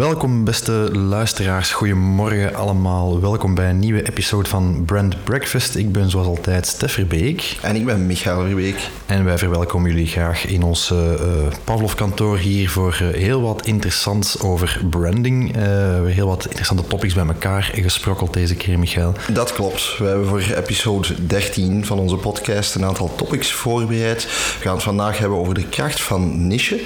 Welkom 0.00 0.44
beste 0.44 0.88
luisteraars, 0.92 1.72
goedemorgen 1.72 2.54
allemaal. 2.54 3.20
Welkom 3.20 3.54
bij 3.54 3.70
een 3.70 3.78
nieuwe 3.78 4.08
episode 4.08 4.48
van 4.48 4.82
Brand 4.84 5.24
Breakfast. 5.24 5.74
Ik 5.74 5.92
ben 5.92 6.10
zoals 6.10 6.26
altijd 6.26 6.66
Stef 6.66 6.92
Verbeek. 6.92 7.58
En 7.62 7.76
ik 7.76 7.84
ben 7.84 8.06
Michael 8.06 8.46
Verbeek. 8.46 8.88
En 9.06 9.24
wij 9.24 9.38
verwelkomen 9.38 9.90
jullie 9.90 10.06
graag 10.06 10.46
in 10.46 10.62
ons 10.62 10.90
uh, 10.90 10.98
Pavlov 11.64 11.94
kantoor 11.94 12.38
hier 12.38 12.70
voor 12.70 12.98
uh, 13.02 13.08
heel 13.08 13.40
wat 13.40 13.66
interessants 13.66 14.40
over 14.40 14.80
branding. 14.90 15.56
Uh, 15.56 15.62
heel 16.06 16.26
wat 16.26 16.46
interessante 16.46 16.86
topics 16.86 17.14
bij 17.14 17.26
elkaar 17.26 17.70
gesprokkeld 17.74 18.32
deze 18.32 18.54
keer, 18.54 18.78
Michael. 18.78 19.12
Dat 19.32 19.52
klopt. 19.52 19.98
We 19.98 20.04
hebben 20.04 20.26
voor 20.26 20.40
episode 20.40 21.26
13 21.26 21.86
van 21.86 21.98
onze 21.98 22.16
podcast 22.16 22.74
een 22.74 22.84
aantal 22.84 23.14
topics 23.14 23.52
voorbereid. 23.52 24.22
We 24.24 24.62
gaan 24.64 24.74
het 24.74 24.82
vandaag 24.82 25.18
hebben 25.18 25.38
over 25.38 25.54
de 25.54 25.68
kracht 25.68 26.00
van 26.00 26.46
niche. 26.46 26.80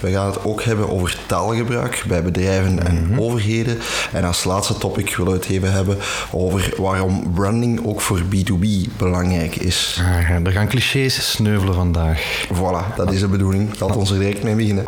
We 0.00 0.10
gaan 0.10 0.26
het 0.26 0.44
ook 0.44 0.62
hebben 0.62 0.90
over 0.90 1.16
taalgebruik 1.26 2.04
bij 2.06 2.22
bedrijven 2.22 2.48
en 2.58 2.96
mm 2.96 3.06
-hmm. 3.06 3.20
overheden. 3.20 3.78
En 4.12 4.24
als 4.24 4.44
laatste 4.44 4.78
topic 4.78 5.16
willen 5.16 5.32
we 5.32 5.38
het 5.38 5.48
even 5.48 5.72
hebben 5.72 5.98
over 6.30 6.74
waarom 6.76 7.32
branding 7.34 7.86
ook 7.86 8.00
voor 8.00 8.20
B2B 8.20 8.96
belangrijk 8.96 9.56
is. 9.56 10.00
Ah, 10.00 10.46
er 10.46 10.52
gaan 10.52 10.68
clichés 10.68 11.30
sneuvelen 11.30 11.74
vandaag. 11.74 12.46
Voilà, 12.54 12.96
dat 12.96 13.12
is 13.12 13.20
de 13.20 13.28
bedoeling. 13.28 13.68
Laten 13.68 13.86
we 13.86 14.00
ons 14.00 14.10
er 14.10 14.18
direct 14.18 14.42
mee 14.42 14.54
beginnen. 14.54 14.84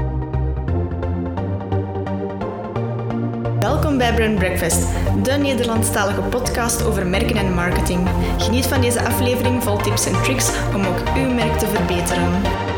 Welkom 3.60 3.98
bij 3.98 4.14
Brand 4.14 4.38
Breakfast, 4.38 4.86
de 5.22 5.32
Nederlandstalige 5.32 6.20
podcast 6.20 6.84
over 6.84 7.06
merken 7.06 7.36
en 7.36 7.54
marketing. 7.54 8.08
Geniet 8.38 8.66
van 8.66 8.80
deze 8.80 9.04
aflevering 9.04 9.62
vol 9.62 9.76
tips 9.76 10.06
en 10.06 10.22
tricks 10.22 10.50
om 10.74 10.84
ook 10.84 11.02
uw 11.16 11.34
merk 11.34 11.58
te 11.58 11.66
verbeteren. 11.66 12.71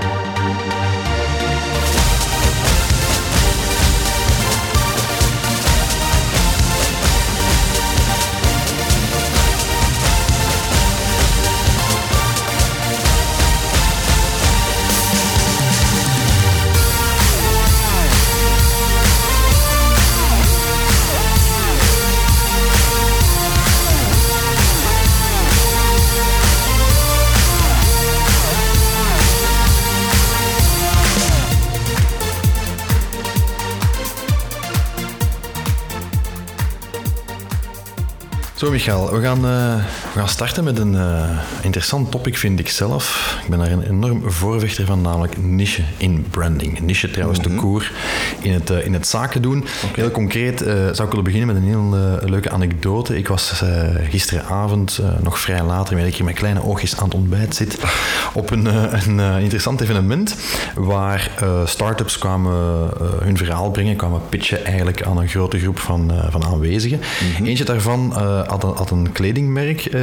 Zo, 38.64 38.70
Michael, 38.70 39.12
we 39.12 39.20
gaan, 39.20 39.36
uh, 39.36 39.84
we 40.12 40.18
gaan 40.18 40.28
starten 40.28 40.64
met 40.64 40.78
een 40.78 40.92
uh, 40.92 41.38
interessant 41.62 42.10
topic, 42.10 42.36
vind 42.36 42.58
ik 42.58 42.68
zelf. 42.68 43.36
Ik 43.42 43.50
ben 43.50 43.58
daar 43.58 43.70
een 43.70 43.82
enorm 43.82 44.30
voorvechter 44.30 44.84
van, 44.84 45.00
namelijk 45.00 45.42
niche 45.42 45.82
in 45.96 46.26
branding. 46.30 46.80
Niche 46.80 47.10
trouwens, 47.10 47.38
mm 47.38 47.44
-hmm. 47.44 47.54
de 47.54 47.60
koer 47.60 47.92
in 48.40 48.52
het, 48.52 48.70
uh, 48.70 48.86
in 48.86 48.92
het 48.92 49.06
zaken 49.06 49.42
doen. 49.42 49.58
Okay. 49.58 49.90
Heel 49.94 50.10
concreet 50.10 50.58
zou 50.68 51.02
ik 51.02 51.08
willen 51.08 51.24
beginnen 51.24 51.46
met 51.46 51.56
een 51.56 51.68
heel 51.68 51.98
leuke 52.30 52.50
anekdote. 52.50 53.16
Ik 53.16 53.28
was 53.28 53.62
gisteravond, 54.10 55.00
nog 55.22 55.38
vrij 55.38 55.62
later, 55.62 55.86
terwijl 55.86 56.08
ik 56.08 56.14
hier 56.14 56.24
met 56.24 56.34
kleine 56.34 56.64
oogjes 56.64 56.96
aan 56.96 57.04
het 57.04 57.14
ontbijt 57.14 57.54
zit, 57.54 57.78
op 58.32 58.50
een, 58.50 58.66
een 59.08 59.40
interessant 59.40 59.80
evenement 59.80 60.36
waar 60.74 61.30
start-ups 61.64 62.18
kwamen 62.18 62.90
hun 63.22 63.36
verhaal 63.36 63.70
brengen, 63.70 63.96
kwamen 63.96 64.20
pitchen 64.28 64.64
eigenlijk 64.64 65.02
aan 65.02 65.18
een 65.18 65.28
grote 65.28 65.58
groep 65.58 65.78
van, 65.78 66.12
van 66.30 66.44
aanwezigen. 66.44 66.98
Mm 66.98 67.34
-hmm. 67.36 67.46
Eentje 67.46 67.64
daarvan 67.64 68.12
had 68.54 68.62
een, 68.62 68.76
had 68.76 68.90
een 68.90 69.12
kledingmerk 69.12 69.94
uh, 69.94 70.00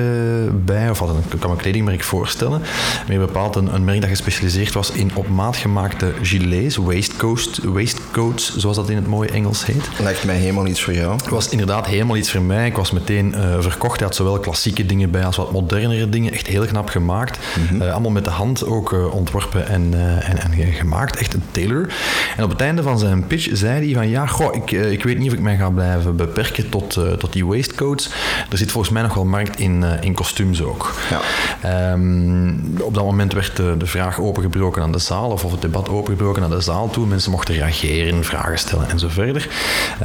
bij, 0.66 0.89
of 0.89 0.99
had 0.99 1.09
een, 1.09 1.39
kan 1.39 1.52
een 1.52 1.57
kledingmerk 1.57 2.03
voorstellen. 2.03 2.61
Meer 3.08 3.20
bepaald 3.20 3.55
een, 3.55 3.73
een, 3.73 3.83
merk 3.83 4.02
dat 4.02 4.09
gespecialiseerd 4.09 4.73
was 4.73 4.92
in 4.92 5.11
op 5.14 5.27
maat 5.27 5.55
gemaakte 5.55 6.14
gilets, 6.21 6.76
waistcoats, 6.76 7.59
waistcoats, 7.64 8.55
zoals 8.58 8.76
dat 8.76 8.89
in 8.89 8.95
het 8.95 9.08
mooie 9.08 9.30
Engels 9.30 9.65
heet. 9.65 9.89
Lijkt 9.99 10.23
mij 10.23 10.36
helemaal 10.36 10.67
iets 10.67 10.81
voor 10.81 10.93
jou. 10.93 11.15
Het 11.15 11.30
was 11.30 11.49
inderdaad 11.49 11.86
helemaal 11.86 12.17
iets 12.17 12.31
voor 12.31 12.42
mij. 12.42 12.67
Ik 12.67 12.76
was 12.76 12.92
meteen 12.92 13.33
uh, 13.37 13.55
verkocht. 13.59 13.99
Hij 13.99 14.08
had 14.08 14.15
zowel 14.15 14.39
klassieke 14.39 14.86
dingen 14.86 15.11
bij 15.11 15.26
als 15.26 15.36
wat 15.36 15.52
modernere 15.52 16.09
dingen. 16.09 16.33
Echt 16.33 16.47
heel 16.47 16.65
knap 16.65 16.89
gemaakt. 16.89 17.39
Mm 17.58 17.67
-hmm. 17.67 17.81
uh, 17.81 17.92
allemaal 17.92 18.11
met 18.11 18.23
de 18.23 18.30
hand 18.30 18.65
ook 18.65 19.11
ontworpen 19.11 19.67
en, 19.67 19.93
en, 20.23 20.37
en, 20.37 20.73
gemaakt. 20.73 21.15
Echt 21.15 21.33
een 21.33 21.43
tailor. 21.52 21.93
En 22.37 22.43
op 22.43 22.49
het 22.49 22.61
einde 22.61 22.83
van 22.83 22.99
zijn 22.99 23.27
pitch 23.27 23.49
zei 23.52 23.86
hij 23.86 23.93
van 23.93 24.09
ja, 24.09 24.26
goh, 24.26 24.55
ik, 24.55 24.71
ik 24.71 25.03
weet 25.03 25.17
niet 25.17 25.27
of 25.27 25.33
ik 25.33 25.42
mij 25.43 25.58
ga 25.58 25.70
blijven 25.70 26.15
beperken 26.15 26.70
tot, 26.70 26.99
tot 27.20 27.33
die 27.33 27.45
waistcoats. 27.45 28.09
Er 28.49 28.58
zit 28.58 28.71
volgens 28.71 28.93
mij 28.93 29.02
nog 29.02 29.14
wel 29.14 29.25
markt 29.25 29.59
in, 29.59 29.81
uh, 29.81 30.02
in 30.02 30.14
kostuums 30.14 30.61
ook. 30.61 30.93
Ja. 31.09 31.92
Um, 31.92 32.75
op 32.81 32.93
dat 32.93 33.03
moment 33.03 33.33
werd 33.33 33.55
de, 33.55 33.75
de, 33.77 33.86
vraag 33.86 34.19
opengebroken 34.19 34.81
aan 34.81 34.92
de 34.92 34.99
zaal, 34.99 35.30
of, 35.30 35.45
of 35.45 35.52
het 35.52 35.61
debat 35.61 35.89
opengebroken 35.89 36.43
aan 36.43 36.49
de 36.49 36.61
zaal 36.61 36.89
toe. 36.89 37.08
Mensen 37.08 37.31
mochten 37.31 37.55
reageren, 37.55 38.23
vragen 38.23 38.59
stellen 38.59 38.89
en 38.89 38.99
zo 38.99 39.08
verder. 39.09 39.47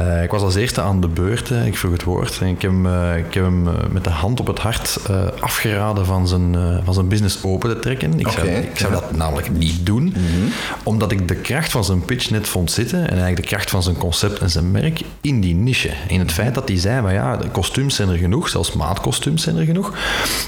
Uh, 0.01 0.23
ik 0.23 0.31
was 0.31 0.43
als 0.43 0.55
eerste 0.55 0.81
aan 0.81 1.01
de 1.01 1.09
beurt, 1.09 1.51
uh, 1.51 1.67
ik 1.67 1.77
vroeg 1.77 1.93
het 1.93 2.03
woord. 2.03 2.39
En 2.41 2.47
ik 2.47 2.63
heb 2.63 2.71
hem, 2.71 3.15
ik 3.17 3.35
heb 3.35 3.45
hem 3.45 3.69
met 3.93 4.05
de 4.05 4.11
hand 4.11 4.41
op 4.41 4.47
het 4.47 4.59
hart 4.59 4.99
afgeraden 5.41 6.07
van 6.07 6.29
zijn, 6.29 6.57
van 6.85 6.95
zijn 6.95 7.09
business 7.09 7.39
open 7.43 7.71
te 7.71 7.79
trekken. 7.79 8.19
Ik, 8.19 8.29
okay. 8.29 8.45
zou, 8.45 8.49
ik 8.49 8.79
zou 8.79 8.93
dat 8.93 9.17
namelijk 9.17 9.51
niet 9.51 9.87
doen, 9.87 10.03
mm 10.03 10.13
-hmm. 10.13 10.53
omdat 10.83 11.13
ik 11.13 11.29
de 11.29 11.35
kracht 11.35 11.71
van 11.71 11.85
zijn 11.85 12.05
pitch 12.05 12.31
net 12.31 12.49
vond 12.49 12.71
zitten 12.71 12.99
en 12.99 13.09
eigenlijk 13.09 13.37
de 13.37 13.49
kracht 13.49 13.71
van 13.71 13.83
zijn 13.83 13.97
concept 13.97 14.39
en 14.39 14.51
zijn 14.51 14.71
merk 14.71 15.01
in 15.21 15.41
die 15.41 15.55
niche. 15.55 15.91
In 16.09 16.19
het 16.19 16.33
feit 16.33 16.55
dat 16.55 16.69
hij 16.69 16.79
zei, 16.79 17.01
van 17.01 17.13
ja, 17.13 17.37
de 17.37 17.49
kostuums 17.49 17.95
zijn 17.95 18.09
er 18.17 18.23
genoeg, 18.23 18.49
zelfs 18.49 18.73
maatkostuums 18.73 19.43
zijn 19.43 19.57
er 19.57 19.65
genoeg. 19.65 19.93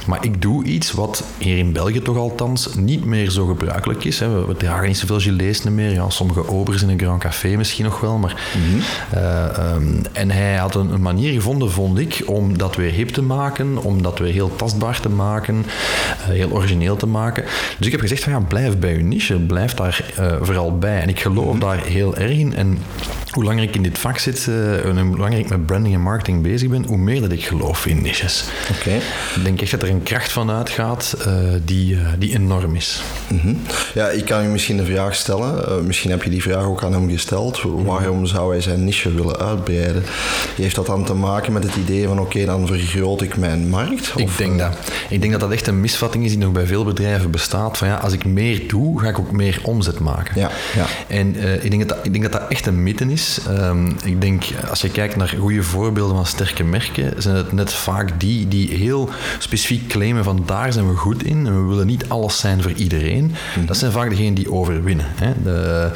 Maar 0.06 0.24
ik 0.24 0.42
doe 0.42 0.64
iets 0.64 0.92
wat 0.92 1.24
hier 1.38 1.58
in 1.58 1.72
België 1.72 2.02
toch 2.02 2.16
althans 2.16 2.74
niet 2.74 3.04
meer 3.04 3.30
zo 3.30 3.46
gebruikelijk 3.46 4.04
is. 4.04 4.20
Hè. 4.20 4.28
We, 4.28 4.46
we, 4.46 4.56
dragen 4.56 4.86
niet 4.86 4.98
zoveel 4.98 5.20
gilets 5.20 5.62
meer. 5.62 5.92
Ja, 5.92 6.10
sommige 6.10 6.48
obers 6.48 6.82
in 6.82 6.88
een 6.88 6.98
Grand 6.98 7.20
Café 7.20 7.56
misschien 7.56 7.84
nog 7.84 8.00
wel. 8.00 8.18
Maar, 8.18 8.52
mm 8.56 8.62
-hmm. 8.62 8.80
uh, 9.14 9.74
um, 9.74 10.02
en 10.12 10.30
hij 10.30 10.56
had 10.56 10.74
een, 10.74 10.92
een, 10.92 11.02
manier 11.02 11.32
gevonden, 11.32 11.70
vond 11.70 11.98
ik, 11.98 12.22
om 12.26 12.58
dat 12.58 12.76
weer 12.76 12.92
hip 12.92 13.08
te 13.08 13.22
maken, 13.22 13.76
om 13.76 14.02
dat 14.02 14.18
weer 14.18 14.32
heel 14.32 14.56
tastbaar 14.56 15.00
te 15.00 15.08
maken, 15.08 15.56
uh, 15.56 16.26
heel 16.26 16.50
origineel 16.50 16.96
te 16.96 17.06
maken. 17.06 17.44
Dus 17.78 17.86
ik 17.86 17.92
heb 17.92 18.00
gezegd 18.00 18.22
van 18.22 18.32
ja, 18.32 18.40
blijf 18.40 18.78
bij 18.78 18.94
uw 18.94 19.06
niche, 19.06 19.34
blijf 19.34 19.74
daar 19.74 20.04
uh, 20.20 20.32
vooral 20.40 20.78
bij. 20.78 21.00
En 21.00 21.08
ik 21.08 21.20
geloof 21.20 21.44
mm 21.44 21.50
-hmm. 21.50 21.60
daar 21.60 21.84
heel 21.84 22.16
erg 22.16 22.30
in. 22.30 22.54
En 22.54 22.78
hoe 23.38 23.46
langer 23.46 23.62
ik 23.62 23.74
in 23.74 23.82
dit 23.82 23.98
vak 23.98 24.18
zit 24.18 24.48
en 24.84 24.98
hoe 24.98 25.16
langer 25.16 25.38
ik 25.38 25.48
met 25.48 25.66
branding 25.66 25.94
en 25.94 26.00
marketing 26.00 26.42
bezig 26.42 26.68
ben, 26.68 26.84
hoe 26.84 26.96
meer 26.96 27.20
dat 27.20 27.32
ik 27.32 27.44
geloof 27.44 27.86
in 27.86 28.02
niches. 28.02 28.44
Okay. 28.78 28.96
Ik 29.34 29.44
denk 29.44 29.60
echt 29.60 29.70
dat 29.70 29.82
er 29.82 29.88
een 29.88 30.02
kracht 30.02 30.32
van 30.32 30.50
uitgaat 30.50 31.16
uh, 31.26 31.34
die, 31.64 31.94
uh, 31.94 32.08
die 32.18 32.34
enorm 32.34 32.74
is. 32.74 33.02
Mm 33.28 33.38
-hmm. 33.38 33.60
Ja, 33.94 34.08
ik 34.08 34.24
kan 34.24 34.42
je 34.42 34.48
misschien 34.48 34.76
de 34.76 34.84
vraag 34.84 35.14
stellen. 35.14 35.86
Misschien 35.86 36.10
heb 36.10 36.22
je 36.22 36.30
die 36.30 36.42
vraag 36.42 36.64
ook 36.64 36.82
aan 36.82 36.92
hem 36.92 37.10
gesteld. 37.10 37.62
Waarom 37.62 38.26
zou 38.26 38.52
hij 38.52 38.60
zijn 38.60 38.84
niche 38.84 39.14
willen 39.14 39.38
uitbreiden? 39.38 40.02
Heeft 40.56 40.74
dat 40.74 40.86
dan 40.86 41.04
te 41.04 41.14
maken 41.14 41.52
met 41.52 41.62
het 41.62 41.76
idee 41.76 42.06
van 42.06 42.18
oké, 42.18 42.28
okay, 42.28 42.44
dan 42.44 42.66
vergroot 42.66 43.22
ik 43.22 43.36
mijn 43.36 43.68
markt? 43.68 44.12
Of, 44.14 44.20
ik 44.20 44.36
denk 44.36 44.58
dat. 44.58 44.78
Ik 45.08 45.20
denk 45.20 45.32
dat 45.32 45.40
dat 45.40 45.52
echt 45.52 45.66
een 45.66 45.80
misvatting 45.80 46.24
is 46.24 46.30
die 46.30 46.38
nog 46.38 46.52
bij 46.52 46.66
veel 46.66 46.84
bedrijven 46.84 47.30
bestaat. 47.30 47.78
Van 47.78 47.88
ja, 47.88 47.96
als 47.96 48.12
ik 48.12 48.24
meer 48.24 48.68
doe, 48.68 49.00
ga 49.00 49.08
ik 49.08 49.18
ook 49.18 49.32
meer 49.32 49.60
omzet 49.62 49.98
maken. 49.98 50.40
Ja, 50.40 50.50
ja. 50.74 50.86
En 51.08 51.36
ik, 51.62 51.70
denk 51.70 51.88
dat 51.88 51.96
dat, 51.96 52.06
ik 52.06 52.12
denk 52.12 52.22
dat 52.22 52.32
dat 52.32 52.50
echt 52.50 52.66
een 52.66 52.82
mythe 52.82 53.04
is. 53.04 53.27
Um, 53.48 53.96
ik 54.04 54.20
denk, 54.20 54.44
als 54.70 54.80
je 54.80 54.90
kijkt 54.90 55.16
naar 55.16 55.34
goede 55.38 55.62
voorbeelden 55.62 56.16
van 56.16 56.26
sterke 56.26 56.64
merken, 56.64 57.22
zijn 57.22 57.36
het 57.36 57.52
net 57.52 57.72
vaak 57.72 58.20
die 58.20 58.48
die 58.48 58.68
heel 58.68 59.08
specifiek 59.38 59.88
claimen 59.88 60.24
van 60.24 60.42
daar 60.46 60.72
zijn 60.72 60.88
we 60.88 60.96
goed 60.96 61.24
in 61.24 61.46
en 61.46 61.62
we 61.62 61.68
willen 61.68 61.86
niet 61.86 62.08
alles 62.08 62.38
zijn 62.38 62.62
voor 62.62 62.72
iedereen. 62.72 63.24
Mm 63.24 63.32
-hmm. 63.54 63.66
Dat 63.66 63.76
zijn 63.76 63.92
vaak 63.92 64.10
degenen 64.10 64.34
die 64.34 64.52
overwinnen. 64.52 65.06
Hè. 65.14 65.32
De, 65.42 65.90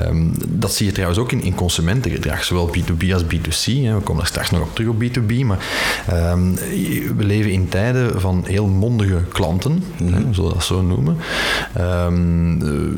um, 0.00 0.34
dat 0.46 0.74
zie 0.74 0.86
je 0.86 0.92
trouwens 0.92 1.20
ook 1.20 1.32
in, 1.32 1.42
in 1.42 1.54
consumentengedrag, 1.54 2.44
zowel 2.44 2.70
B2B 2.76 3.12
als 3.12 3.22
B2C. 3.22 3.64
Hè. 3.64 3.94
We 3.94 4.00
komen 4.02 4.22
er 4.22 4.28
straks 4.28 4.50
nog 4.50 4.60
op 4.60 4.74
terug 4.74 4.90
op 4.90 5.02
B2B, 5.02 5.44
maar 5.44 5.58
um, 6.32 6.54
we 7.16 7.24
leven 7.24 7.52
in 7.52 7.68
tijden 7.68 8.20
van 8.20 8.44
heel 8.46 8.66
mondige 8.66 9.22
klanten, 9.32 9.72
mm 9.72 9.82
-hmm. 9.96 10.14
hè, 10.14 10.34
zullen 10.34 10.48
we 10.48 10.56
dat 10.56 10.64
zo 10.64 10.82
noemen, 10.82 11.16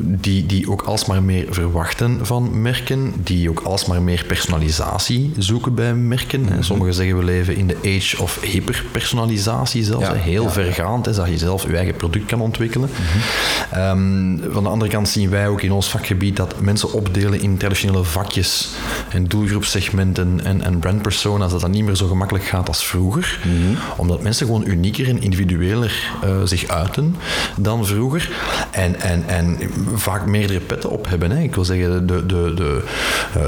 die, 0.03 0.45
die 0.45 0.69
ook 0.69 0.81
alsmaar 0.81 1.23
meer 1.23 1.45
verwachten 1.49 2.25
van 2.25 2.61
merken, 2.61 3.13
die 3.23 3.49
ook 3.49 3.59
alsmaar 3.71 4.01
meer 4.01 4.25
personalisatie 4.27 5.31
zoeken 5.37 5.73
bij 5.73 5.93
merken. 5.93 6.41
Mm 6.41 6.47
-hmm. 6.47 6.63
Sommigen 6.63 6.93
zeggen 6.93 7.17
we 7.17 7.23
leven 7.23 7.55
in 7.55 7.67
de 7.67 7.77
age 7.85 8.21
of 8.21 8.41
hyperpersonalisatie 8.41 9.83
zelfs. 9.83 10.05
Ja, 10.05 10.13
heel 10.13 10.43
ja, 10.43 10.49
vergaand, 10.49 11.05
hè, 11.05 11.13
dat 11.13 11.27
je 11.27 11.37
zelf 11.37 11.67
je 11.67 11.75
eigen 11.75 11.95
product 11.95 12.25
kan 12.25 12.41
ontwikkelen. 12.41 12.89
Mm 12.89 13.05
-hmm. 13.71 14.41
um, 14.41 14.53
van 14.53 14.63
de 14.63 14.69
andere 14.69 14.91
kant 14.91 15.09
zien 15.09 15.29
wij 15.29 15.47
ook 15.47 15.61
in 15.61 15.71
ons 15.71 15.89
vakgebied 15.89 16.35
dat 16.35 16.61
mensen 16.61 16.93
opdelen 16.93 17.41
in 17.41 17.57
traditionele 17.57 18.03
vakjes 18.03 18.69
en 19.09 19.27
doelgroepsegmenten 19.27 20.39
en, 20.43 20.61
en 20.61 20.79
brandpersona's, 20.79 21.51
dat 21.51 21.61
dat 21.61 21.69
niet 21.69 21.85
meer 21.85 21.95
zo 21.95 22.07
gemakkelijk 22.07 22.45
gaat 22.45 22.67
als 22.67 22.85
vroeger. 22.85 23.39
Mm 23.43 23.51
-hmm. 23.51 23.77
Omdat 23.97 24.21
mensen 24.21 24.45
gewoon 24.45 24.67
unieker 24.67 25.09
en 25.09 25.21
individueler 25.21 26.11
uh, 26.25 26.41
zich 26.43 26.67
uiten 26.67 27.15
dan 27.57 27.85
vroeger. 27.85 28.29
En, 28.71 29.01
en, 29.01 29.23
en 29.27 29.57
vaak 29.95 30.25
meerdere 30.25 30.59
petten 30.59 30.89
op 30.89 31.07
hebben. 31.07 31.31
Hè. 31.31 31.41
Ik 31.41 31.55
wil 31.55 31.65
zeggen, 31.65 32.07
de, 32.07 32.25
de, 32.25 32.53
de, 32.53 32.83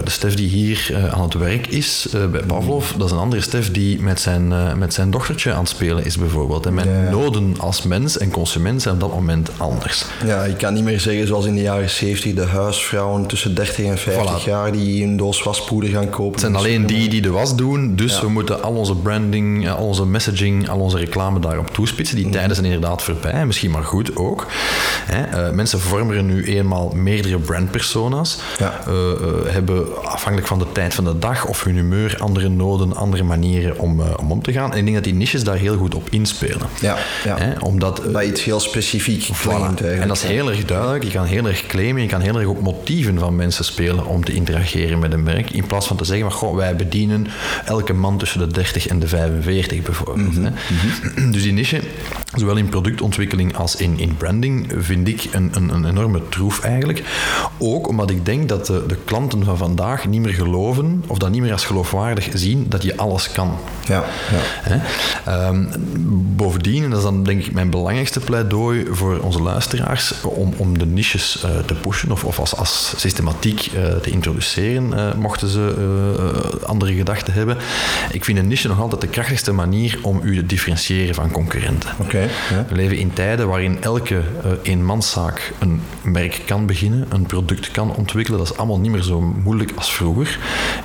de 0.04 0.10
Stef 0.14 0.36
die 0.36 0.48
hier 0.48 1.10
aan 1.12 1.22
het 1.22 1.34
werk 1.34 1.68
is 1.68 2.08
bij 2.32 2.42
Pavlov, 2.42 2.92
dat 2.92 3.06
is 3.06 3.12
een 3.12 3.18
andere 3.18 3.42
Stef 3.42 3.72
die 3.72 4.02
met 4.02 4.20
zijn, 4.20 4.78
met 4.78 4.94
zijn 4.94 5.12
dochtertje 5.12 5.54
aan 5.54 5.60
het 5.60 5.70
spelen 5.70 6.06
is 6.06 6.18
bijvoorbeeld. 6.18 6.66
En 6.66 6.74
mijn 6.74 7.10
noden 7.10 7.56
als 7.60 7.84
mens 7.84 8.18
en 8.18 8.32
consument 8.32 8.82
zijn 8.82 8.94
op 8.94 9.00
dat 9.00 9.14
moment 9.14 9.50
anders. 9.58 10.06
Ja, 10.26 10.44
je 10.44 10.56
kan 10.56 10.74
niet 10.74 10.84
meer 10.84 11.00
zeggen 11.00 11.28
zoals 11.28 11.46
in 11.46 11.56
de 11.56 11.62
jaren 11.62 11.90
70 11.90 12.34
de 12.34 12.46
huisvrouwen 12.46 13.28
tussen 13.28 13.56
30 13.56 13.86
en 13.86 13.98
50 13.98 14.46
jaar 14.46 14.72
die 14.72 15.04
een 15.04 15.18
doos 15.18 15.44
waspoeder 15.44 15.90
gaan 15.90 16.10
kopen. 16.10 16.32
Het 16.32 16.40
zijn 16.40 16.56
alleen 16.56 16.86
die 16.86 17.10
die 17.10 17.22
de 17.22 17.30
was 17.30 17.56
doen, 17.56 17.96
dus 17.96 18.20
we 18.20 18.30
moeten 18.30 18.64
al 18.64 18.74
onze 18.74 18.96
branding, 18.96 19.70
al 19.70 19.86
onze 19.86 20.06
messaging, 20.06 20.70
al 20.70 20.80
onze 20.80 20.98
reclame 20.98 21.40
daarop 21.40 21.70
toespitsen. 21.70 22.16
Die 22.16 22.26
mhm. 22.26 22.34
tijden 22.34 22.56
zijn 22.56 22.68
inderdaad 22.68 23.02
voorbij, 23.02 23.46
misschien 23.46 23.72
maar 23.72 23.84
goed 23.84 24.16
ook. 24.16 24.48
Hè, 25.06 25.52
mensen 25.54 25.80
vormen 25.80 26.26
nu 26.26 26.44
eenmaal 26.44 26.92
meerdere 26.96 27.40
brandpersona's, 27.40 28.38
ja. 28.58 28.84
hebben 29.48 29.88
afhankelijk 30.06 30.48
van 30.48 30.60
de 30.60 30.72
tijd 30.72 30.94
van 30.94 31.04
de 31.04 31.20
dag 31.20 31.46
of 31.46 31.64
hun 31.64 31.76
humeur 31.76 32.16
andere 32.20 32.50
noden, 32.50 32.96
andere 32.96 33.24
manieren 33.24 33.80
om, 33.80 34.02
om 34.02 34.32
om 34.32 34.42
te 34.42 34.52
gaan. 34.52 34.72
En 34.72 34.78
ik 34.78 34.84
denk 34.84 34.96
dat 34.96 35.04
die 35.04 35.14
niches 35.14 35.44
daar 35.44 35.58
heel 35.58 35.78
goed 35.78 35.96
op 35.96 36.08
inspelen. 36.10 36.68
Ja, 36.82 36.98
ja. 37.24 37.38
Hè, 37.38 37.60
omdat, 37.60 38.02
dat 38.12 38.24
iets 38.24 38.44
heel 38.44 38.60
specifiek 38.60 39.24
voilà. 39.24 39.84
En 39.84 40.08
dat 40.08 40.18
is 40.18 40.24
heel 40.24 40.50
erg 40.50 40.66
duidelijk. 40.66 41.04
Je 41.04 41.12
kan 41.12 41.26
heel 41.26 41.48
erg 41.48 41.66
claimen, 41.66 42.02
je 42.02 42.08
kan 42.08 42.22
heel 42.22 42.40
erg 42.40 42.48
op 42.48 42.62
motieven 42.62 43.20
van 43.20 43.36
mensen 43.36 43.66
spelen 43.66 44.06
om 44.06 44.24
te 44.24 44.34
interageren 44.34 45.00
met 45.00 45.14
een 45.14 45.24
merk. 45.24 45.50
In 45.50 45.68
plaats 45.68 45.88
van 45.88 45.98
te 45.98 46.06
zeggen, 46.06 46.26
maar, 46.26 46.36
goh, 46.36 46.56
wij 46.56 46.76
bedienen 46.76 47.28
elke 47.66 47.94
man 47.94 48.18
tussen 48.18 48.40
de 48.40 48.48
30 48.48 48.88
en 48.88 49.00
de 49.00 49.08
45 49.08 49.82
bijvoorbeeld. 49.82 50.34
Mhm, 50.34 50.44
hè. 50.44 50.50
Mhm. 50.50 51.32
Dus 51.34 51.44
die 51.44 51.54
niche, 51.54 51.82
zowel 52.36 52.56
in 52.56 52.70
productontwikkeling 52.70 53.56
als 53.56 53.76
in, 53.76 54.00
in 54.00 54.18
branding, 54.18 54.72
vind 54.78 55.08
ik 55.08 55.28
een, 55.32 55.52
een, 55.54 55.70
een 55.70 55.86
enorme 55.86 56.22
troef 56.30 56.64
eigenlijk. 56.64 57.04
Ook 57.58 57.88
omdat 57.88 58.10
ik 58.10 58.26
denk 58.26 58.50
dat 58.50 58.66
de, 58.66 58.84
de 58.88 58.98
klanten 59.06 59.44
van 59.44 59.58
vandaag 59.58 59.93
niet 60.08 60.22
meer 60.22 60.34
geloven, 60.34 61.04
of 61.08 61.18
dat 61.18 61.30
niet 61.30 61.42
meer 61.42 61.52
als 61.52 61.66
geloofwaardig 61.66 62.30
zien, 62.34 62.66
dat 62.70 62.84
je 62.84 62.98
alles 62.98 63.32
kan. 63.32 63.58
Ja, 63.88 64.04
ja. 65.26 65.48
Um, 65.48 65.70
bovendien, 66.36 66.84
en 66.84 66.90
dat 66.90 66.98
is 66.98 67.04
dan 67.04 67.24
denk 67.24 67.46
ik 67.46 67.54
mijn 67.54 67.70
belangrijkste 67.70 68.20
pleidooi 68.20 68.86
voor 68.92 69.20
onze 69.20 69.42
luisteraars, 69.42 70.22
om, 70.22 70.54
om 70.58 70.78
de 70.78 70.86
niches 70.86 71.44
uh, 71.46 71.58
te 71.66 71.74
pushen 71.74 72.12
of, 72.12 72.24
of 72.24 72.40
als, 72.40 72.56
als 72.56 72.94
systematiek 72.98 73.72
uh, 73.76 73.96
te 73.96 74.10
introduceren, 74.10 74.92
uh, 74.94 75.14
mochten 75.14 75.48
ze 75.48 75.62
andere 76.66 76.94
gedachten 76.94 77.34
hebben. 77.34 77.58
Ik 78.12 78.24
vind 78.24 78.38
een 78.38 78.48
niche 78.48 78.68
nog 78.68 78.80
altijd 78.80 79.02
de 79.02 79.08
krachtigste 79.08 79.52
manier 79.52 80.00
om 80.02 80.20
u 80.24 80.36
te 80.36 80.46
differentiëren 80.46 81.16
van 81.16 81.32
concurrenten. 81.32 81.90
Okay. 82.00 82.28
We 82.70 82.76
leven 82.76 82.98
in 82.98 83.14
tijden 83.14 83.48
waarin 83.48 83.78
elke 83.82 84.22
eenmanszaak 84.62 85.54
een 85.60 85.82
merk 86.02 86.42
kan 86.46 86.66
beginnen, 86.66 87.06
een 87.10 87.26
product 87.26 87.72
kan 87.72 87.96
ontwikkelen. 87.96 88.40
Dat 88.40 88.52
is 88.52 88.58
allemaal 88.58 88.80
niet 88.80 88.92
meer 88.92 89.02
zo 89.02 89.22
moeilijk 89.22 89.72
als 89.76 89.83
vroeger. 89.92 90.40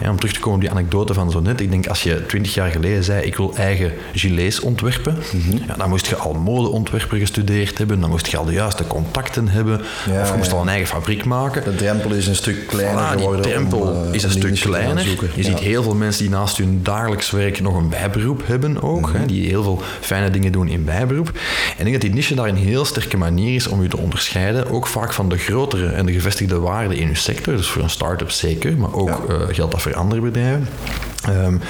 om 0.09 0.17
terug 0.17 0.35
te 0.35 0.41
komen 0.41 0.55
op 0.55 0.61
die 0.61 0.71
anekdote 0.71 1.15
van 1.15 1.31
zo 1.31 1.41
net. 1.41 1.61
Ik 1.61 1.71
denk 1.71 1.87
als 1.87 2.03
je 2.03 2.27
twintig 2.27 2.55
jaar 2.55 2.71
geleden 2.71 3.05
zei, 3.05 3.23
ik 3.23 3.37
wil 3.37 3.55
eigen 3.57 3.93
gilets 4.13 4.61
ontwerpen, 4.61 5.17
mm 5.33 5.47
ja, 5.67 5.75
dan 5.75 5.89
moest 5.89 6.07
je 6.07 6.17
al 6.17 6.35
modeontwerper 6.35 7.19
gestudeerd 7.19 7.79
hebben, 7.79 8.01
dan 8.01 8.11
moest 8.11 8.27
je 8.27 8.37
al 8.37 8.45
de 8.45 8.53
juiste 8.53 8.87
contacten 8.87 9.49
hebben, 9.49 9.81
of 10.21 10.31
je 10.31 10.37
moest 10.37 10.53
al 10.53 10.61
een 10.61 10.69
eigen 10.69 10.87
fabriek 10.87 11.25
maken. 11.25 11.65
De 11.65 11.75
drempel 11.75 12.11
is 12.11 12.27
een 12.27 12.35
stuk 12.35 12.67
kleiner 12.67 13.05
voilà, 13.05 13.19
geworden. 13.19 13.43
Die 13.43 13.53
drempel 13.53 13.79
om, 13.79 14.13
is 14.13 14.23
een 14.23 14.31
stuk 14.31 14.55
kleiner. 14.55 15.07
Je 15.35 15.43
ziet 15.43 15.59
heel 15.59 15.83
veel 15.83 15.95
mensen 15.95 16.23
die 16.23 16.31
naast 16.31 16.57
hun 16.57 16.81
dagelijks 16.83 17.31
werk 17.31 17.61
nog 17.61 17.77
een 17.77 17.89
bijberoep 17.89 18.43
hebben 18.47 18.83
ook, 18.83 18.99
mm 18.99 19.05
-hmm. 19.05 19.21
hè, 19.21 19.27
die 19.27 19.49
heel 19.49 19.63
veel 19.63 19.83
fijne 20.01 20.31
dingen 20.31 20.53
doen 20.53 20.69
in 20.69 20.85
bijberoep. 20.85 21.29
En 21.29 21.77
ik 21.77 21.85
denk 21.85 21.93
dat 21.93 22.01
die 22.01 22.13
niche 22.13 22.35
daar 22.35 22.49
een 22.49 22.57
heel 22.57 22.85
sterke 22.85 23.17
manier 23.17 23.55
is 23.55 23.67
om 23.67 23.83
je 23.83 23.89
te 23.89 23.99
onderscheiden, 23.99 24.71
ook 24.71 24.87
vaak 24.87 25.13
van 25.13 25.29
de 25.29 25.39
grotere 25.39 25.87
en 25.87 26.07
de 26.07 26.13
gevestigde 26.13 26.59
waarden 26.59 26.97
in 26.97 27.09
je 27.09 27.15
sector, 27.15 27.57
dus 27.57 27.69
voor 27.69 27.83
een 27.83 27.91
start-up 27.91 28.31
zeker, 28.31 28.77
maar 28.89 29.01
ook 29.01 29.09
ja. 29.29 29.35
uh, 29.35 29.55
geldt 29.55 29.73
dat 29.73 29.83
voor 29.83 29.95
andere 29.95 30.21
bedrijven. 30.21 30.69
Um, 31.29 31.61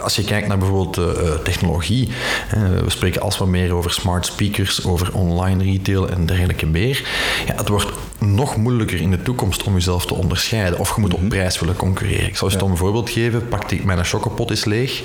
als 0.00 0.16
je 0.16 0.24
kijkt 0.24 0.48
naar 0.48 0.58
bijvoorbeeld 0.58 0.98
uh, 0.98 1.34
technologie, 1.44 2.08
uh, 2.54 2.80
we 2.84 2.90
spreken 2.90 3.20
alsmaar 3.20 3.48
meer 3.48 3.74
over 3.74 3.90
smart 3.90 4.26
speakers, 4.26 4.86
over 4.86 5.14
online 5.14 5.62
retail 5.62 6.08
en 6.08 6.26
dergelijke 6.26 6.66
meer. 6.66 7.08
Ja, 7.46 7.54
het 7.54 7.68
wordt 7.68 7.92
nog 8.26 8.56
moeilijker 8.56 9.00
in 9.00 9.10
de 9.10 9.22
toekomst 9.22 9.62
om 9.62 9.74
jezelf 9.74 10.06
te 10.06 10.14
onderscheiden 10.14 10.78
of 10.78 10.94
je 10.94 11.00
moet 11.00 11.14
op 11.14 11.20
mhm. 11.20 11.28
prijs 11.28 11.60
willen 11.60 11.76
concurreren. 11.76 12.26
Ik 12.26 12.36
zal 12.36 12.50
je 12.50 12.56
ja. 12.58 12.64
een 12.64 12.76
voorbeeld 12.76 13.10
geven. 13.10 13.48
Pak 13.48 13.70
ik 13.70 13.84
mijn 13.84 14.04
chocopot 14.04 14.50
is 14.50 14.64
leeg 14.64 15.02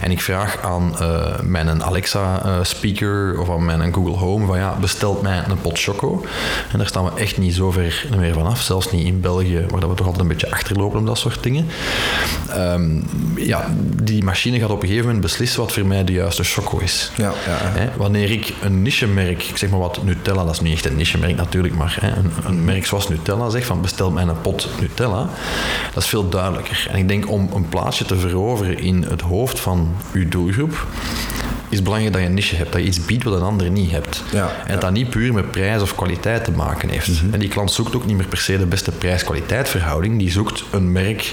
en 0.00 0.10
ik 0.10 0.20
vraag 0.20 0.62
aan 0.62 0.94
uh, 1.00 1.40
mijn 1.40 1.84
Alexa 1.84 2.64
speaker 2.64 3.40
of 3.40 3.50
aan 3.50 3.64
mijn 3.64 3.94
Google 3.94 4.16
Home 4.16 4.46
van 4.46 4.58
ja, 4.58 4.76
bestelt 4.80 5.22
mij 5.22 5.42
een 5.48 5.60
pot 5.60 5.78
choco. 5.78 6.24
En 6.72 6.78
daar 6.78 6.86
staan 6.86 7.04
we 7.04 7.20
echt 7.20 7.38
niet 7.38 7.54
zo 7.54 7.70
ver 7.70 8.06
meer 8.16 8.34
vanaf, 8.34 8.60
zelfs 8.60 8.90
niet 8.90 9.06
in 9.06 9.20
België, 9.20 9.66
waar 9.68 9.88
we 9.88 9.94
toch 9.94 10.06
altijd 10.06 10.18
een 10.18 10.28
beetje 10.28 10.50
achterlopen 10.50 10.98
op 10.98 11.06
dat 11.06 11.18
soort 11.18 11.42
dingen. 11.42 11.66
Um, 12.56 13.04
ja, 13.36 13.74
die 14.02 14.24
machine 14.24 14.58
gaat 14.58 14.70
op 14.70 14.82
een 14.82 14.88
gegeven 14.88 15.06
moment 15.06 15.24
beslissen 15.24 15.60
wat 15.60 15.72
voor 15.72 15.86
mij 15.86 16.04
de 16.04 16.12
juiste 16.12 16.44
choco 16.44 16.78
is. 16.78 17.10
Ja, 17.16 17.32
ja, 17.46 17.58
Hè? 17.80 17.88
Wanneer 17.96 18.30
ik 18.30 18.52
een 18.62 18.82
niche-merk, 18.82 19.42
ik 19.42 19.56
zeg 19.56 19.70
maar 19.70 19.78
wat 19.78 20.02
Nutella, 20.02 20.44
dat 20.44 20.54
is 20.54 20.60
niet 20.60 20.72
echt 20.72 20.84
een 20.84 20.96
niche-merk 20.96 21.36
natuurlijk, 21.36 21.74
maar 21.74 21.96
hè, 22.00 22.08
een, 22.16 22.30
een, 22.44 22.59
merk 22.64 22.86
zoals 22.86 23.08
Nutella 23.08 23.48
zegt 23.48 23.66
van 23.66 23.80
bestel 23.80 24.10
mij 24.10 24.22
een 24.22 24.40
pot 24.40 24.68
Nutella, 24.80 25.28
dat 25.94 26.02
is 26.02 26.08
veel 26.08 26.28
duidelijker. 26.28 26.86
En 26.90 26.98
ik 26.98 27.08
denk 27.08 27.30
om 27.30 27.50
een 27.54 27.68
plaatsje 27.68 28.04
te 28.04 28.16
veroveren 28.16 28.78
in 28.78 29.02
het 29.02 29.20
hoofd 29.20 29.60
van 29.60 29.88
uw 30.12 30.28
doelgroep, 30.28 30.86
is 31.70 31.82
belangrijk 31.82 32.12
dat 32.12 32.22
je 32.22 32.28
een 32.28 32.34
niche 32.34 32.56
hebt, 32.56 32.72
dat 32.72 32.80
je 32.80 32.86
iets 32.86 33.04
biedt 33.04 33.24
wat 33.24 33.34
een 33.34 33.42
ander 33.42 33.70
niet 33.70 33.90
hebt. 33.90 34.22
Ja, 34.32 34.50
en 34.66 34.72
dat 34.72 34.80
dat 34.80 34.90
niet 34.90 35.10
puur 35.10 35.32
met 35.32 35.50
prijs 35.50 35.82
of 35.82 35.94
kwaliteit 35.94 36.44
te 36.44 36.50
maken 36.50 36.88
heeft. 36.88 37.08
Mm 37.08 37.14
-hmm. 37.14 37.32
En 37.32 37.38
die 37.38 37.48
klant 37.48 37.72
zoekt 37.72 37.96
ook 37.96 38.06
niet 38.06 38.16
meer 38.16 38.26
per 38.26 38.38
se 38.38 38.58
de 38.58 38.66
beste 38.66 38.90
prijs-kwaliteit 38.90 39.68
verhouding, 39.68 40.18
die 40.18 40.30
zoekt 40.30 40.64
een 40.70 40.92
merk 40.92 41.32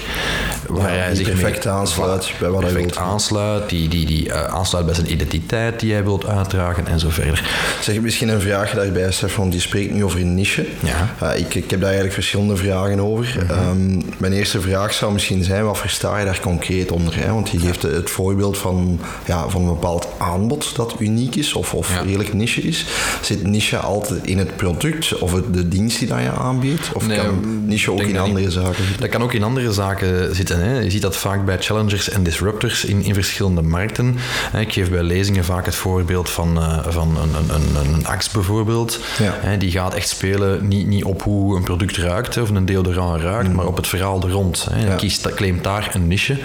waar 0.66 0.94
ja, 0.94 1.02
hij 1.02 1.14
zich 1.14 1.26
perfect 1.26 1.64
mee, 1.64 1.74
aansluit 1.74 2.32
bij 2.40 2.50
wat 2.50 2.62
hij 2.62 2.72
wilt. 2.72 2.96
aansluit, 2.96 3.68
die, 3.68 3.88
die, 3.88 4.06
die 4.06 4.26
uh, 4.26 4.44
aansluit 4.44 4.86
bij 4.86 4.94
zijn 4.94 5.12
identiteit 5.12 5.80
die 5.80 5.92
hij 5.92 6.04
wilt 6.04 6.26
uitdragen 6.26 6.86
en 6.86 7.00
zo 7.00 7.10
verder. 7.10 7.50
Zeg 7.80 8.00
misschien 8.00 8.28
een 8.28 8.40
vraag 8.40 8.70
daarbij, 8.70 9.12
Stefan, 9.12 9.50
die 9.50 9.60
spreekt 9.60 9.92
nu 9.92 10.04
over 10.04 10.20
een 10.20 10.34
niche. 10.34 10.66
Ja. 10.82 11.14
Uh, 11.22 11.38
ik, 11.38 11.54
ik 11.54 11.70
heb 11.70 11.80
daar 11.80 11.88
eigenlijk 11.88 12.14
verschillende 12.14 12.56
vragen 12.56 13.00
over. 13.00 13.36
Mm 13.40 13.56
-hmm. 13.56 13.68
um, 13.68 14.02
mijn 14.16 14.32
eerste 14.32 14.60
vraag 14.60 14.92
zou 14.92 15.12
misschien 15.12 15.44
zijn, 15.44 15.64
wat 15.64 15.78
versta 15.78 16.18
je 16.18 16.24
daar 16.24 16.40
concreet 16.40 16.92
onder? 16.92 17.16
Hè? 17.16 17.32
Want 17.32 17.50
je 17.50 17.58
geeft 17.58 17.82
het 17.82 18.10
voorbeeld 18.10 18.58
van, 18.58 19.00
ja, 19.24 19.48
van 19.48 19.60
een 19.60 19.68
bepaald 19.68 20.08
aanbod 20.28 20.76
dat 20.76 20.94
uniek 20.98 21.34
is 21.34 21.52
of, 21.52 21.74
of 21.74 21.94
Ja. 21.94 22.00
redelijk 22.02 22.32
niche 22.34 22.60
is. 22.60 22.84
Zit 23.22 23.42
niche 23.46 23.76
altijd 23.78 24.26
in 24.26 24.38
het 24.38 24.56
product 24.56 25.18
of 25.18 25.32
het, 25.32 25.54
de 25.54 25.68
dienst 25.68 25.98
die 25.98 26.08
dat 26.08 26.18
je 26.20 26.30
aanbiedt? 26.30 26.90
Of 26.92 27.06
Nee, 27.06 27.18
kan 27.18 27.66
niche 27.66 27.90
ook 27.92 28.00
in 28.00 28.18
andere 28.18 28.44
niet. 28.44 28.52
zaken 28.52 28.74
zitten? 28.84 29.00
Dat 29.00 29.08
kan 29.08 29.22
ook 29.22 29.32
in 29.32 29.42
andere 29.42 29.72
zaken 29.72 30.34
zitten. 30.34 30.58
Hè. 30.60 30.78
Je 30.78 30.90
ziet 30.90 31.02
dat 31.02 31.16
vaak 31.16 31.44
bij 31.44 31.56
challengers 31.60 32.08
en 32.10 32.22
disruptors 32.22 32.84
in, 32.84 33.02
in 33.04 33.14
verschillende 33.14 33.62
markten. 33.62 34.16
Ik 34.58 34.72
geef 34.72 34.90
bij 34.90 35.02
lezingen 35.02 35.44
vaak 35.44 35.64
het 35.64 35.74
voorbeeld 35.74 36.30
van, 36.30 36.58
uh, 36.58 36.78
van 36.88 37.16
een, 37.16 37.34
een, 37.34 37.54
een, 37.54 37.94
een 37.94 38.06
Axe 38.06 38.30
bijvoorbeeld. 38.32 38.98
Ja. 39.18 39.56
Die 39.56 39.70
gaat 39.70 39.94
echt 39.94 40.08
spelen 40.08 40.68
niet, 40.68 40.86
niet 40.86 41.04
op 41.04 41.22
hoe 41.22 41.56
een 41.56 41.62
product 41.64 41.96
ruikt 41.96 42.36
of 42.36 42.50
een 42.50 42.64
deodorant 42.66 43.22
ruikt, 43.22 43.52
maar 43.52 43.66
op 43.66 43.76
het 43.76 43.86
verhaal 43.86 44.22
er 44.22 44.30
rond. 44.30 44.66
Hè. 44.70 44.80
Mm. 44.80 44.86
Ja. 44.86 44.94
Kiest, 44.94 45.34
claimt 45.34 45.64
daar 45.64 45.90
een 45.94 46.08
niche. 46.08 46.36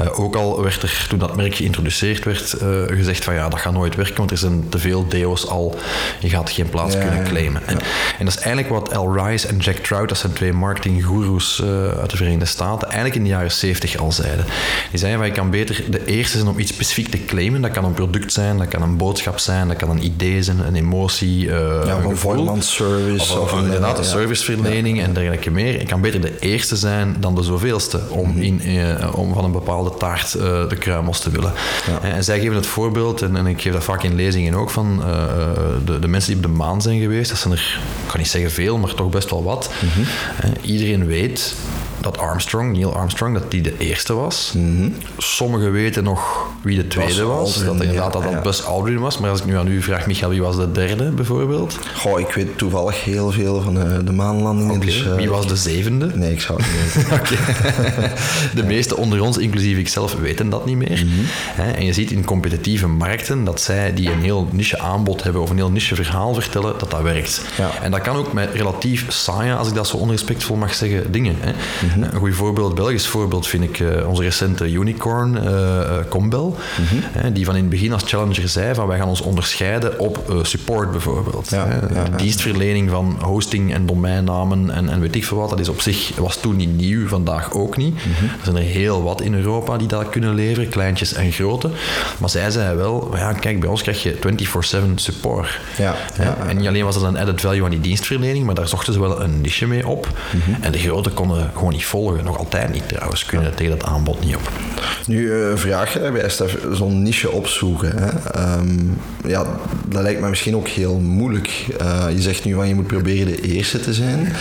Uh, 0.00 0.18
ook 0.20 0.36
al 0.36 0.62
werd 0.62 0.82
er 0.82 1.06
toen 1.08 1.18
dat 1.18 1.36
merk 1.36 1.54
geïntroduceerd 1.54 2.24
werd 2.24 2.54
uh, 2.62 2.68
gezegd 2.86 3.24
van 3.30 3.42
ja, 3.42 3.48
dat 3.48 3.60
gaat 3.60 3.72
nooit 3.72 3.94
werken, 3.94 4.16
want 4.16 4.30
er 4.30 4.38
zijn 4.38 4.68
te 4.68 4.78
veel 4.78 5.08
deo's 5.08 5.46
al. 5.46 5.78
Je 6.20 6.28
gaat 6.28 6.50
geen 6.50 6.68
plaats 6.68 6.94
Ja, 6.94 7.00
kunnen 7.00 7.24
claimen. 7.24 7.62
En, 7.66 7.78
en 8.18 8.24
dat 8.24 8.28
is 8.28 8.36
eigenlijk 8.36 8.68
wat 8.68 8.94
Al 8.96 9.14
Rice 9.26 9.48
en 9.48 9.56
Jack 9.56 9.76
Trout, 9.76 10.08
dat 10.08 10.18
zijn 10.18 10.32
twee 10.32 10.52
marketinggoeroes 10.52 11.60
uh, 11.64 11.68
uit 11.98 12.10
de 12.10 12.16
Verenigde 12.16 12.44
Staten, 12.44 12.86
eigenlijk 12.88 13.14
in 13.16 13.22
de 13.22 13.28
jaren 13.28 13.52
70 13.52 13.96
al 13.98 14.12
zeiden. 14.12 14.44
Die 14.90 14.98
zeiden 14.98 15.18
van 15.20 15.28
je 15.28 15.34
kan 15.34 15.50
beter 15.50 15.82
de 15.90 16.04
eerste 16.04 16.36
zijn 16.38 16.48
om 16.50 16.58
iets 16.58 16.72
specifiek 16.72 17.08
te 17.08 17.24
claimen. 17.24 17.60
Dat 17.62 17.70
kan 17.70 17.84
een 17.84 17.94
product 17.94 18.32
zijn, 18.32 18.58
dat 18.58 18.68
kan 18.68 18.82
een 18.82 18.96
boodschap 18.96 19.38
zijn, 19.38 19.68
dat 19.68 19.76
kan 19.76 19.90
een 19.90 20.04
idee 20.04 20.42
zijn, 20.42 20.58
een 20.66 20.74
emotie, 20.74 21.44
uh, 21.44 21.50
Ja, 21.50 21.56
een 21.80 21.86
van 22.02 22.10
gevoel. 22.10 22.34
voormans 22.34 22.74
service. 22.74 23.38
Of, 23.38 23.52
Of, 23.52 23.60
inderdaad, 23.62 23.92
eh, 23.92 23.98
een 23.98 24.04
serviceverlening 24.04 25.02
en 25.02 25.12
dergelijke 25.12 25.50
meer. 25.50 25.80
Ik 25.80 25.86
kan 25.86 26.00
beter 26.00 26.20
de 26.20 26.38
eerste 26.38 26.76
zijn 26.76 27.16
dan 27.20 27.34
de 27.34 27.42
zoveelste 27.42 28.00
om, 28.08 28.28
Mhm. 28.30 28.40
in, 28.40 28.60
eh, 28.62 29.18
om 29.18 29.34
van 29.34 29.44
een 29.44 29.52
bepaalde 29.52 29.94
taart 29.98 30.34
eh, 30.34 30.68
de 30.68 30.76
kruimels 30.78 31.20
te 31.20 31.30
willen. 31.30 31.52
Ja. 31.86 32.08
En, 32.08 32.12
en 32.14 32.24
zij 32.24 32.38
geven 32.40 32.54
het 32.56 32.66
voorbeeld, 32.66 33.19
en, 33.22 33.36
en 33.36 33.46
ik 33.46 33.60
geef 33.60 33.72
dat 33.72 33.84
vaak 33.84 34.02
in 34.02 34.14
lezingen 34.14 34.54
ook, 34.54 34.70
van 34.70 35.02
eh, 35.04 35.48
de, 35.84 35.98
de 35.98 36.08
mensen 36.08 36.32
die 36.34 36.44
op 36.44 36.50
de 36.50 36.58
maan 36.58 36.82
zijn 36.82 37.00
geweest. 37.00 37.30
Dat 37.30 37.38
zijn 37.38 37.54
er, 37.54 37.78
ik 38.02 38.08
kan 38.08 38.20
niet 38.20 38.28
zeggen 38.28 38.50
veel, 38.50 38.78
maar 38.78 38.94
toch 38.94 39.10
best 39.10 39.30
wel 39.30 39.42
wat. 39.42 39.70
Mhm. 39.80 40.06
Eh, 40.40 40.70
iedereen 40.70 41.06
weet 41.06 41.54
dat 42.00 42.18
Armstrong, 42.18 42.72
Neil 42.72 42.94
Armstrong, 42.94 43.34
dat 43.38 43.50
die 43.50 43.60
de 43.60 43.74
eerste 43.78 44.14
was. 44.14 44.54
Sommigen 45.16 45.72
weten 45.72 46.04
nog 46.04 46.48
wie 46.62 46.76
de 46.76 46.86
tweede 46.86 47.24
was. 47.24 47.64
Dat 47.64 47.72
inderdaad 47.72 47.94
ja, 48.14 48.20
dat, 48.20 48.32
dat. 48.32 48.42
Buzz 48.42 48.62
Aldrin 48.62 48.98
was. 48.98 49.18
Maar 49.18 49.30
als 49.30 49.40
ik 49.40 49.46
nu 49.46 49.56
aan 49.56 49.66
u 49.66 49.82
vraag, 49.82 50.06
Michael, 50.06 50.30
wie 50.30 50.42
was 50.42 50.56
de 50.56 50.72
derde 50.72 51.10
bijvoorbeeld? 51.10 51.78
Goh, 51.94 52.20
ik 52.20 52.32
weet 52.32 52.58
toevallig 52.58 53.04
heel 53.04 53.30
veel 53.30 53.60
van 53.60 53.74
de, 53.74 54.04
de 54.04 54.12
maanlandingen. 54.12 54.80
Dus, 54.80 55.06
eh, 55.06 55.14
Wie 55.14 55.30
was 55.30 55.46
de 55.46 55.56
zevende? 55.56 56.10
Nee, 56.14 56.32
ik 56.32 56.40
zou 56.40 56.62
het 56.62 56.70
niet 56.72 57.08
weten. 57.08 57.38
De 58.54 58.64
meeste 58.64 58.96
onder 58.96 59.22
ons, 59.22 59.38
inclusief 59.38 59.78
ikzelf, 59.78 60.14
weten 60.14 60.48
dat 60.48 60.66
niet 60.66 60.76
meer. 60.76 61.06
Mhm. 61.06 61.68
En 61.76 61.84
je 61.84 61.92
ziet 61.92 62.10
in 62.10 62.24
competitieve 62.24 62.86
markten 62.86 63.44
dat 63.44 63.60
zij 63.60 63.94
die 63.94 64.10
een 64.10 64.22
heel 64.22 64.48
niche 64.52 64.78
aanbod 64.78 65.22
hebben 65.22 65.42
of 65.42 65.50
een 65.50 65.56
heel 65.56 65.70
niche 65.70 65.94
verhaal 65.94 66.34
vertellen, 66.34 66.74
dat 66.78 66.90
dat 66.90 67.02
werkt. 67.02 67.42
Ja. 67.56 67.70
En 67.82 67.90
dat 67.90 68.00
kan 68.00 68.16
ook 68.16 68.32
met 68.32 68.54
relatief 68.54 69.04
saaie, 69.08 69.54
als 69.54 69.68
ik 69.68 69.74
dat 69.74 69.88
zo 69.88 69.96
onrespectvol 69.96 70.56
mag 70.56 70.74
zeggen, 70.74 71.12
dingen. 71.12 71.36
Hè. 71.40 71.52
Een 71.96 72.18
goed 72.18 72.34
voorbeeld, 72.34 72.74
Belgisch 72.74 73.06
voorbeeld, 73.06 73.46
vind 73.46 73.64
ik 73.64 73.78
uh, 73.78 74.08
onze 74.08 74.22
recente 74.22 74.70
unicorn, 74.72 75.38
Combel. 76.08 76.56
Mhm. 76.78 77.32
die 77.32 77.44
van 77.44 77.54
in 77.54 77.60
het 77.60 77.70
begin 77.70 77.92
als 77.92 78.02
challenger 78.06 78.48
zei 78.48 78.74
van 78.74 78.86
wij 78.86 78.98
gaan 78.98 79.08
ons 79.08 79.20
onderscheiden 79.20 79.98
op 79.98 80.40
support 80.42 80.90
bijvoorbeeld. 80.90 81.50
Ja, 81.50 81.80
ja, 81.94 82.08
dienstverlening 82.16 82.90
van 82.90 83.16
hosting 83.20 83.74
en 83.74 83.86
domeinnamen 83.86 84.70
en, 84.70 84.88
en 84.88 85.00
weet 85.00 85.14
ik 85.14 85.24
veel 85.24 85.36
wat, 85.36 85.50
dat 85.50 85.60
is 85.60 85.68
op 85.68 85.80
zich, 85.80 86.16
was 86.16 86.36
toen 86.36 86.56
niet 86.56 86.76
nieuw, 86.76 87.08
vandaag 87.08 87.52
ook 87.52 87.76
niet. 87.76 87.94
Mhm. 87.94 88.24
Er 88.24 88.44
zijn 88.44 88.56
er 88.56 88.62
heel 88.62 89.02
wat 89.02 89.20
in 89.20 89.34
Europa 89.34 89.76
die 89.76 89.88
dat 89.88 90.08
kunnen 90.08 90.34
leveren, 90.34 90.68
kleintjes 90.68 91.12
en 91.12 91.32
grote. 91.32 91.70
Maar 92.18 92.30
zij 92.30 92.50
zei 92.50 92.76
wel, 92.76 93.16
ja, 93.16 93.32
kijk, 93.32 93.60
bij 93.60 93.68
ons 93.68 93.82
krijg 93.82 94.02
je 94.02 94.16
24-7 94.16 94.94
support. 94.94 95.58
Ja, 95.76 95.94
en 96.48 96.56
niet 96.56 96.66
alleen 96.66 96.84
was 96.84 96.94
dat 96.94 97.02
een 97.02 97.18
added 97.18 97.40
value 97.40 97.64
aan 97.64 97.70
die 97.70 97.80
dienstverlening, 97.80 98.46
maar 98.46 98.54
daar 98.54 98.68
zochten 98.68 98.92
ze 98.92 99.00
wel 99.00 99.22
een 99.22 99.40
niche 99.40 99.66
mee 99.66 99.88
op. 99.88 100.08
Mhm. 100.30 100.62
En 100.62 100.72
de 100.72 100.78
grote 100.78 101.10
konden 101.10 101.50
gewoon 101.54 101.72
niet 101.72 101.79
volgen, 101.86 102.24
nog 102.24 102.38
altijd 102.38 102.72
niet 102.72 102.88
trouwens, 102.88 103.24
kunnen 103.24 103.54
tegen 103.54 103.78
dat 103.78 103.88
aanbod 103.88 104.24
niet 104.24 104.36
op. 104.36 104.50
Nu, 105.06 105.22
uh, 105.22 105.56
vraag 105.56 105.92
je 105.92 106.10
bij 106.12 106.30
zo'n 106.72 107.02
niche 107.02 107.30
opzoeken. 107.30 107.98
Hè? 107.98 108.30
Ehm, 108.30 108.78
ja, 109.26 109.46
dat 109.88 110.02
lijkt 110.02 110.20
me 110.20 110.28
misschien 110.28 110.56
ook 110.56 110.68
heel 110.68 110.98
moeilijk. 110.98 111.66
Uh, 111.80 112.04
je 112.14 112.22
zegt 112.22 112.44
nu 112.44 112.54
van 112.54 112.68
je 112.68 112.74
moet 112.74 112.86
proberen 112.86 113.26
de 113.26 113.40
eerste 113.40 113.80
te 113.80 113.94
zijn. 113.94 114.32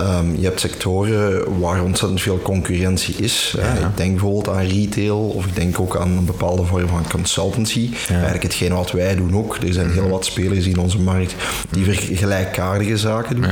Um, 0.00 0.36
je 0.36 0.44
hebt 0.44 0.60
sectoren 0.60 1.58
waar 1.60 1.82
ontzettend 1.82 2.22
veel 2.22 2.38
concurrentie 2.38 3.14
is. 3.16 3.54
Hè? 3.60 3.86
Ik 3.86 3.96
denk 3.96 4.10
bijvoorbeeld 4.10 4.48
aan 4.48 4.66
retail 4.66 5.18
of 5.18 5.46
ik 5.46 5.54
denk 5.54 5.80
ook 5.80 5.96
aan 5.96 6.10
een 6.10 6.24
bepaalde 6.24 6.64
vorm 6.64 6.88
van 6.88 7.04
consultancy. 7.10 7.90
Eigenlijk 8.08 8.42
hetgeen 8.42 8.72
wat 8.72 8.90
wij 8.90 9.16
doen 9.16 9.36
ook. 9.36 9.56
Er 9.56 9.72
zijn 9.72 9.90
heel 9.90 10.02
mhm. 10.02 10.10
wat 10.10 10.24
spelers 10.24 10.66
in 10.66 10.78
onze 10.78 11.00
markt 11.00 11.34
die 11.70 11.94
gelijkaardige 12.16 12.96
zaken 12.96 13.36
doen. 13.36 13.50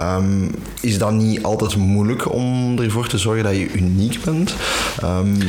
Um, 0.00 0.50
is 0.80 0.98
dat 0.98 1.12
niet 1.12 1.42
altijd 1.42 1.76
moeilijk 1.76 2.32
om 2.32 2.51
ervoor 2.78 3.06
te 3.06 3.18
zorgen 3.18 3.44
dat 3.44 3.56
je 3.56 3.72
uniek 3.72 4.24
bent? 4.24 4.54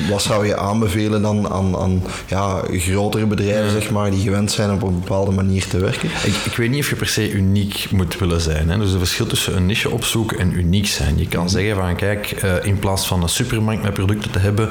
wat 0.09 0.21
zou 0.21 0.47
je 0.47 0.57
aanbevelen 0.57 1.21
dan 1.21 1.49
aan, 1.49 1.77
aan 1.77 2.03
ja, 2.27 2.61
grotere 2.71 3.25
bedrijven, 3.25 3.71
zeg 3.71 3.91
maar, 3.91 4.11
die 4.11 4.21
gewend 4.21 4.51
zijn 4.51 4.71
op 4.71 4.81
een 4.81 4.99
bepaalde 4.99 5.31
manier 5.31 5.67
te 5.67 5.77
werken? 5.77 6.09
Ik, 6.23 6.35
ik 6.45 6.55
weet 6.55 6.69
niet 6.69 6.79
of 6.79 6.89
je 6.89 6.95
per 6.95 7.07
se 7.07 7.31
uniek 7.31 7.87
moet 7.91 8.17
willen 8.17 8.41
zijn. 8.41 8.69
Hè? 8.69 8.77
Dus 8.77 8.89
het 8.89 8.97
verschil 8.97 9.25
tussen 9.25 9.55
een 9.55 9.65
niche 9.65 9.89
opzoeken 9.89 10.39
en 10.39 10.57
uniek 10.57 10.87
zijn. 10.87 11.17
Je 11.17 11.27
kan 11.27 11.49
zeggen 11.49 11.75
van, 11.75 11.95
kijk, 11.95 12.31
eh, 12.31 12.65
in 12.65 12.79
plaats 12.79 13.07
van 13.07 13.23
een 13.23 13.29
supermarkt 13.29 13.83
met 13.83 13.93
producten 13.93 14.31
te 14.31 14.39
hebben, 14.39 14.69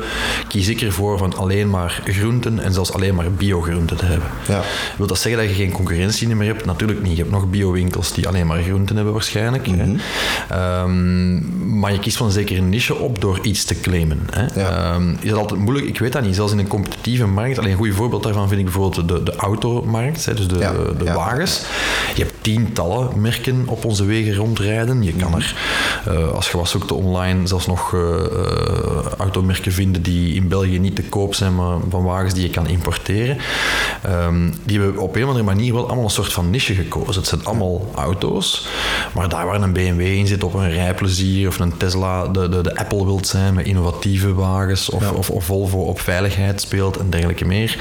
kies 0.48 0.68
ik 0.68 0.80
ervoor 0.80 1.18
van 1.18 1.36
alleen 1.36 1.70
maar 1.70 2.02
groenten 2.04 2.58
en 2.58 2.72
zelfs 2.72 2.92
alleen 2.92 3.14
maar 3.14 3.32
biogroenten 3.32 3.96
te 3.96 4.04
hebben. 4.04 4.28
Ja. 4.48 4.62
Wil 4.96 5.06
dat 5.06 5.18
zeggen 5.18 5.42
dat 5.42 5.50
je 5.50 5.62
geen 5.62 5.72
concurrentie 5.72 6.28
meer 6.28 6.46
hebt? 6.46 6.64
Natuurlijk 6.64 7.02
niet. 7.02 7.16
Je 7.16 7.18
hebt 7.18 7.30
nog 7.30 7.50
biowinkels 7.50 8.12
die 8.12 8.28
alleen 8.28 8.46
maar 8.46 8.62
groenten 8.62 8.96
hebben 8.96 9.12
waarschijnlijk. 9.14 9.66
Mm 9.66 10.00
maar 11.82 11.92
je 11.92 11.98
kiest 11.98 12.16
van 12.22 12.32
zeker 12.32 12.58
een 12.58 12.68
niche 12.68 12.98
op 12.98 13.20
door 13.20 13.38
iets 13.42 13.64
te 13.64 13.80
claimen. 13.80 14.20
Hè? 14.30 14.60
Ja. 14.60 14.94
Um, 14.94 15.16
is 15.20 15.30
dat 15.30 15.38
altijd 15.38 15.60
moeilijk? 15.60 15.86
Ik 15.86 15.98
weet 15.98 16.12
dat 16.12 16.22
niet. 16.22 16.34
Zelfs 16.34 16.52
in 16.52 16.58
een 16.58 16.66
competitieve 16.66 17.26
markt. 17.26 17.58
Alleen 17.58 17.70
een 17.70 17.76
goed 17.76 17.94
voorbeeld 17.94 18.22
daarvan 18.22 18.48
vind 18.48 18.60
ik 18.60 18.64
bijvoorbeeld 18.64 19.08
de, 19.08 19.22
de 19.22 19.36
automarkt, 19.36 20.24
hè, 20.24 20.34
dus 20.34 20.48
de, 20.48 20.94
de 20.98 21.04
wagens. 21.04 21.62
Je 22.14 22.22
hebt 22.22 22.34
tientallen 22.40 23.20
merken 23.20 23.62
op 23.66 23.84
onze 23.84 24.04
wegen 24.04 24.34
rondrijden. 24.34 25.02
Je 25.02 25.12
kan 25.12 25.30
mhm. 25.30 25.40
er, 25.40 25.54
uh, 26.08 26.32
als 26.32 26.50
je 26.50 26.56
was 26.56 26.70
zoekt 26.70 26.92
online, 26.92 27.46
zelfs 27.46 27.66
nog 27.66 27.92
uh, 27.92 28.00
automerken 29.18 29.72
vinden 29.72 30.02
die 30.02 30.34
in 30.34 30.48
België 30.48 30.78
niet 30.78 30.96
te 30.96 31.02
koop 31.02 31.34
zijn, 31.34 31.54
maar 31.54 31.76
van 31.90 32.02
wagens 32.02 32.34
die 32.34 32.42
je 32.42 32.50
kan 32.50 32.68
importeren. 32.68 33.38
Um, 34.06 34.54
die 34.64 34.80
hebben 34.80 35.00
op 35.00 35.16
een 35.16 35.22
of 35.22 35.28
andere 35.28 35.46
manier 35.46 35.72
wel 35.72 35.86
allemaal 35.86 36.04
een 36.04 36.10
soort 36.10 36.32
van 36.32 36.50
niche 36.50 36.74
gekozen. 36.74 37.14
Het 37.14 37.26
zijn 37.26 37.44
allemaal 37.44 37.90
auto's, 37.94 38.66
maar 39.14 39.28
daar 39.28 39.46
waar 39.46 39.62
een 39.62 39.72
BMW 39.72 40.00
in 40.00 40.26
zit 40.26 40.44
op 40.44 40.54
een 40.54 40.70
rijplezier 40.70 41.48
of 41.48 41.58
een 41.58 41.76
Tesla 41.76 42.11
de, 42.32 42.48
de, 42.48 42.60
de 42.62 42.76
Apple 42.76 43.04
wilt 43.04 43.26
zijn 43.26 43.54
met 43.54 43.66
innovatieve 43.66 44.34
wagens 44.34 44.90
of, 44.90 45.12
of, 45.12 45.30
of, 45.30 45.44
Volvo 45.44 45.78
op 45.78 46.00
veiligheid 46.00 46.60
speelt 46.60 46.96
en 46.96 47.10
dergelijke 47.10 47.44
meer. 47.44 47.76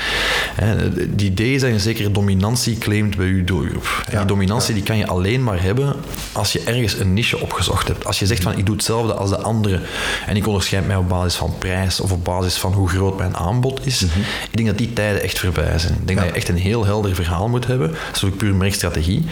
Het 0.56 1.22
idee 1.22 1.54
is 1.54 1.62
dat 1.62 1.70
je 1.70 1.76
een 1.76 1.82
zekere 1.82 2.12
dominantie 2.12 2.78
claimt 2.78 3.18
bij 3.18 3.26
je 3.26 3.44
doelgroep. 3.44 4.04
die 4.10 4.26
dominantie 4.26 4.74
die 4.74 4.84
kan 4.84 4.98
je 4.98 5.08
alleen 5.08 5.44
maar 5.44 5.62
hebben 5.62 5.96
als 6.32 6.52
je 6.52 6.64
ergens 6.64 7.00
een 7.00 7.14
niche 7.14 7.40
opgezocht 7.40 7.88
hebt. 7.88 8.06
Als 8.06 8.20
je 8.20 8.26
zegt 8.26 8.44
van 8.44 8.58
ik 8.58 8.66
doe 8.66 8.76
hetzelfde 8.76 9.14
als 9.14 9.30
de 9.30 9.38
anderen 9.38 9.82
en 10.26 10.36
ik 10.36 10.48
onderscheid 10.48 10.88
mij 10.88 10.96
op 10.96 11.10
basis 11.10 11.36
van 11.36 11.54
prijs 11.58 12.00
of 12.00 12.12
op 12.12 12.24
basis 12.24 12.58
van 12.58 12.74
hoe 12.74 12.90
groot 12.90 13.18
mijn 13.18 13.38
aanbod 13.38 13.86
is. 13.86 14.00
Mhm. 14.00 14.20
Ik 14.20 14.56
denk 14.56 14.68
dat 14.68 14.78
die 14.78 14.94
tijden 14.94 15.22
echt 15.22 15.40
voorbij 15.40 15.80
zijn. 15.80 15.94
Ik 15.94 16.08
denk 16.08 16.20
dat 16.20 16.28
je 16.28 16.34
echt 16.34 16.50
een 16.50 16.58
heel 16.58 16.86
helder 16.86 17.16
verhaal 17.16 17.50
moet 17.50 17.68
hebben. 17.68 17.88
Dat 17.92 18.16
is 18.16 18.24
ook 18.24 18.38
puur 18.38 18.56
merkstrategie. 18.56 19.26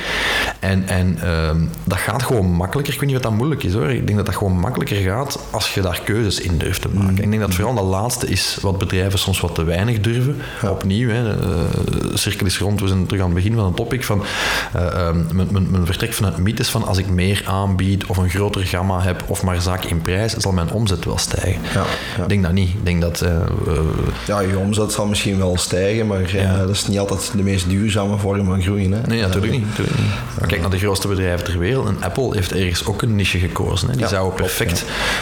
En, 0.59 0.87
en 0.87 1.17
ehm, 1.21 1.65
dat 1.83 1.97
gaat 1.97 2.23
gewoon 2.23 2.51
makkelijker. 2.51 2.93
Ik 2.93 2.99
weet 2.99 3.09
niet 3.09 3.21
wat 3.21 3.29
dat 3.29 3.37
moeilijk 3.37 3.63
is 3.63 3.73
hoor. 3.73 3.89
Ik 3.89 4.05
denk 4.05 4.17
dat 4.17 4.25
dat 4.25 4.35
gewoon 4.35 4.59
makkelijker 4.59 4.88
gaat 4.95 5.39
als 5.49 5.73
je 5.73 5.81
daar 5.81 6.01
keuzes 6.03 6.39
in 6.39 6.57
durft 6.57 6.81
te 6.81 6.89
maken. 6.89 7.13
Mm. 7.13 7.17
Ik 7.17 7.29
denk 7.29 7.41
dat 7.41 7.53
vooral 7.53 7.75
dat 7.75 7.83
laatste 7.83 8.27
is 8.27 8.57
wat 8.61 8.77
bedrijven 8.77 9.19
soms 9.19 9.39
wat 9.39 9.55
te 9.55 9.63
weinig 9.63 9.99
durven. 9.99 10.41
Opnieuw, 10.63 11.09
hè, 11.09 11.35
uh, 11.35 11.63
cirkel 12.13 12.45
is 12.45 12.59
rond, 12.59 12.79
we 12.79 12.87
zijn 12.87 13.05
terug 13.05 13.21
aan 13.21 13.27
het 13.27 13.35
begin 13.35 13.53
van 13.53 13.65
een 13.65 13.73
topic 13.73 14.03
van 14.03 14.23
uh, 14.75 15.11
mijn, 15.31 15.47
mijn, 15.51 15.85
vertrek 15.85 16.13
vanuit 16.13 16.37
mythes 16.37 16.69
van 16.69 16.85
als 16.85 16.97
ik 16.97 17.09
meer 17.09 17.43
aanbied 17.45 18.05
of 18.05 18.17
een 18.17 18.29
groter 18.29 18.65
gamma 18.65 19.01
heb 19.01 19.23
of 19.27 19.43
maar 19.43 19.61
zaak 19.61 19.83
in 19.83 20.01
prijs, 20.01 20.33
zal 20.33 20.51
mijn 20.51 20.71
omzet 20.71 21.05
wel 21.05 21.17
stijgen. 21.17 21.61
Ja, 21.73 21.85
ja. 22.17 22.23
Ik 22.23 22.29
denk 22.29 22.43
dat 22.43 22.51
niet. 22.51 22.69
Ik 22.69 22.85
denk 22.85 23.01
dat... 23.01 23.21
Uh, 23.21 23.29
ja, 24.27 24.39
je 24.39 24.57
omzet 24.57 24.91
zal 24.91 25.05
misschien 25.05 25.37
wel 25.37 25.57
stijgen, 25.57 26.07
maar 26.07 26.21
dat 26.59 26.69
is 26.69 26.87
niet 26.87 26.99
altijd 26.99 27.31
de 27.35 27.43
meest 27.43 27.69
duurzame 27.69 28.17
vorm 28.17 28.45
van 28.45 28.61
groeien. 28.61 28.91
Hè? 28.91 29.01
Nee, 29.01 29.21
natuurlijk 29.21 29.51
niet. 29.51 29.65
Natuurlijk 29.65 29.97
niet. 29.97 30.09
Maar 30.39 30.47
kijk 30.47 30.61
naar 30.61 30.69
de 30.69 30.77
grootste 30.77 31.07
bedrijven 31.07 31.45
ter 31.45 31.59
wereld. 31.59 31.87
En 31.87 31.97
Apple 31.99 32.29
heeft 32.33 32.51
ergens 32.51 32.85
ook 32.85 33.01
een 33.01 33.15
niche 33.15 33.39
gekozen. 33.39 33.89
Hè. 33.89 33.95
Die 33.95 34.07
zouden 34.07 34.35
perfect, 34.35 34.68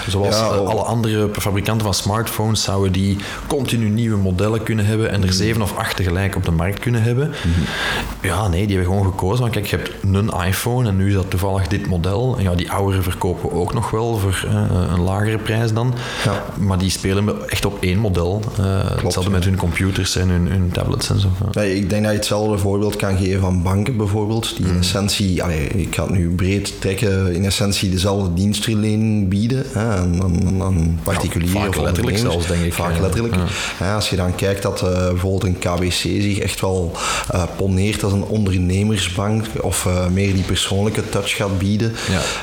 zoals 0.08 0.36
alle 0.40 0.82
andere 0.82 1.30
fabrikanten 1.34 1.86
van 1.86 1.94
smartphones, 1.94 2.64
zouden 2.64 2.92
die 2.92 3.18
continu 3.48 3.90
nieuwe 3.90 4.18
modellen 4.18 4.64
kunnen 4.64 4.86
hebben 4.86 5.10
en 5.10 5.22
er 5.22 5.28
mhm. 5.28 5.36
zeven 5.36 5.62
of 5.62 5.78
acht 5.78 5.96
tegelijk 5.96 6.36
op 6.36 6.46
de 6.46 6.52
markt 6.52 6.80
kunnen 6.80 7.04
hebben. 7.04 7.28
Mhm. 7.28 8.28
Ja, 8.28 8.48
nee, 8.48 8.68
die 8.68 8.76
hebben 8.76 8.94
gewoon 8.94 9.12
gekozen. 9.12 9.40
Want 9.40 9.54
kijk, 9.54 9.66
je 9.66 9.76
hebt 9.76 9.92
een 10.02 10.46
iPhone 10.48 10.90
en 10.90 10.98
nu 10.98 11.08
is 11.08 11.14
dat 11.14 11.30
toevallig 11.30 11.68
dit 11.68 11.88
model. 11.88 12.36
En 12.38 12.44
ja, 12.44 12.56
die 12.56 12.72
oudere 12.72 13.02
verkopen 13.02 13.50
we 13.50 13.56
ook 13.56 13.74
nog 13.74 13.90
wel 13.90 14.18
voor 14.18 14.46
uh, 14.46 14.62
een 14.90 15.02
lagere 15.02 15.38
prijs 15.38 15.74
dan. 15.74 15.94
Ja. 16.26 16.44
Maar 16.60 16.78
die 16.78 16.90
spelen 16.90 17.50
echt 17.50 17.66
op 17.66 17.78
één 17.80 18.00
model. 18.00 18.42
Uh, 18.60 18.66
hetzelfde 19.02 19.32
met 19.32 19.44
hun 19.44 19.56
computers 19.56 20.16
en 20.16 20.30
hun, 20.30 20.48
hun 20.48 20.70
tablets 20.72 21.10
en 21.10 21.20
zo. 21.20 21.28
Nee, 21.52 21.76
ik 21.76 21.90
denk 21.90 22.02
dat 22.02 22.12
je 22.12 22.18
hetzelfde 22.18 22.58
voorbeeld 22.58 22.96
kan 22.96 23.18
geven 23.18 23.40
van 23.40 23.64
banken 23.64 23.98
bijvoorbeeld. 23.98 24.56
Die 24.56 24.66
in 24.66 24.72
mhm. 24.72 24.80
essentie, 24.80 25.44
allee, 25.44 25.68
ik 25.68 25.96
ga 25.96 26.04
het 26.04 26.12
nu 26.12 26.30
breed 26.30 26.82
trekken, 26.82 27.36
in 27.36 27.46
essentie 27.46 27.90
dezelfde 27.90 28.34
dienstverlening 28.34 29.30
bieden 29.30 29.37
hè, 29.46 29.80
aan, 29.80 30.24
aan, 30.24 30.62
aan 30.62 31.00
particulieren 31.04 31.60
ja, 31.60 31.66
vaak 31.66 31.82
letterlijk 31.82 32.18
zelfs, 32.18 32.48
denk 32.48 32.64
ik. 32.64 32.74
Vaak 32.74 33.00
letterlijk. 33.00 33.36
Ja. 33.80 33.96
als 33.96 34.10
je 34.10 34.16
dan 34.16 34.36
kijkt 34.36 34.62
dat 34.62 34.82
uh, 34.82 34.90
bijvoorbeeld 34.90 35.44
een 35.44 35.60
KBC 35.60 35.92
zich 35.92 36.40
echt 36.40 36.62
wel 36.62 36.92
uh, 37.36 37.44
poneert 37.56 38.04
als 38.04 38.14
een 38.14 38.24
ondernemersbank 38.24 39.46
of 39.62 39.86
uh, 39.86 40.08
meer 40.08 40.34
die 40.34 40.44
persoonlijke 40.44 41.10
touch 41.10 41.36
gaat 41.36 41.58
bieden. 41.58 41.94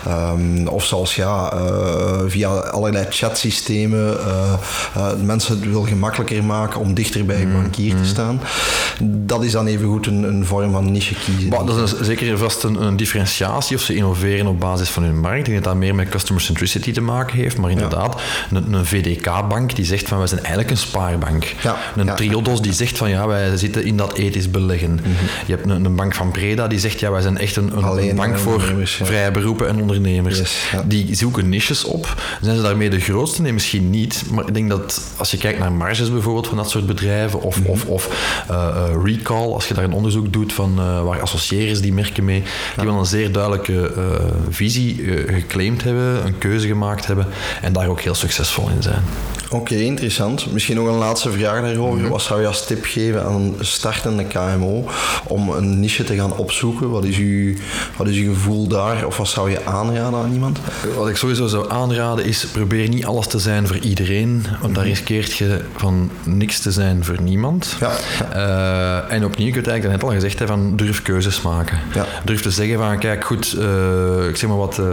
Ja. 0.05 0.31
Um, 0.33 0.69
of 0.69 0.85
zelfs 0.85 1.15
ja, 1.15 1.53
via 2.27 2.49
allerlei 2.49 3.07
chatsystemen 3.11 4.17
mensen 5.25 5.55
het 5.55 5.71
wil 5.71 5.83
gemakkelijker 5.83 6.45
maken 6.45 6.81
om 6.81 6.95
dichter 6.95 7.25
bij 7.25 7.43
een 7.43 7.49
mm, 7.49 7.63
bankier 7.63 7.91
te 7.91 7.97
mm. 7.97 8.05
staan. 8.05 8.41
Dat 9.03 9.45
is 9.45 9.53
dan 9.53 9.67
even 9.67 9.87
goed 9.87 10.07
een, 10.07 10.23
een 10.23 10.47
vorm 10.47 10.73
van 10.73 10.93
niche 10.93 11.15
kiezen. 11.15 11.49
Maar 11.49 11.65
dat 11.65 11.79
is 11.79 12.01
zeker 12.01 12.39
vast 12.39 12.63
een, 12.63 12.83
een, 12.83 12.97
differentiatie 12.97 13.77
of 13.77 13.83
ze 13.83 13.95
innoveren 13.95 14.47
op 14.47 14.61
basis 14.61 14.89
van 14.89 15.03
hun 15.03 15.21
markt. 15.21 15.39
Ik 15.39 15.45
denk 15.45 15.57
dat 15.57 15.73
dat 15.73 15.83
meer 15.83 15.95
met 15.95 16.09
customer 16.09 16.43
centricity 16.43 16.84
te 16.93 17.01
maken 17.01 17.37
heeft. 17.37 17.59
Maar 17.59 17.71
inderdaad, 17.71 18.21
een, 18.53 18.73
een 18.73 18.87
VDK-bank 18.87 19.77
die 19.77 19.85
zegt 19.85 20.09
van 20.09 20.19
wij 20.19 20.27
zijn 20.27 20.41
eigenlijk 20.41 20.71
een 20.71 20.77
spaarbank. 20.77 21.45
Ja. 21.63 21.77
Een 21.97 22.15
Triodos 22.15 22.63
die 22.63 22.73
zegt 22.73 22.99
van 22.99 23.11
ja, 23.11 23.27
wij 23.27 23.57
zitten 23.57 23.85
in 23.85 23.97
dat 23.97 24.13
ethisch 24.13 24.51
beleggen. 24.51 24.93
Mhm. 24.93 25.09
Je 25.47 25.53
hebt 25.53 25.65
een, 25.65 25.85
een, 25.85 25.97
bank 25.97 26.15
van 26.15 26.31
Breda 26.31 26.69
die 26.69 26.79
zegt 26.79 27.01
ja, 27.01 27.11
wij 27.11 27.21
zijn 27.21 27.39
echt 27.39 27.57
een, 27.57 27.77
een 27.77 28.17
bank 28.17 28.39
voor 28.39 28.63
vrije 28.85 29.31
beroepen 29.31 29.69
en 29.69 29.81
ondernemers. 29.81 30.43
Die 30.85 31.15
zoeken 31.15 31.49
niches 31.49 31.85
op. 31.85 32.23
Zijn 32.41 32.57
ze 32.57 32.63
daarmee 32.63 32.91
de 32.91 33.01
grootste? 33.01 33.43
Nee, 33.43 33.53
misschien 33.53 33.91
niet. 33.91 34.23
Maar 34.31 34.47
ik 34.47 34.55
denk 34.55 34.69
dat 34.69 35.01
als 35.17 35.31
je 35.31 35.37
kijkt 35.37 35.59
naar 35.59 35.73
marges 35.73 36.11
bijvoorbeeld 36.11 36.47
van 36.47 36.57
dat 36.57 36.71
soort 36.71 36.87
bedrijven 36.87 37.43
of, 37.43 37.61
mhm. 37.61 37.71
of, 37.71 37.85
of 37.85 38.09
uh, 38.51 38.57
uh, 38.57 39.05
recall, 39.05 39.53
als 39.53 39.69
je 39.69 39.75
daar 39.75 39.85
een 39.85 39.93
onderzoek 39.93 40.33
doet 40.33 40.53
van 40.53 40.75
uh, 40.79 41.03
waar 41.03 41.21
associëren 41.21 41.83
die 41.83 41.93
merken 41.93 42.25
mee, 42.25 42.43
die 42.77 42.85
wel 42.85 42.99
een 42.99 43.07
zeer 43.07 43.33
duidelijke 43.33 43.93
visie 44.51 45.05
geclaimd 45.27 45.83
hebben, 45.83 46.27
een 46.27 46.39
keuze 46.39 46.67
gemaakt 46.75 47.07
hebben 47.07 47.27
en 47.63 47.73
daar 47.73 47.89
ook 47.89 48.01
heel 48.01 48.15
succesvol 48.15 48.69
in 48.69 48.83
zijn. 48.83 49.03
Oké, 49.55 49.75
interessant. 49.75 50.53
Misschien 50.53 50.77
nog 50.77 50.87
een 50.87 50.95
laatste 50.95 51.31
vraag 51.31 51.61
daarover. 51.61 52.01
Mhm. 52.01 52.09
Wat 52.11 52.23
zou 52.23 52.41
je 52.41 52.47
als 52.47 52.67
tip 52.67 52.85
geven 52.85 53.25
aan 53.25 53.35
een 53.35 53.55
startende 53.61 54.25
KMO 54.25 54.85
om 55.27 55.49
een 55.49 55.81
niche 55.81 56.05
te 56.05 56.15
gaan 56.15 56.37
opzoeken? 56.37 56.91
Wat 56.91 57.05
is, 57.05 57.17
uw, 57.17 57.55
wat 57.97 58.09
is 58.09 58.17
uw 58.17 58.35
gevoel 58.35 58.67
daar? 58.67 59.07
Of 59.07 59.17
wat 59.17 59.29
zou 59.29 59.51
je 59.51 59.67
aanraden 59.67 60.19
aan 60.19 60.33
iemand? 60.33 60.59
Wat 60.97 61.09
ik 61.09 61.17
sowieso 61.17 61.47
zou 61.47 61.71
aanraden 61.71 62.25
is, 62.25 62.47
probeer 62.47 62.89
niet 62.89 63.05
alles 63.05 63.27
te 63.27 63.39
zijn 63.39 63.67
voor 63.67 63.79
iedereen, 63.79 64.47
want 64.61 64.75
daar 64.75 64.85
riskeert 64.85 65.33
je 65.33 65.61
van 65.77 66.11
niks 66.23 66.61
te 66.61 66.73
zijn 66.73 67.05
voor 67.05 67.23
niemand. 67.23 67.77
Ja. 67.81 67.93
Eh, 68.33 69.15
en 69.15 69.25
opnieuw, 69.25 69.49
ik 69.49 69.55
heb 69.55 69.65
het 69.65 69.73
eigenlijk 69.73 70.03
net 70.03 70.11
al 70.11 70.17
gezegd, 70.17 70.39
hè, 70.39 70.47
van 70.47 70.77
durf 70.77 71.03
keuzes 71.03 71.43
maken. 71.43 71.79
Ja. 71.95 72.07
Durf 72.25 72.43
te 72.43 72.51
zeggen 72.51 72.79
van, 72.79 72.99
kijk 72.99 73.25
goed, 73.25 73.53
eh, 73.59 74.29
ik 74.29 74.37
zeg 74.37 74.49
maar 74.49 74.59
wat, 74.59 74.79
eh, 74.79 74.85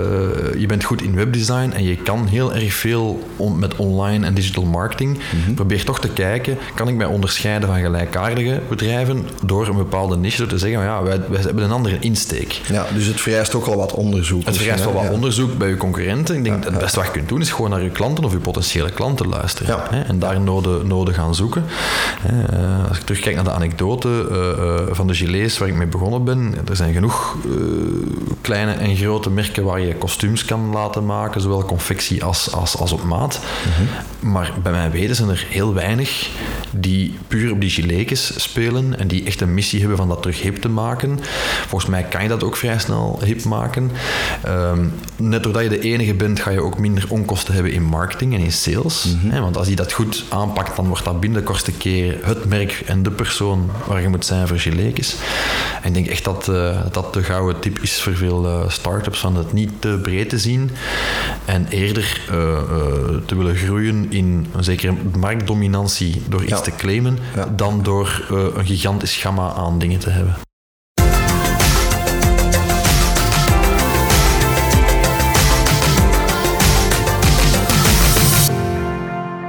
je 0.58 0.66
bent 0.68 0.84
goed 0.84 1.02
in 1.02 1.16
webdesign 1.16 1.71
en 1.74 1.84
je 1.84 1.96
kan 1.96 2.28
heel 2.28 2.54
erg 2.54 2.74
veel 2.74 3.24
on- 3.36 3.60
met 3.60 3.76
online 3.76 4.26
en 4.26 4.34
digital 4.34 4.64
marketing. 4.64 5.20
Probeer 5.56 5.84
toch 5.86 6.00
te 6.00 6.10
kijken, 6.10 6.58
kan 6.76 6.88
ik 6.88 6.96
mij 6.96 7.06
onderscheiden 7.06 7.70
van 7.70 7.80
gelijkaardige 7.80 8.62
bedrijven 8.70 9.28
door 9.46 9.68
een 9.68 9.76
bepaalde 9.78 10.18
niche, 10.18 10.38
door 10.38 10.48
te 10.48 10.58
zeggen, 10.58 10.82
ja, 10.82 11.04
wij, 11.04 11.20
wij 11.30 11.42
hebben 11.42 11.64
een 11.64 11.72
andere 11.72 11.98
insteek. 12.00 12.62
Ja, 12.68 12.86
dus 12.94 13.06
het 13.06 13.22
vereist 13.22 13.56
ook 13.56 13.66
al 13.66 13.76
wat 13.76 13.94
onderzoek. 13.94 14.46
Het 14.46 14.58
vereist 14.58 14.84
wel 14.84 14.94
wat 14.94 15.04
Ja. 15.04 15.12
onderzoek 15.12 15.58
bij 15.58 15.68
je 15.70 15.78
concurrenten. 15.78 16.36
Ik 16.36 16.44
denk, 16.44 16.64
het 16.64 16.78
beste 16.80 16.98
wat 16.98 17.06
je 17.06 17.12
kunt 17.12 17.30
doen 17.30 17.42
is 17.42 17.52
gewoon 17.52 17.70
naar 17.70 17.84
je 17.84 17.90
klanten 17.90 18.24
of 18.24 18.32
je 18.32 18.38
potentiële 18.38 18.92
klanten 18.92 19.28
luisteren. 19.28 19.80
Hè, 19.90 20.02
en 20.02 20.20
daar 20.20 20.42
noden, 20.42 20.88
noden 20.88 21.14
gaan 21.14 21.36
zoeken. 21.36 21.64
Hè, 22.20 22.44
eh, 22.44 22.88
als 22.90 22.98
ik 22.98 23.04
terugkijk 23.04 23.36
naar 23.36 23.44
de 23.44 23.52
anekdote 23.52 24.28
eh, 24.32 24.50
eh, 24.52 24.82
van 24.92 25.08
de 25.08 25.14
gilets 25.14 25.58
waar 25.58 25.68
ik 25.68 25.76
mee 25.76 25.88
begonnen 25.88 26.24
ben, 26.24 26.54
er 26.70 26.76
zijn 26.76 26.94
genoeg 26.94 27.36
kleine 28.42 28.72
en 28.72 28.96
grote 28.96 29.30
merken 29.30 29.64
waar 29.64 29.80
je 29.80 29.96
kostuums 29.96 30.46
kan 30.46 30.70
laten 30.72 31.06
maken, 31.06 31.42
zowel 31.42 31.61
confectie 31.64 32.24
als, 32.24 32.52
als, 32.52 32.78
als 32.78 32.92
op 32.92 33.04
maat. 33.04 33.40
Maar 34.20 34.54
bij 34.64 34.72
mijn 34.72 34.92
weten 34.92 35.16
zijn 35.16 35.30
er 35.30 35.46
heel 35.50 35.74
weinig 35.74 36.30
die 36.72 37.18
puur 37.28 37.52
op 37.52 37.62
die 37.62 37.70
giletjes 37.70 38.42
spelen 38.44 39.00
en 39.00 39.08
die 39.08 39.24
echt 39.24 39.42
een 39.42 39.54
missie 39.54 39.80
hebben 39.80 39.98
van 39.98 40.08
dat 40.08 40.22
terug 40.22 40.42
hip 40.42 40.62
te 40.62 40.70
maken. 40.70 41.20
Volgens 41.68 41.92
mij 41.92 42.04
kan 42.04 42.24
je 42.24 42.30
dat 42.30 42.44
ook 42.44 42.58
vrij 42.58 42.80
snel 42.80 43.20
hip 43.24 43.44
maken. 43.44 43.92
Ehm, 44.44 44.86
net 45.16 45.44
doordat 45.44 45.64
je 45.64 45.70
de 45.70 45.80
enige 45.80 46.14
bent, 46.14 46.40
ga 46.40 46.50
je 46.50 46.62
ook 46.62 46.80
minder 46.80 47.06
onkosten 47.10 47.54
hebben 47.54 47.72
in 47.72 47.84
marketing 47.84 48.34
en 48.34 48.40
in 48.40 48.52
sales. 48.52 49.16
Hè, 49.28 49.40
want 49.40 49.58
als 49.58 49.68
je 49.68 49.76
dat 49.76 49.92
goed 49.92 50.24
aanpakt, 50.30 50.76
dan 50.76 50.88
wordt 50.88 51.06
dat 51.06 51.20
binnen 51.20 51.40
de 51.40 51.46
kortste 51.46 51.72
keer 51.72 52.18
het 52.22 52.46
merk 52.46 52.84
en 52.86 53.04
de 53.04 53.12
persoon 53.12 53.70
waar 53.88 54.02
je 54.02 54.08
moet 54.08 54.26
zijn 54.26 54.48
voor 54.48 54.60
giletjes. 54.60 55.16
En 55.82 55.88
ik 55.88 55.94
denk 55.94 56.08
echt 56.08 56.24
dat 56.24 56.48
eh, 56.48 56.80
dat 56.92 57.14
de 57.14 57.24
gouden 57.24 57.60
tip 57.60 57.80
is 57.80 58.02
voor 58.02 58.16
veel 58.16 58.46
eh, 58.46 58.70
start-ups, 58.70 59.20
van 59.20 59.36
het 59.36 59.54
niet 59.54 59.72
te 59.80 60.00
breed 60.02 60.30
te 60.30 60.40
zien 60.40 60.72
en 61.52 61.68
eerder 61.70 62.22
eh, 62.30 62.54
eh, 62.54 62.62
te 63.26 63.36
willen 63.36 63.56
groeien 63.56 64.06
in 64.10 64.46
een 64.56 64.64
zekere 64.64 64.94
marktdominantie 65.18 66.22
door 66.30 66.42
iets 66.42 66.50
Ja. 66.52 66.62
te 66.62 66.76
claimen, 66.76 67.18
Ja. 67.36 67.46
dan 67.56 67.84
door 67.84 68.26
eh, 68.32 68.46
een 68.56 68.66
gigantisch 68.66 69.16
gamma 69.18 69.54
aan 69.54 69.80
dingen 69.80 70.00
te 70.00 70.10
hebben. 70.10 70.36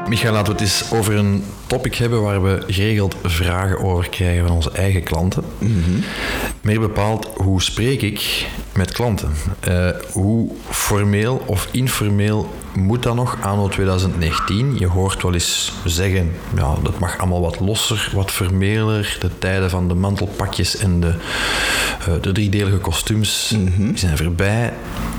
Michael, 0.09 0.33
laten 0.33 0.53
we 0.57 0.61
het 0.63 0.69
eens 0.69 0.91
over 0.93 1.15
een 1.17 1.45
topic 1.67 1.95
hebben 1.95 2.23
waar 2.23 2.43
we 2.43 2.63
geregeld 2.67 3.17
vragen 3.23 3.79
over 3.81 4.09
krijgen 4.09 4.47
van 4.47 4.57
onze 4.57 4.71
eigen 4.71 5.03
klanten. 5.03 5.45
Meer 6.61 6.81
bepaald, 6.81 7.31
hoe 7.37 7.63
spreek 7.63 8.03
ik 8.03 8.47
met 8.77 8.93
klanten? 8.93 9.33
Eh, 9.61 9.89
hoe 10.13 10.49
formeel 10.71 11.43
of 11.47 11.69
informeel 11.71 12.55
moet 12.75 13.03
dat 13.03 13.15
nog 13.15 13.39
anno 13.43 13.69
2019? 13.69 14.79
Je 14.79 14.87
hoort 14.87 15.23
wel 15.23 15.33
eens 15.35 15.73
zeggen, 15.85 16.33
ja, 16.57 16.75
dat 16.83 16.99
mag 16.99 17.19
allemaal 17.19 17.41
wat 17.41 17.61
losser, 17.61 18.11
wat 18.15 18.31
formeler. 18.31 19.17
De 19.21 19.31
tijden 19.39 19.71
van 19.71 19.89
de 19.89 19.95
mantelpakjes 19.95 20.77
en 20.77 21.01
de, 21.01 21.15
eh, 22.01 22.13
de 22.21 22.33
driedelige 22.33 22.77
kostuums 22.79 23.49
die 23.77 23.93
zijn 23.99 24.17
voorbij. 24.17 24.73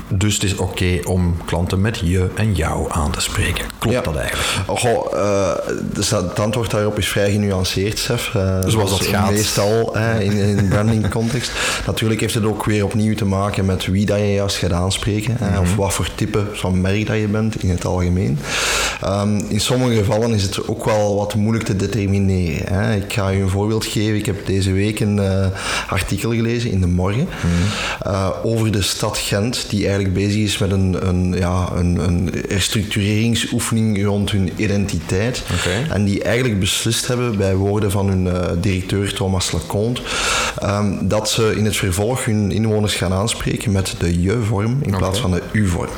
Dus 0.08 0.34
het 0.34 0.42
is 0.42 0.56
oké 0.56 0.98
om 1.04 1.36
klanten 1.44 1.80
met 1.80 1.98
je 2.04 2.28
en 2.34 2.54
jou 2.54 2.86
aan 2.92 3.10
te 3.10 3.20
spreken. 3.20 3.64
Klopt 3.78 3.96
Ja. 3.96 4.02
dat 4.02 4.16
eigenlijk? 4.16 4.48
Oh, 4.70 4.78
goh, 4.80 5.12
eh, 5.18 5.50
dus 5.92 6.08
dat- 6.08 6.22
het 6.28 6.40
antwoord 6.40 6.70
daarop 6.70 6.98
is 6.98 7.08
vrij 7.08 7.30
genuanceerd, 7.30 7.98
Sef. 7.98 8.30
Zoals 8.66 8.90
dat 8.90 9.06
gaat. 9.06 9.30
Meestal 9.30 9.96
in, 9.98 10.32
in 10.32 10.58
een 10.58 10.68
branding 10.68 11.08
context. 11.08 11.52
Natuurlijk 11.86 12.20
heeft 12.20 12.34
het 12.34 12.44
ook 12.44 12.64
weer 12.64 12.84
opnieuw 12.84 13.14
te 13.14 13.24
maken 13.24 13.42
met 13.64 13.86
wie 13.86 14.06
dat 14.06 14.18
je 14.18 14.32
juist 14.32 14.56
gaat 14.56 14.72
aanspreken. 14.72 15.36
Mhm. 15.40 15.60
Of 15.60 15.76
wat 15.76 15.92
voor 15.94 16.08
type 16.14 16.44
van 16.52 16.80
merk 16.80 17.06
dat 17.06 17.16
je 17.18 17.26
bent 17.28 17.62
in 17.62 17.70
het 17.70 17.84
algemeen. 17.84 18.38
Ehm, 19.00 19.38
in 19.48 19.60
sommige 19.60 19.94
gevallen 19.96 20.34
is 20.34 20.42
het 20.42 20.68
ook 20.68 20.84
wel 20.84 21.14
wat 21.16 21.34
moeilijk 21.34 21.64
te 21.64 21.76
determineren. 21.76 22.74
Hè. 22.74 22.94
Ik 22.96 23.12
ga 23.12 23.32
u 23.32 23.40
een 23.42 23.48
voorbeeld 23.48 23.84
geven. 23.84 24.14
Ik 24.16 24.26
heb 24.26 24.46
deze 24.46 24.72
week 24.72 25.00
een 25.00 25.18
eh, 25.18 25.46
artikel 25.88 26.30
gelezen 26.30 26.70
in 26.70 26.80
De 26.80 26.86
Morgen 26.86 27.28
Mhm. 27.28 28.08
eh, 28.14 28.28
over 28.42 28.72
de 28.72 28.82
stad 28.82 29.18
Gent, 29.18 29.64
die 29.68 29.84
eigenlijk 29.84 30.14
bezig 30.14 30.42
is 30.42 30.58
met 30.58 30.70
een, 30.70 31.08
een, 31.08 31.32
ja, 31.38 31.68
een, 31.74 31.96
een 32.08 32.30
herstructureringsoefening 32.48 34.04
rond 34.04 34.30
hun 34.30 34.50
identiteit. 34.56 35.42
En 35.90 36.04
die 36.04 36.22
eigenlijk 36.22 36.60
beslist 36.60 37.06
hebben, 37.06 37.36
bij 37.36 37.54
woorden 37.54 37.90
van 37.90 38.08
hun 38.08 38.26
eh, 38.26 38.50
directeur 38.60 39.14
Thomas 39.14 39.52
Leconte, 39.52 40.00
ehm, 40.58 40.92
dat 41.00 41.30
ze 41.30 41.54
in 41.56 41.64
het 41.64 41.76
vervolg 41.76 42.24
hun 42.24 42.52
inwoners 42.52 42.94
gaan 42.94 43.12
aanspreken 43.12 43.32
met 43.70 43.94
de 43.98 44.22
je-vorm 44.22 44.78
in 44.82 44.96
plaats 44.96 45.20
van 45.20 45.30
de 45.30 45.42
u-vorm. 45.52 45.90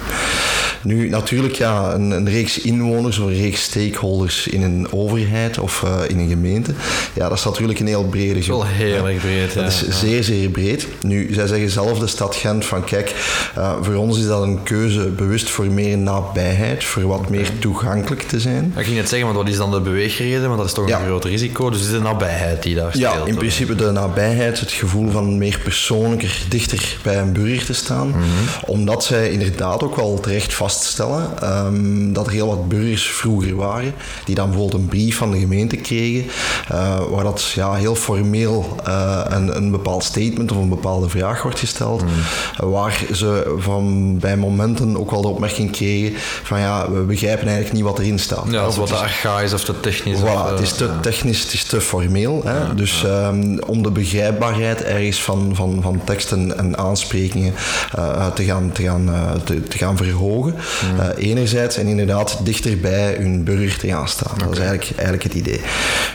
Nu, 0.83 1.09
natuurlijk, 1.09 1.55
ja, 1.55 1.93
een, 1.95 2.11
een 2.11 2.29
reeks 2.29 2.59
inwoners 2.61 3.19
of 3.19 3.27
een 3.27 3.37
reeks 3.37 3.63
stakeholders 3.63 4.47
in 4.49 4.63
een 4.63 4.93
overheid 4.93 5.59
of 5.59 5.83
eh, 5.83 6.01
in 6.09 6.19
een 6.19 6.29
gemeente, 6.29 6.73
ja, 7.15 7.29
dat 7.29 7.39
is 7.39 7.45
natuurlijk 7.45 7.79
een 7.81 7.87
heel 7.87 8.05
brede 8.05 8.43
groep. 8.43 8.57
Wel 8.57 8.67
heel 8.67 9.09
erg 9.09 9.21
breed, 9.21 9.53
ja. 9.53 9.63
Dat 9.63 9.73
is 9.73 9.81
Ja. 9.87 9.93
zeer, 9.93 10.25
zeer 10.25 10.49
breed. 10.49 10.87
Nu, 11.03 11.29
zij 11.35 11.47
zeggen 11.47 11.71
zelf, 11.71 11.99
de 11.99 12.07
stad 12.07 12.35
Gent, 12.37 12.65
van 12.67 12.85
kijk, 12.85 13.15
eh, 13.55 13.73
voor 13.83 13.95
ons 13.95 14.19
is 14.19 14.27
dat 14.27 14.43
een 14.43 14.63
keuze 14.63 15.01
bewust 15.09 15.51
voor 15.51 15.67
meer 15.67 15.99
nabijheid, 15.99 16.85
voor 16.85 17.03
wat 17.07 17.29
meer 17.29 17.51
toegankelijk 17.59 18.23
te 18.23 18.41
zijn. 18.41 18.73
Ik 18.77 18.85
ging 18.85 18.97
net 18.97 19.09
zeggen, 19.09 19.27
want 19.29 19.39
wat 19.41 19.49
is 19.49 19.57
dan 19.57 19.71
de 19.71 19.81
beweegreden? 19.81 20.45
Want 20.47 20.57
dat 20.59 20.67
is 20.67 20.73
toch 20.73 20.89
Ja. 20.89 20.99
een 20.99 21.05
groot 21.07 21.25
risico. 21.25 21.71
Dus 21.71 21.79
het 21.81 21.89
is 21.89 21.95
de 21.95 22.01
nabijheid 22.03 22.63
die 22.63 22.75
daar 22.75 22.99
Ja, 22.99 23.11
speelt. 23.11 23.29
in 23.29 23.35
principe 23.35 23.75
de 23.75 23.91
nabijheid, 23.91 24.61
het 24.61 24.73
gevoel 24.73 25.11
van 25.11 25.39
meer 25.39 25.61
persoonlijker, 25.65 26.43
dichter 26.49 26.97
bij 27.03 27.19
een 27.19 27.33
burger 27.33 27.65
te 27.67 27.73
staan. 27.75 28.09
Mhm. 28.09 28.21
Omdat 28.67 29.05
zij 29.05 29.31
inderdaad 29.31 29.83
ook 29.83 29.97
wel 29.97 30.21
terecht 30.21 30.55
vaststellen 30.67 31.29
ehm, 31.41 32.13
dat 32.13 32.27
er 32.27 32.33
heel 32.33 32.47
wat 32.47 32.69
burgers 32.69 33.09
vroeger 33.09 33.57
waren, 33.57 33.95
die 34.25 34.35
dan 34.35 34.49
bijvoorbeeld 34.51 34.83
een 34.83 34.89
brief 34.89 35.17
van 35.17 35.31
de 35.31 35.39
gemeente 35.39 35.77
kregen, 35.77 36.31
eh, 36.69 36.99
waar 37.11 37.25
dat 37.25 37.51
ja, 37.55 37.75
heel 37.75 37.95
formeel 37.95 38.77
eh, 38.85 39.21
een, 39.29 39.57
een 39.57 39.71
bepaald 39.71 40.05
statement 40.05 40.53
of 40.53 40.59
een 40.59 40.69
bepaalde 40.69 41.09
vraag 41.09 41.43
wordt 41.43 41.59
gesteld, 41.59 42.03
eh, 42.03 42.67
waar 42.67 43.05
ze 43.13 43.55
van 43.59 44.19
bij 44.19 44.37
momenten 44.37 44.97
ook 44.99 45.11
wel 45.11 45.23
de 45.23 45.29
opmerking 45.29 45.71
kregen 45.71 46.13
van 46.43 46.61
ja, 46.61 46.91
we 46.91 47.01
begrijpen 47.01 47.47
eigenlijk 47.47 47.73
niet 47.73 47.85
wat 47.85 47.99
erin 47.99 48.19
staat. 48.19 48.45
Ja, 48.51 48.67
Of 48.67 48.77
wat 48.77 48.89
het 48.89 48.99
te 48.99 49.05
archaïs 49.05 49.53
of 49.53 49.65
te 49.65 49.81
technisch. 49.81 50.23
of, 50.23 50.29
Voilà, 50.29 50.51
het 50.51 50.61
is 50.61 50.73
eh, 50.73 50.77
te 50.77 50.91
technisch, 51.01 51.43
het 51.43 51.53
is 51.53 51.65
te 51.65 51.81
formeel. 51.81 52.43
Hè? 52.45 52.75
dus 52.75 53.05
ehm, 53.05 53.59
om 53.67 53.83
de 53.83 53.91
begrijpbaarheid 53.91 54.83
ergens 54.83 55.23
van, 55.23 55.51
van, 55.55 55.79
van 55.83 56.01
teksten 56.05 56.59
en 56.59 56.79
aansprekingen 56.79 57.55
eh, 57.95 58.27
te, 58.27 58.45
gaan, 58.45 58.73
te, 58.73 58.83
gaan, 58.83 59.15
eh, 59.15 59.33
te, 59.45 59.63
te 59.63 59.79
gaan 59.79 59.97
verhogen. 59.97 60.55
Eh, 60.99 61.29
enerzijds 61.29 61.77
en 61.77 61.87
inderdaad 61.87 62.39
dichter 62.43 62.79
bij 62.79 63.15
hun 63.19 63.45
burger 63.45 63.79
te 63.79 63.87
gaan 63.87 64.09
staan. 64.09 64.39
Dat 64.39 64.53
is 64.53 64.59
eigenlijk, 64.59 64.91
eigenlijk 64.97 65.23
het 65.23 65.35
idee. 65.35 65.61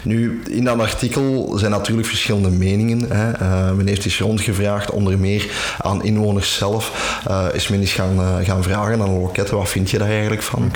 Nu, 0.03 0.41
in 0.49 0.63
dat 0.63 0.79
artikel 0.79 1.53
zijn 1.57 1.71
natuurlijk 1.71 2.07
verschillende 2.07 2.49
meningen. 2.49 3.05
Hè? 3.09 3.31
Eh, 3.31 3.71
men 3.71 3.87
heeft 3.87 4.05
eens 4.05 4.19
rondgevraagd, 4.19 4.91
onder 4.91 5.19
meer 5.19 5.51
aan 5.77 6.03
inwoners 6.03 6.55
zelf, 6.55 6.91
eh, 7.27 7.45
is 7.53 7.67
men 7.67 7.79
eens 7.79 7.93
gaan, 7.93 8.43
gaan 8.43 8.63
vragen 8.63 9.01
aan 9.01 9.09
de 9.09 9.19
loketten, 9.19 9.57
wat 9.57 9.69
vind 9.69 9.89
je 9.89 9.97
daar 9.97 10.09
eigenlijk 10.09 10.41
van? 10.41 10.71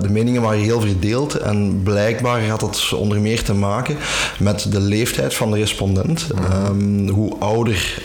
De 0.00 0.08
meningen 0.08 0.42
waren 0.42 0.60
heel 0.60 0.80
verdeeld 0.80 1.34
en 1.34 1.80
blijkbaar 1.82 2.46
had 2.46 2.60
het 2.60 2.92
onder 2.92 3.20
meer 3.20 3.42
te 3.42 3.54
maken 3.54 3.96
met 4.38 4.66
de 4.70 4.80
leeftijd 4.80 5.34
van 5.34 5.50
de 5.50 5.58
respondent. 5.58 6.26
Ehm, 6.34 7.08
hoe 7.08 7.36
ouder, 7.38 8.02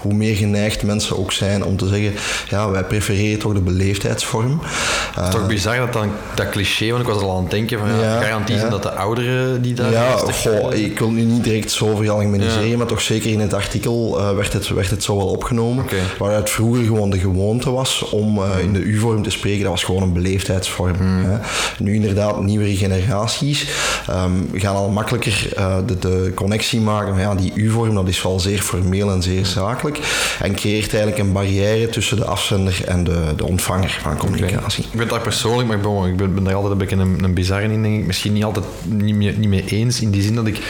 hoe 0.00 0.14
meer 0.14 0.36
geneigd 0.36 0.82
mensen 0.82 1.18
ook 1.18 1.32
zijn 1.32 1.64
om 1.64 1.76
te 1.76 1.88
zeggen, 1.88 2.12
ja, 2.48 2.70
wij 2.70 2.84
prefereren 2.84 3.38
toch 3.38 3.52
de 3.52 3.60
beleefdheidsvorm. 3.60 4.01
Eh, 4.04 5.24
Het 5.24 5.34
is 5.34 5.40
toch 5.40 5.46
bizar 5.46 5.76
dat 5.76 5.92
dan 5.92 6.10
dat 6.34 6.48
cliché, 6.48 6.90
want 6.90 7.02
ik 7.02 7.08
was 7.08 7.22
al 7.22 7.36
aan 7.36 7.42
het 7.42 7.50
denken 7.50 7.78
van 7.78 7.88
ja, 7.88 8.20
garantie 8.20 8.58
zijn 8.58 8.70
dat 8.70 8.82
de 8.82 8.92
ouderen 8.92 9.62
die 9.62 9.74
daar 9.74 9.90
ja, 9.90 10.16
goh, 10.16 10.72
eh, 10.72 10.84
ik 10.84 10.98
wil 10.98 11.10
nu 11.10 11.22
niet 11.22 11.44
direct 11.44 11.70
zo 11.70 11.96
veralgemeniseren, 11.96 12.78
maar 12.78 12.86
toch 12.86 13.00
zeker 13.00 13.30
in 13.30 13.40
het 13.40 13.54
artikel 13.54 14.18
eh, 14.18 14.34
werd, 14.34 14.52
het, 14.52 14.68
werd 14.68 14.90
het 14.90 15.02
zo 15.02 15.16
wel 15.16 15.26
opgenomen. 15.26 15.84
Waaruit 16.18 16.50
vroeger 16.50 16.84
gewoon 16.84 17.10
de 17.10 17.18
gewoonte 17.18 17.70
was 17.70 18.02
om 18.10 18.38
eh, 18.42 18.58
in 18.62 18.72
de 18.72 18.78
U-vorm 18.80 19.22
te 19.22 19.30
spreken, 19.30 19.62
dat 19.62 19.70
was 19.70 19.84
gewoon 19.84 20.02
een 20.02 20.12
beleefdheidsvorm. 20.12 20.96
Hmm. 20.96 21.24
Hè. 21.24 21.36
Nu 21.78 21.94
inderdaad, 21.94 22.40
nieuwere 22.40 22.76
generaties 22.76 23.66
ehm, 24.06 24.30
gaan 24.52 24.74
al 24.74 24.88
makkelijker 24.88 25.48
eh, 25.56 25.76
de, 25.86 25.98
de 25.98 26.32
connectie 26.34 26.80
maken 26.80 27.12
van 27.12 27.22
ja, 27.22 27.34
die 27.34 27.52
U-vorm, 27.54 27.94
dat 27.94 28.08
is 28.08 28.22
wel 28.22 28.40
zeer 28.40 28.60
formeel 28.60 29.10
en 29.10 29.22
zeer 29.22 29.46
zakelijk. 29.46 29.98
En 30.40 30.54
creëert 30.54 30.94
eigenlijk 30.94 31.18
een 31.18 31.32
barrière 31.32 31.88
tussen 31.88 32.16
de 32.16 32.24
afzender 32.24 32.82
en 32.86 33.04
de, 33.04 33.20
de 33.36 33.46
ontvanger. 33.46 33.91
Manier 34.04 34.18
van 34.18 34.28
communicatie. 34.28 34.84
Ik 34.90 34.98
ben 34.98 35.08
daar 35.08 35.20
persoonlijk, 35.20 35.68
maar 35.68 35.76
ik 35.76 35.82
ben, 35.82 36.04
ik 36.10 36.16
ben, 36.16 36.34
ben 36.34 36.44
daar 36.44 36.54
altijd 36.54 36.72
een 36.72 36.78
beetje 36.78 36.96
een, 36.96 37.24
een 37.24 37.34
bizarre 37.34 37.72
in, 37.72 37.82
denk 37.82 38.00
ik. 38.00 38.06
Misschien 38.06 38.32
niet 38.32 38.44
altijd 38.44 38.64
niet 38.84 39.14
mee, 39.14 39.38
niet 39.38 39.48
mee 39.48 39.64
eens, 39.66 40.00
in 40.00 40.10
die 40.10 40.22
zin 40.22 40.34
dat 40.34 40.46
ik... 40.46 40.60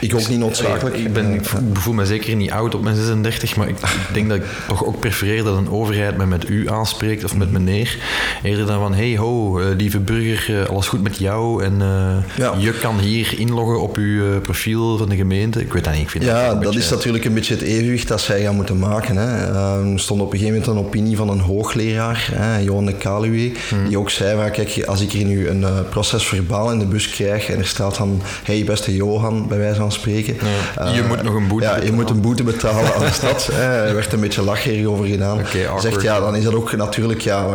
Ik 0.00 0.14
ook 0.14 0.28
niet 0.28 0.38
noodzakelijk. 0.38 0.96
Ik, 0.96 1.12
ben, 1.12 1.32
ik 1.34 1.42
voel 1.72 1.94
me 1.94 2.06
zeker 2.06 2.36
niet 2.36 2.50
oud 2.50 2.74
op 2.74 2.82
mijn 2.82 2.96
36, 2.96 3.56
maar 3.56 3.68
ik, 3.68 3.76
ik, 3.78 4.14
denk 4.14 4.28
dat 4.28 4.36
ik 4.36 4.44
toch 4.68 4.84
ook 4.84 5.00
prefereer 5.00 5.44
dat 5.44 5.56
een 5.56 5.70
overheid 5.70 6.16
me 6.16 6.26
met 6.26 6.48
u 6.48 6.68
aanspreekt 6.70 7.24
of 7.24 7.36
met 7.36 7.50
Mhm. 7.52 7.62
meneer. 7.64 7.98
Eerder 8.42 8.66
dan 8.66 8.78
van, 8.80 8.94
hey 8.94 9.16
ho, 9.16 9.58
eh, 9.60 9.66
lieve 9.76 9.98
burger, 9.98 10.62
eh, 10.62 10.68
alles 10.68 10.88
goed 10.88 11.02
met 11.02 11.16
jou 11.18 11.64
en 11.64 11.72
eh, 11.82 12.36
Ja. 12.36 12.54
je 12.58 12.72
kan 12.72 12.98
hier 12.98 13.34
inloggen 13.38 13.80
op 13.82 13.96
uw 13.96 14.32
eh, 14.34 14.40
profiel 14.40 14.96
van 14.96 15.08
de 15.08 15.16
gemeente. 15.16 15.60
Ik 15.60 15.72
weet 15.72 15.84
dat 15.84 15.92
niet, 15.92 16.02
ik 16.02 16.10
vind 16.10 16.24
Ja, 16.24 16.48
dat 16.48 16.60
beetje- 16.60 16.78
is 16.78 16.90
natuurlijk 16.90 17.24
een 17.24 17.34
beetje 17.34 17.54
het 17.54 17.62
evenwicht 17.62 18.08
dat 18.08 18.20
zij 18.20 18.42
gaan 18.42 18.54
moeten 18.54 18.78
maken. 18.78 19.16
Hè. 19.16 19.46
Ehm, 19.52 19.92
Er 19.92 20.00
stond 20.00 20.20
op 20.20 20.32
een 20.32 20.38
gegeven 20.38 20.58
moment 20.60 20.78
een 20.78 20.84
opinie 20.86 21.16
van 21.16 21.28
een 21.28 21.40
hoogleraar, 21.40 22.28
hè, 22.32 22.58
Johan 22.72 22.86
de 22.86 22.94
Kaluwe, 22.94 23.52
Hmm. 23.68 23.88
die 23.88 23.98
ook 23.98 24.10
zei 24.10 24.40
van, 24.40 24.50
kijk, 24.50 24.84
als 24.86 25.00
ik 25.00 25.12
hier 25.12 25.24
nu 25.26 25.48
een 25.48 25.64
eh, 25.64 25.70
proces 25.90 26.26
verbaal 26.26 26.70
in 26.70 26.78
de 26.78 26.84
bus 26.86 27.08
krijg 27.08 27.48
en 27.48 27.58
er 27.58 27.66
staat 27.66 27.96
dan, 27.96 28.20
hey 28.44 28.64
beste 28.64 28.94
Johan, 28.94 29.48
bij 29.48 29.58
wijze 29.58 29.76
van 29.80 29.92
spreken. 29.92 30.34
Je 30.34 30.80
eh, 31.00 31.08
moet 31.08 31.22
nog 31.22 31.34
een 31.34 31.48
boete 31.48 31.64
Ja, 31.64 31.70
je 31.70 31.76
betalen. 31.76 31.94
moet 32.00 32.10
een 32.10 32.20
boete 32.20 32.42
betalen 32.42 32.94
aan 32.94 33.00
de 33.00 33.12
stad. 33.20 33.48
Er 33.58 33.94
werd 33.94 34.12
een 34.12 34.20
beetje 34.20 34.42
lacherig 34.42 34.86
over 34.86 35.06
gedaan. 35.06 35.38
Zegt, 35.80 36.02
ja, 36.02 36.20
dan 36.20 36.36
is 36.36 36.44
dat 36.44 36.54
ook 36.54 36.76
natuurlijk, 36.76 37.20
ja, 37.20 37.46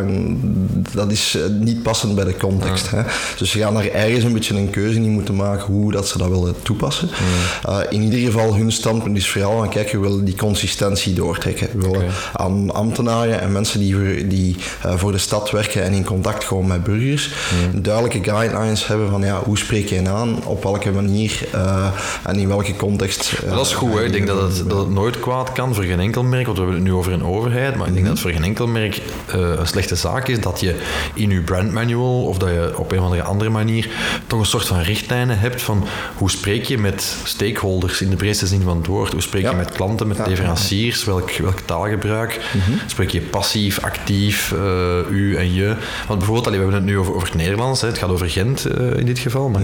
dat 0.94 1.12
is 1.12 1.36
eh, 1.36 1.42
niet 1.60 1.84
passend 1.84 2.16
bij 2.16 2.24
de 2.26 2.38
context. 2.38 2.90
Hè. 2.92 3.02
Dus 3.38 3.50
ze 3.52 3.60
gaan 3.60 3.74
daar 3.74 3.88
ergens 3.88 4.24
een 4.24 4.34
beetje 4.34 4.56
een 4.56 4.70
keuze 4.70 5.00
in 5.00 5.10
moeten 5.10 5.36
maken 5.36 5.66
hoe 5.74 5.92
dat 5.92 6.08
ze 6.08 6.18
dat 6.18 6.30
willen 6.30 6.56
toepassen. 6.62 7.10
In 7.90 8.02
ieder 8.02 8.20
geval, 8.20 8.56
hun 8.56 8.72
standpunt 8.72 9.18
is 9.18 9.30
vooral 9.30 9.58
van, 9.58 9.70
kijk, 9.70 9.92
we 9.92 10.00
willen 10.00 10.26
die 10.26 10.36
consistentie 10.36 11.14
doortrekken. 11.14 11.68
We 11.74 11.90
willen 11.90 12.06
aan 12.34 12.72
ambtenaren 12.74 13.42
en 13.42 13.52
mensen 13.52 13.80
die, 13.80 14.28
die 14.28 14.56
voor 14.82 15.07
de 15.12 15.18
stad 15.18 15.52
werken 15.52 15.84
en 15.84 15.94
in 15.94 16.04
contact 16.06 16.46
komen 16.46 16.68
met 16.68 16.84
burgers, 16.84 17.30
duidelijke 17.76 18.24
guidelines 18.32 18.88
hebben 18.88 19.10
van, 19.10 19.22
ja, 19.22 19.42
hoe 19.44 19.58
spreek 19.58 19.90
je 19.90 19.96
hen 19.96 20.08
aan, 20.08 20.44
op 20.46 20.64
welke 20.64 20.92
manier? 20.92 21.48
Eh, 21.52 21.88
en 22.24 22.36
in 22.36 22.48
welke 22.48 22.76
context. 22.76 23.32
eh, 23.46 23.52
dat 23.56 23.66
is 23.66 23.74
goed, 23.74 23.94
hè. 23.94 24.04
ik 24.04 24.12
denk 24.12 24.28
dat 24.28 24.42
het, 24.42 24.70
dat 24.70 24.80
het 24.80 24.90
nooit 24.90 25.20
kwaad 25.20 25.52
kan 25.52 25.74
voor 25.76 25.84
geen 25.84 26.00
enkel 26.00 26.24
merk, 26.24 26.46
want 26.46 26.58
we 26.58 26.64
hebben 26.64 26.82
het 26.84 26.92
nu 26.92 26.98
over 26.98 27.12
een 27.12 27.24
overheid, 27.26 27.76
maar 27.76 27.88
ik 27.88 27.94
denk 27.94 28.06
dat 28.06 28.14
het 28.14 28.24
voor 28.24 28.32
geen 28.32 28.44
enkel 28.44 28.68
merk 28.68 29.02
eh, 29.28 29.40
een 29.40 29.68
slechte 29.68 29.96
zaak 29.96 30.28
is 30.28 30.40
dat 30.42 30.60
je 30.60 30.76
in 31.14 31.30
je 31.30 31.42
brand 31.42 31.72
manual 31.72 32.24
of 32.26 32.38
dat 32.38 32.50
je 32.50 32.72
op 32.78 32.92
een 32.92 32.98
of 32.98 33.04
andere, 33.04 33.24
andere 33.24 33.50
manier 33.50 33.90
toch 34.28 34.40
een 34.40 34.46
soort 34.46 34.66
van 34.66 34.80
richtlijnen 34.80 35.40
hebt 35.40 35.62
van 35.62 35.88
hoe 36.16 36.30
spreek 36.32 36.64
je 36.66 36.78
met 36.78 37.16
stakeholders 37.24 38.02
in 38.02 38.10
de 38.10 38.16
breedste 38.16 38.48
zin 38.48 38.62
van 38.62 38.78
het 38.78 38.86
woord, 38.86 39.12
hoe 39.12 39.22
spreek 39.22 39.42
Ja. 39.42 39.50
je 39.50 39.56
met 39.56 39.72
klanten, 39.72 40.08
met 40.08 40.18
Ja. 40.18 40.28
leveranciers, 40.28 41.04
welk, 41.04 41.32
welk 41.32 41.60
taalgebruik, 41.60 42.40
spreek 42.86 43.10
je 43.10 43.22
passief, 43.22 43.80
actief, 43.80 44.54
eh, 45.06 45.12
u 45.12 45.36
en 45.36 45.54
je. 45.54 45.76
Want 46.08 46.18
bijvoorbeeld, 46.20 46.48
allee, 46.48 46.60
we 46.60 46.66
hebben 46.66 46.82
het 46.84 46.92
nu 46.92 46.98
over, 46.98 47.14
over 47.16 47.28
het 47.28 47.38
Nederlands, 47.38 47.82
hè. 47.82 47.88
het 47.88 47.98
gaat 47.98 48.10
over 48.10 48.30
Gent 48.30 48.66
eh, 48.66 48.98
in 48.98 49.06
dit 49.06 49.20
geval, 49.20 49.50
maar 49.50 49.62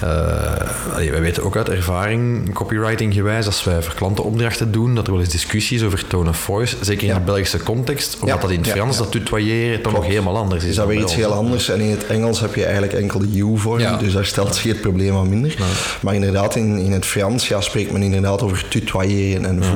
eh, 0.00 0.92
allee, 0.94 1.10
wij 1.10 1.20
weten 1.20 1.44
ook 1.44 1.56
uit 1.56 1.68
ervaring, 1.68 2.54
copywriting 2.54 3.14
gewijs, 3.14 3.46
als 3.46 3.64
wij 3.64 3.82
voor 3.82 3.94
klanten 3.94 4.24
opdrachten 4.24 4.72
doen, 4.72 4.94
dat 4.94 5.06
er 5.06 5.12
wel 5.12 5.20
eens 5.20 5.30
discussies 5.32 5.82
over 5.82 6.06
tone 6.06 6.28
of 6.28 6.36
voice, 6.36 6.76
zeker 6.80 7.08
in 7.08 7.14
de 7.14 7.20
Belgische 7.20 7.62
context, 7.62 8.18
omdat 8.20 8.40
dat 8.40 8.50
in 8.50 8.58
het 8.58 8.68
Frans, 8.68 8.96
dat 8.96 9.10
tutoyeren, 9.10 9.82
toch 9.82 9.92
nog 9.92 10.06
helemaal 10.06 10.36
anders 10.36 10.62
is. 10.62 10.68
is 10.68 10.76
dat 10.76 10.86
weer 10.86 11.00
iets 11.00 11.14
heel 11.14 11.32
anders. 11.32 11.68
En 11.68 11.80
in 11.80 11.90
het 11.90 12.06
Engels 12.06 12.40
heb 12.40 12.54
je 12.54 12.62
eigenlijk 12.64 12.92
enkel 12.92 13.18
de 13.18 13.30
you-vorm, 13.30 13.80
Ja. 13.80 13.96
dus 13.96 14.12
daar 14.12 14.24
stelt 14.24 14.54
zich 14.54 14.72
het 14.72 14.80
probleem 14.80 15.12
wat 15.12 15.26
minder. 15.26 15.54
Maar 16.00 16.14
inderdaad, 16.14 16.56
in, 16.56 16.78
in 16.78 16.92
het 16.92 17.06
Frans 17.06 17.48
ja, 17.48 17.60
spreekt 17.60 17.92
men 17.92 18.02
inderdaad 18.02 18.42
over 18.42 18.68
tutoyeren 18.68 19.44
en 19.44 19.62
eh. 19.62 19.68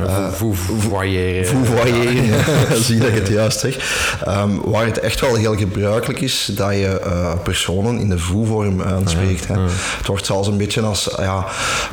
Eh, 0.00 0.32
Vouvoyeren. 0.32 1.46
Vouvoyeren, 1.46 2.26
ja. 2.26 2.42
zie 2.86 3.00
ik 3.12 3.18
het 3.18 3.28
juist 3.28 3.58
zeg. 3.58 3.76
Ehm, 4.24 4.50
waar 4.64 4.84
het 4.86 4.98
echt 4.98 5.20
wel 5.20 5.34
heel 5.34 5.56
gebruikelijk 5.56 6.20
is 6.20 6.50
dat 6.54 6.70
je 6.72 7.00
eh, 7.04 7.32
personen 7.42 7.98
in 7.98 8.08
de 8.08 8.18
voe-vorm 8.18 8.82
aanspreekt. 8.82 9.48
hè. 9.48 9.54
Het 9.98 10.06
wordt 10.06 10.26
zelfs 10.26 10.48
een 10.48 10.56
beetje 10.56 10.80
als, 10.80 11.10
ja, 11.16 11.46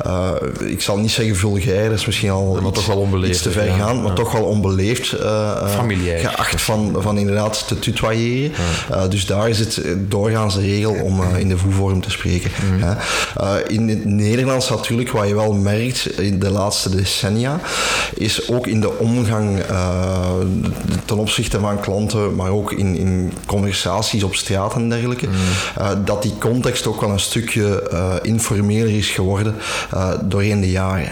eh, 0.06 0.32
ik 0.60 0.82
zal 0.82 0.98
niet 0.98 1.12
zeggen 1.12 1.36
vulgair, 1.36 1.90
dat 1.90 2.00
is 2.00 2.06
misschien 2.06 2.30
al 2.30 2.54
maar 2.54 2.64
iets, 2.64 2.74
toch 2.74 2.86
wel 2.86 2.98
onbeleefd, 2.98 3.34
iets 3.34 3.42
te 3.42 3.52
ver 3.52 3.72
gaan, 3.72 4.02
maar 4.02 4.14
toch 4.14 4.32
wel 4.32 4.44
onbeleefd 4.44 5.16
Familiair. 5.76 6.20
geacht 6.20 6.62
van, 6.62 6.96
van 7.00 7.18
inderdaad 7.18 7.68
te 7.68 7.80
tutoyeren. 7.80 8.52
Eh, 8.92 9.10
dus 9.10 9.26
daar 9.26 9.50
is 9.50 9.60
het 9.60 9.82
doorgaans 9.98 10.56
de 10.56 10.62
regel 10.62 10.94
om 10.94 11.24
in 11.38 11.50
de 11.50 11.58
voe-vorm 11.58 12.02
te 12.02 12.12
spreken. 12.12 12.52
hè. 12.56 12.94
Eh, 13.36 13.56
in 13.68 13.90
het 13.90 14.06
Nederlands 14.06 14.70
natuurlijk, 14.70 15.12
wat 15.12 15.28
je 15.28 15.36
wel 15.36 15.54
merkt 15.54 16.20
in 16.20 16.40
de 16.40 16.50
laatste 16.50 16.96
decennia, 16.96 17.60
is 18.14 18.50
ook 18.52 18.68
in 18.68 18.82
de 18.82 18.98
omgang 18.98 19.60
ten 21.06 21.18
opzichte 21.18 21.60
van 21.60 21.80
klanten, 21.80 22.36
maar 22.36 22.50
ook 22.50 22.72
in, 22.72 22.98
in 22.98 23.34
conversaties 23.46 24.24
op 24.24 24.36
straat 24.36 24.74
en 24.74 24.90
dergelijke, 24.90 25.28
eh, 25.76 25.90
dat 26.06 26.22
die 26.22 26.34
context 26.40 26.88
ook 26.88 27.02
wel 27.02 27.10
een 27.10 27.20
stukje 27.20 27.82
eh, 27.82 28.14
informeler 28.22 28.96
is 28.96 29.10
geworden 29.10 29.56
eh, 29.92 30.12
doorheen 30.24 30.62
de 30.62 30.72
jaren. 30.72 31.10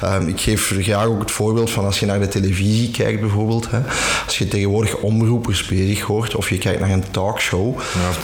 Ehm, 0.00 0.28
ik 0.28 0.40
geef 0.40 0.74
graag 0.78 1.06
ook 1.06 1.20
het 1.20 1.30
voorbeeld 1.30 1.70
van 1.70 1.84
als 1.84 2.00
je 2.00 2.06
naar 2.06 2.20
de 2.20 2.28
televisie 2.28 2.90
kijkt 2.90 3.20
bijvoorbeeld, 3.20 3.70
hè, 3.70 3.78
als 4.26 4.38
je 4.38 4.48
tegenwoordig 4.48 4.96
omroepers 4.96 5.66
bezig 5.66 6.00
hoort 6.00 6.34
of 6.34 6.48
je 6.48 6.58
kijkt 6.58 6.80
naar 6.80 6.90
een 6.90 7.10
talkshow, 7.10 7.78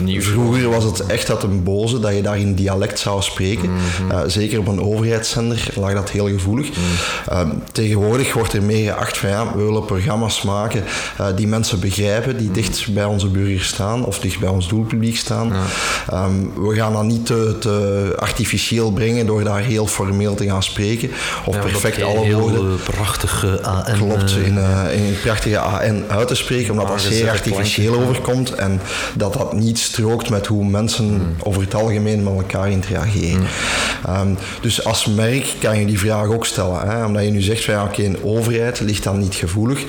Ja, 0.05 0.21
vroeger 0.21 0.71
was 0.71 0.85
het 0.85 1.07
echt 1.07 1.27
dat 1.27 1.43
een 1.43 1.63
boze 1.63 2.01
dat 2.01 2.15
je 2.15 2.23
daar 2.23 2.39
in 2.39 2.55
dialect 2.55 2.99
zou 2.99 3.23
spreken. 3.23 3.71
Mhm. 3.73 4.29
Zeker 4.29 4.59
op 4.59 4.67
een 4.69 4.81
overheidszender 4.81 5.67
lag 5.75 5.93
dat 5.93 6.11
heel 6.11 6.29
gevoelig. 6.29 6.69
Ehm, 7.29 7.49
tegenwoordig 7.73 8.33
wordt 8.33 8.53
er 8.53 8.63
meer 8.63 8.93
geacht 8.93 9.19
van 9.19 9.29
ja, 9.29 9.53
we 9.57 9.63
willen 9.63 9.85
programma's 9.85 10.43
maken 10.43 10.85
die 11.37 11.47
mensen 11.47 11.81
begrijpen, 11.81 12.37
die 12.37 12.51
dicht 12.51 12.95
bij 12.95 13.05
onze 13.05 13.29
burgers 13.29 13.69
staan 13.69 14.05
of 14.05 14.19
dicht 14.19 14.41
bij 14.41 14.49
ons 14.49 14.69
doelpubliek 14.69 15.17
staan. 15.17 15.53
Ehm, 16.09 16.33
we 16.55 16.75
gaan 16.75 16.93
dat 16.93 17.05
niet 17.05 17.27
te, 17.27 17.57
te 17.61 18.13
artificieel 18.19 18.91
brengen 18.91 19.27
door 19.27 19.45
daar 19.45 19.61
heel 19.61 19.87
formeel 19.87 20.35
te 20.35 20.45
gaan 20.45 20.63
spreken 20.63 21.11
of 21.47 21.55
Ja, 21.55 21.61
perfect 21.61 22.03
alle 22.03 22.21
heel 22.21 22.41
woorden 22.41 22.79
eh, 22.79 22.85
prachtige 22.85 23.63
AN... 23.63 23.97
klopt 23.97 24.37
eh, 24.37 24.47
in, 24.47 24.59
eh, 24.59 24.95
in 24.95 25.05
het 25.05 25.21
prachtige 25.21 25.59
AN 25.59 26.05
uit 26.09 26.29
te 26.29 26.35
spreken, 26.35 26.71
omdat 26.71 26.89
dat 26.89 27.01
zeer 27.01 27.29
Aangezette 27.29 27.51
artificieel 27.51 27.95
overkomt 27.95 28.53
en 28.53 28.81
dat 29.15 29.33
dat 29.33 29.53
niet 29.53 29.79
strookt 29.79 30.31
met 30.31 30.47
hoe 30.47 30.65
mensen 30.65 31.37
over 31.43 31.63
het 31.63 31.75
algemeen 31.75 32.23
met 32.23 32.35
elkaar 32.35 32.71
interageren. 32.71 33.47
Ehm, 34.07 34.35
dus 34.61 34.85
als 34.85 35.07
merk 35.07 35.55
kan 35.61 35.79
je 35.79 35.87
die 35.87 35.99
vraag 35.99 36.27
ook 36.27 36.47
stellen, 36.47 36.89
hè, 36.89 37.05
omdat 37.05 37.25
je 37.25 37.31
nu 37.31 37.41
zegt 37.41 37.65
van 37.65 37.75
ja, 37.75 37.85
oké, 37.85 38.03
een 38.03 38.23
overheid 38.23 38.81
ligt 38.81 39.05
dan 39.05 39.19
niet 39.19 39.35
gevoelig. 39.35 39.85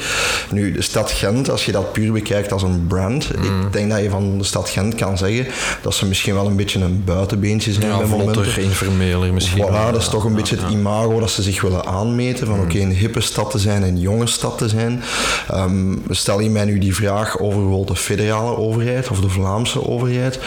Nu, 0.52 0.72
de 0.72 0.82
stad 0.94 1.12
Gent, 1.12 1.50
als 1.50 1.66
je 1.66 1.72
dat 1.72 1.92
puur 1.92 2.12
bekijkt 2.12 2.52
als 2.52 2.62
een 2.64 2.86
brand, 2.88 3.30
ik 3.42 3.52
denk 3.74 3.90
dat 3.92 4.00
je 4.02 4.10
van 4.10 4.38
de 4.38 4.44
stad 4.44 4.70
Gent 4.70 4.96
kan 4.96 5.18
zeggen 5.18 5.46
dat 5.82 5.94
ze 5.94 6.06
misschien 6.06 6.34
wel 6.34 6.48
een 6.48 6.56
beetje 6.56 6.80
een 6.80 7.02
buitenbeentje 7.06 7.74
zijn 7.74 7.88
Ja, 7.88 7.98
bij 7.98 8.06
vlotter, 8.08 8.58
informeler 8.60 9.34
misschien. 9.34 9.64
Voilà, 9.64 9.92
dat 9.92 9.96
is 10.02 10.06
Ja, 10.06 10.12
toch 10.12 10.24
een 10.24 10.30
ja, 10.30 10.36
beetje 10.36 10.56
het 10.56 10.72
imago 10.72 11.20
dat 11.20 11.30
ze 11.32 11.42
zich 11.42 11.62
willen 11.62 11.86
aanmeten. 11.86 12.48
Van 12.48 12.60
oké, 12.60 12.80
een 12.80 12.92
hippe 12.96 13.22
stad 13.22 13.52
te 13.52 13.60
zijn 13.60 13.84
en 13.84 13.88
een 13.90 14.00
jonge 14.00 14.28
stad 14.28 14.58
te 14.58 14.70
zijn. 14.70 15.02
Ehm, 15.50 15.96
stel 16.10 16.40
je 16.40 16.50
mij 16.50 16.66
nu 16.66 16.78
die 16.80 16.96
vraag 16.96 17.40
over 17.40 17.58
bijvoorbeeld 17.60 17.88
de 17.88 17.96
federale 17.96 18.58
overheid 18.58 19.10
of 19.10 19.20
de 19.20 19.30
Vlaamse 19.30 19.88
overheid, 19.88 20.40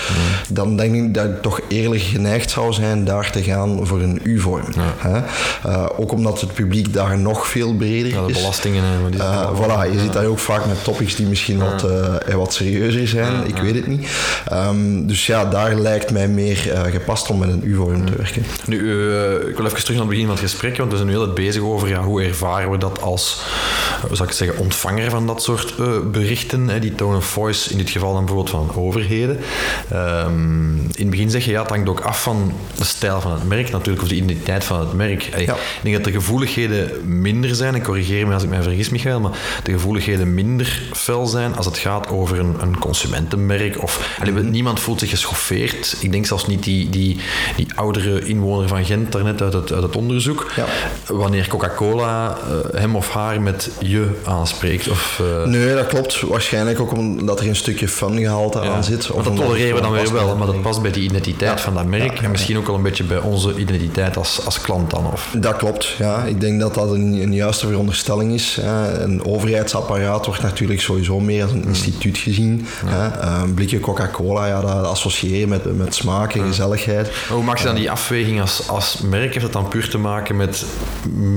dan 0.49 0.77
denk 0.77 0.95
ik 0.95 1.15
dat 1.15 1.25
ik 1.25 1.43
toch 1.43 1.61
eerlijk 1.69 2.03
geneigd 2.03 2.51
zou 2.51 2.73
zijn 2.73 3.05
daar 3.05 3.31
te 3.31 3.43
gaan 3.43 3.87
voor 3.87 4.01
een 4.01 4.21
U-vorm. 4.23 4.65
Eh, 5.63 5.87
ook 5.97 6.13
omdat 6.13 6.41
het 6.41 6.53
publiek 6.55 6.93
daar 6.93 7.19
nog 7.19 7.47
veel 7.47 7.75
breder 7.75 8.13
Ja, 8.13 8.25
de 8.27 8.31
is. 8.33 8.37
belastingen 8.39 8.85
en 8.85 9.03
wat 9.03 9.13
is 9.15 9.19
het 9.21 9.27
Eh, 9.29 9.51
voilà, 9.61 9.93
je 9.93 9.99
zit 10.01 10.13
daar 10.13 10.25
ook 10.27 10.36
vaak 10.41 10.67
met 10.67 10.85
topics 10.85 11.15
die 11.15 11.27
misschien 11.27 11.59
wat, 11.59 11.85
eh, 11.85 12.35
wat 12.35 12.55
serieuzer 12.55 13.09
zijn. 13.09 13.47
Ik 13.47 13.57
weet 13.57 13.75
het 13.75 13.87
niet. 13.87 14.09
Ehm, 14.47 15.07
dus 15.07 15.27
ja, 15.27 15.45
daar 15.45 15.75
lijkt 15.75 16.11
mij 16.11 16.29
meer 16.29 16.73
eh, 16.73 16.83
gepast 16.83 17.31
om 17.31 17.39
met 17.39 17.49
een 17.49 17.61
U-vorm 17.65 18.05
te 18.05 18.17
werken. 18.17 18.45
Nu, 18.67 18.79
eh, 18.79 19.49
ik 19.49 19.57
wil 19.57 19.67
even 19.67 19.79
terug 19.79 19.89
naar 19.89 19.99
het 19.99 20.09
begin 20.09 20.25
van 20.25 20.35
het 20.35 20.45
gesprek, 20.45 20.77
want 20.77 20.91
we 20.91 20.97
zijn 20.97 21.09
nu 21.09 21.15
heel 21.15 21.25
het 21.25 21.35
bezig 21.35 21.63
over 21.63 21.89
ja, 21.89 22.03
hoe 22.03 22.23
ervaren 22.23 22.71
we 22.71 22.79
dat 22.79 23.03
als, 23.03 23.43
zou 24.13 24.29
ik 24.29 24.35
zeggen, 24.35 24.59
ontvanger 24.59 25.11
van 25.11 25.27
dat 25.27 25.43
soort 25.43 25.75
berichten, 26.13 26.69
hè, 26.69 26.79
die 26.79 26.95
tone 26.95 27.17
of 27.17 27.25
voice, 27.25 27.71
in 27.71 27.79
dit 27.79 27.91
geval 27.91 28.13
dan 28.13 28.25
bijvoorbeeld 28.25 28.51
van 28.51 28.83
overheden. 28.83 29.39
Ehm, 29.91 30.77
in 30.77 30.93
het 30.97 31.11
begin 31.11 31.31
zeg 31.31 31.45
je, 31.45 31.51
ja, 31.51 31.61
het 31.61 31.71
hangt 31.71 31.89
ook 31.89 32.01
af 32.01 32.23
van 32.23 32.53
de 32.75 32.85
stijl 32.85 33.21
van 33.21 33.33
het 33.33 33.49
merk 33.49 33.71
natuurlijk, 33.71 34.03
of 34.03 34.09
de 34.09 34.15
identiteit 34.15 34.65
van 34.65 34.81
het 34.81 34.93
merk. 34.93 35.23
Ja. 35.23 35.55
Ik 35.55 35.83
denk 35.83 35.95
dat 35.95 36.05
de 36.05 36.13
gevoeligheden 36.13 36.91
minder 37.21 37.55
zijn, 37.55 37.75
en 37.75 37.83
corrigeer 37.83 38.27
me 38.27 38.35
als 38.35 38.43
ik 38.43 38.49
mij 38.49 38.63
vergis, 38.63 38.91
Michael, 38.91 39.21
maar 39.21 39.61
de 39.63 39.73
gevoeligheden 39.73 40.26
minder 40.27 40.83
fel 40.93 41.27
zijn 41.27 41.57
als 41.57 41.67
het 41.67 41.79
gaat 41.79 42.09
over 42.09 42.39
een, 42.39 42.57
een 42.61 42.79
consumentenmerk. 42.79 43.83
Of, 43.83 44.17
allee. 44.21 44.33
Niemand 44.43 44.81
voelt 44.81 45.01
zich 45.01 45.11
geschoffeerd. 45.11 45.97
Ik 46.01 46.13
denk 46.13 46.27
zelfs 46.27 46.47
niet 46.47 46.63
die, 46.63 46.91
die, 46.91 47.17
die 47.57 47.67
oudere 47.75 48.25
inwoner 48.27 48.69
van 48.69 48.85
Gent 48.85 49.13
daarnet 49.13 49.43
uit 49.43 49.53
het, 49.53 49.73
uit 49.73 49.83
het 49.83 49.97
onderzoek. 49.97 50.53
Ja. 50.57 50.65
Wanneer 51.15 51.49
Coca-Cola 51.49 52.39
eh, 52.49 52.81
hem 52.81 52.97
of 52.97 53.11
haar 53.11 53.41
met 53.43 53.71
je 53.81 54.07
aanspreekt. 54.25 54.89
Of, 54.89 55.21
eh, 55.43 55.45
Nee, 55.45 55.75
dat 55.75 55.87
klopt. 55.87 56.21
Waarschijnlijk 56.21 56.81
ook 56.81 56.93
omdat 56.93 57.41
er 57.41 57.47
een 57.49 57.57
stukje 57.57 57.89
fun 57.89 58.19
gehalte 58.19 58.61
ja. 58.61 58.71
aan 58.71 58.85
zit. 58.85 59.07
Want 59.07 59.25
dat 59.25 59.37
tolereren 59.37 59.75
we 59.75 59.81
dan 59.81 59.93
weer 59.93 60.13
wel, 60.13 60.37
maar 60.37 60.47
dat 60.47 60.63
past 60.63 60.83
bij 60.83 60.91
die 60.91 61.03
identiteit 61.05 61.59
Ja. 61.59 61.65
van 61.65 61.75
dat 61.75 61.85
merk. 61.87 62.21
En 62.21 62.31
misschien 62.31 62.57
ook 62.59 62.67
wel 62.67 62.77
een 62.77 62.83
beetje 62.83 63.05
bij 63.05 63.19
onze 63.19 63.55
identiteit 63.57 64.17
als, 64.17 64.45
als 64.45 64.61
klant 64.61 64.91
dan. 64.91 65.07
Of, 65.13 65.35
Dat 65.39 65.57
klopt, 65.57 65.87
ja. 65.99 66.25
Ik 66.25 66.41
denk 66.41 66.61
dat 66.61 66.75
dat 66.75 66.91
een, 66.91 67.23
een 67.23 67.35
juiste 67.35 67.67
veronderstelling 67.67 68.33
is. 68.33 68.59
Hè. 68.61 68.99
Een 69.03 69.25
overheidsapparaat 69.25 70.16
wordt 70.25 70.43
natuurlijk 70.43 70.81
sowieso 70.81 71.21
meer 71.21 71.43
als 71.43 71.53
een 71.53 71.65
instituut 71.65 72.19
gezien. 72.19 72.67
Hè? 72.87 73.07
Uh, 73.07 73.41
een 73.43 73.55
blikje 73.55 73.81
Coca-Cola, 73.81 74.47
ja, 74.47 74.61
dat 74.61 74.87
associëren 74.87 75.35
je 75.39 75.47
met, 75.47 75.77
met 75.77 75.95
smaak 75.95 76.35
en 76.35 76.47
gezelligheid. 76.47 77.11
hoe 77.29 77.43
maak 77.43 77.59
je 77.59 77.65
dan 77.65 77.75
die 77.75 77.91
afweging 77.91 78.41
als, 78.41 78.69
als 78.69 79.01
merk? 79.01 79.33
Heeft 79.33 79.45
het 79.45 79.53
dan 79.53 79.69
puur 79.69 79.89
te 79.89 79.99
maken 79.99 80.37
met 80.37 80.65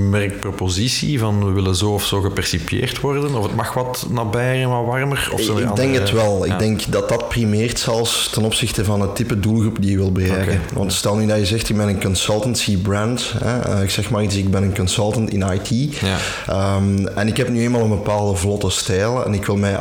merkpropositie, 0.09 1.19
van 1.19 1.45
we 1.45 1.51
willen 1.51 1.75
zo 1.75 1.93
of 1.93 2.05
zo 2.05 2.21
gepercipieerd 2.21 2.99
worden? 2.99 3.35
Of 3.35 3.43
het 3.43 3.55
mag 3.55 3.73
wat 3.73 4.05
nabijer 4.09 4.61
en 4.61 4.69
wat 4.69 4.85
warmer? 4.85 5.29
Of 5.33 5.39
ik 5.39 5.75
denk 5.75 5.95
het 5.95 6.11
wel. 6.11 6.45
Ik 6.45 6.59
denk 6.59 6.91
dat 6.91 7.09
dat 7.09 7.27
primeert 7.29 7.79
zelfs 7.79 8.29
ten 8.29 8.43
opzichte 8.43 8.85
van 8.85 9.01
het 9.01 9.15
type 9.15 9.39
doelgroep 9.39 9.77
die 9.81 9.91
je 9.91 9.97
wil 9.97 10.11
bereiken. 10.11 10.61
Want 10.73 10.93
stel 10.93 11.15
nu 11.15 11.27
dat 11.27 11.37
je 11.37 11.45
zegt, 11.45 11.69
ik 11.69 11.77
ben 11.77 11.87
een 11.87 12.01
consultancy 12.01 12.77
brand. 12.77 13.33
Hè? 13.43 13.75
Uh, 13.75 13.83
ik 13.83 13.89
zeg 13.89 14.09
maar 14.09 14.23
iets, 14.23 14.35
ik 14.35 14.51
ben 14.51 14.63
een 14.63 14.75
consultant 14.75 15.29
in 15.29 15.41
IT. 15.41 15.97
Ja. 15.99 16.75
Um, 16.75 17.07
en 17.07 17.27
ik 17.27 17.37
heb 17.37 17.49
nu 17.49 17.61
eenmaal 17.61 17.81
een 17.81 17.89
bepaalde 17.89 18.35
vlotte 18.35 18.68
stijl 18.69 19.25
en 19.25 19.33
ik 19.33 19.45
wil 19.45 19.57
mij, 19.57 19.77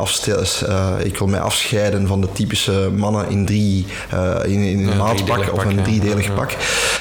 uh, 0.68 0.92
ik 1.02 1.18
wil 1.18 1.26
mij 1.26 1.40
afscheiden 1.40 2.06
van 2.06 2.20
de 2.20 2.32
typische 2.32 2.90
mannen 2.96 3.28
in 3.30 3.46
drie, 3.46 3.86
uh, 4.14 4.36
in, 4.44 4.62
in 4.62 4.88
een 4.88 4.96
maatpak 4.96 5.52
of 5.52 5.64
een 5.64 5.82
driedelig 5.82 6.34
pak. 6.34 6.56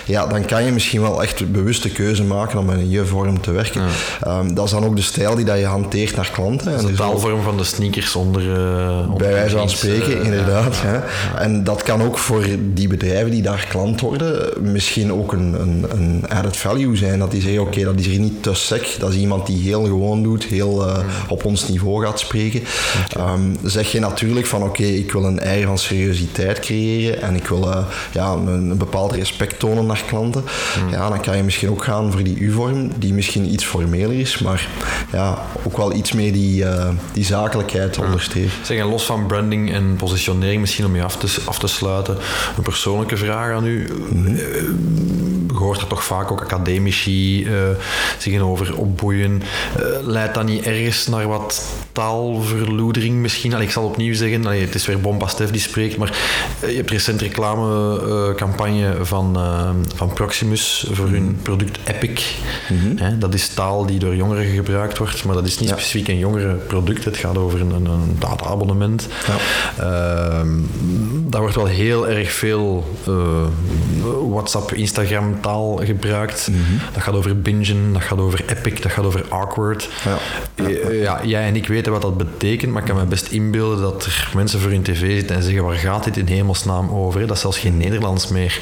Ja, 0.08 0.28
dan 0.28 0.46
kan 0.46 0.63
je 0.63 0.72
misschien 0.72 1.02
wel 1.02 1.24
echt 1.24 1.39
een 1.39 1.52
bewuste 1.52 1.89
keuze 1.89 2.24
maken 2.24 2.60
om 2.60 2.65
met 2.65 2.78
een 2.78 2.89
je-vorm 2.89 3.41
te 3.41 3.52
werken. 3.52 3.82
Um, 4.28 4.54
dat 4.54 4.65
is 4.65 4.72
dan 4.72 4.86
ook 4.86 4.96
de 4.96 5.02
stijl 5.02 5.36
die 5.36 5.46
dat 5.46 5.58
je 5.58 5.65
hanteert 5.65 6.15
naar 6.15 6.32
klanten. 6.32 6.74
Is 6.74 6.82
de 6.82 6.93
taalvorm 6.93 7.41
van 7.41 7.58
de 7.58 7.63
sneakers 7.63 8.15
onder... 8.15 8.41
onder 8.41 9.17
bij 9.17 9.32
wijze 9.32 9.58
van 9.58 9.70
spreken, 9.70 10.24
inderdaad. 10.24 10.84
En 11.38 11.63
dat 11.63 11.84
kan 11.84 12.04
ook 12.04 12.17
voor 12.17 12.46
die 12.60 12.88
bedrijven 12.88 13.32
die 13.32 13.41
daar 13.41 13.65
klant 13.70 14.02
worden, 14.02 14.50
misschien 14.72 15.13
ook 15.13 15.32
een, 15.34 15.62
een, 15.62 15.86
een 15.89 16.26
added 16.30 16.58
value 16.58 16.96
zijn. 16.96 17.20
Dat 17.20 17.32
die 17.32 17.41
zeggen, 17.41 17.62
oké, 17.62 17.84
dat 17.84 18.00
is 18.00 18.06
hier 18.06 18.20
niet 18.20 18.43
te 18.43 18.54
sec. 18.54 18.96
Dat 19.00 19.10
is 19.10 19.15
iemand 19.15 19.46
die 19.46 19.63
heel 19.63 19.84
gewoon 19.84 20.24
doet, 20.24 20.43
heel 20.43 20.88
uh, 20.88 20.98
op 21.28 21.46
ons 21.46 21.67
niveau 21.67 22.06
gaat 22.06 22.20
spreken. 22.20 22.63
Okay. 23.12 23.34
Um, 23.34 23.58
zeg 23.63 23.91
je 23.91 24.00
natuurlijk 24.00 24.46
van, 24.46 24.63
oké, 24.63 24.84
ik 24.84 25.12
wil 25.12 25.24
een 25.24 25.39
eigen 25.39 25.67
van 25.67 25.78
seriositeit 25.78 26.60
creëren 26.60 27.22
en 27.22 27.36
ik 27.36 27.48
wil 27.48 27.86
ja, 28.12 28.32
een, 28.32 28.48
een, 28.48 28.78
bepaald 28.78 29.12
respect 29.12 29.60
tonen 29.60 29.86
naar 29.86 29.97
klanten. 30.06 30.44
Mm. 30.84 30.90
Ja, 30.90 31.10
dan 31.10 31.22
kan 31.22 31.38
je 31.38 31.44
misschien 31.44 31.70
ook 31.70 31.84
gaan 31.84 32.12
voor 32.12 32.24
die 32.24 32.38
U-vorm, 32.38 32.92
die 32.98 33.14
misschien 33.14 33.52
iets 33.54 33.66
formeler 33.66 34.20
is, 34.20 34.38
maar 34.38 34.68
ja, 35.12 35.46
ook 35.64 35.78
wel 35.78 35.94
iets 35.94 36.12
meer 36.12 36.34
die, 36.34 36.64
uh, 36.64 36.90
die 37.14 37.26
zakelijkheid 37.26 37.98
onderstreept. 37.98 38.52
Zeg, 38.62 38.78
en 38.78 38.86
los 38.86 39.06
van 39.06 39.26
branding 39.26 39.74
en 39.74 39.96
positionering, 39.96 40.62
misschien 40.62 40.86
om 40.86 40.96
je 40.96 41.04
af 41.04 41.16
te, 41.16 41.42
af 41.46 41.60
te 41.60 41.68
sluiten, 41.68 42.18
een 42.58 42.64
persoonlijke 42.64 43.18
vraag 43.18 43.56
aan 43.56 43.66
u. 43.66 43.88
Je 45.48 45.64
hoort 45.64 45.82
er 45.82 45.88
toch 45.88 46.04
vaak 46.04 46.32
ook 46.32 46.42
academici 46.42 47.44
uh, 47.44 47.52
zich 48.18 48.42
over 48.42 48.78
opboeien. 48.78 49.42
Uh, 49.80 49.86
leidt 50.02 50.34
dat 50.34 50.46
niet 50.46 50.66
ergens 50.66 51.08
naar 51.08 51.28
wat 51.28 51.64
taalverloedering 51.92 53.16
misschien? 53.16 53.54
Allee, 53.54 53.66
ik 53.66 53.72
zal 53.72 53.84
opnieuw 53.84 54.14
zeggen, 54.14 54.46
allee, 54.46 54.62
het 54.62 54.76
is 54.76 54.86
weer 54.86 55.00
Bombastef 55.00 55.52
die 55.52 55.62
spreekt, 55.62 55.98
maar 55.98 56.18
je 56.68 56.76
hebt 56.76 56.90
recent 56.90 57.22
reclamecampagne 57.22 58.96
van, 59.02 59.38
van 59.95 60.13
Proximus 60.13 60.88
voor 60.91 61.08
hun 61.08 61.26
Mm-hmm. 61.28 61.41
product 61.41 61.78
Epic. 61.84 62.36
Hè, 62.95 63.17
dat 63.17 63.34
is 63.34 63.47
taal 63.47 63.86
die 63.86 64.00
door 64.00 64.15
jongeren 64.15 64.45
gebruikt 64.45 64.97
wordt, 64.97 65.23
maar 65.23 65.36
dat 65.36 65.45
is 65.45 65.60
niet 65.60 65.69
ja. 65.69 65.76
specifiek 65.76 66.08
een 66.08 66.17
jongerenproduct. 66.17 67.06
Het 67.06 67.17
gaat 67.17 67.38
over 67.38 67.62
een, 67.62 67.71
een, 67.71 67.86
een 67.86 68.15
data-abonnement. 68.19 69.08
Ja. 69.28 70.43
daar 71.30 71.41
wordt 71.41 71.56
wel 71.56 71.65
heel 71.65 72.08
erg 72.08 72.32
veel 72.32 72.97
WhatsApp, 74.30 74.73
Instagram 74.73 75.41
taal 75.41 75.80
gebruikt. 75.84 76.47
Mm-hmm. 76.47 76.80
Dat 76.93 77.04
gaat 77.04 77.13
over 77.13 77.41
bingen, 77.41 77.93
dat 77.93 78.02
gaat 78.02 78.19
over 78.19 78.43
epic, 78.47 78.82
dat 78.82 78.91
gaat 78.91 79.06
over 79.06 79.26
awkward. 79.30 79.89
Ja. 80.06 80.17
Ja, 80.67 80.91
ja, 80.91 81.26
jij 81.26 81.43
en 81.47 81.56
ik 81.56 81.67
weten 81.67 81.91
wat 81.91 82.02
dat 82.02 82.17
betekent, 82.17 82.71
maar 82.71 82.82
ik 82.82 82.88
kan 82.88 82.97
me 82.97 83.06
best 83.06 83.32
inbeelden 83.32 83.82
dat 83.82 84.06
er 84.06 84.32
mensen 84.34 84.60
voor 84.60 84.71
hun 84.71 84.84
tv 84.84 85.15
zitten 85.15 85.36
en 85.36 85.43
zeggen 85.43 85.63
waar 85.63 85.76
gaat 85.76 86.04
dit 86.04 86.17
in 86.17 86.28
hemelsnaam 86.28 86.89
over? 86.89 87.28
Dat 87.28 87.36
is 87.36 87.41
zelfs 87.41 87.58
geen 87.58 87.78
Nederlands 87.78 88.28
meer. 88.28 88.60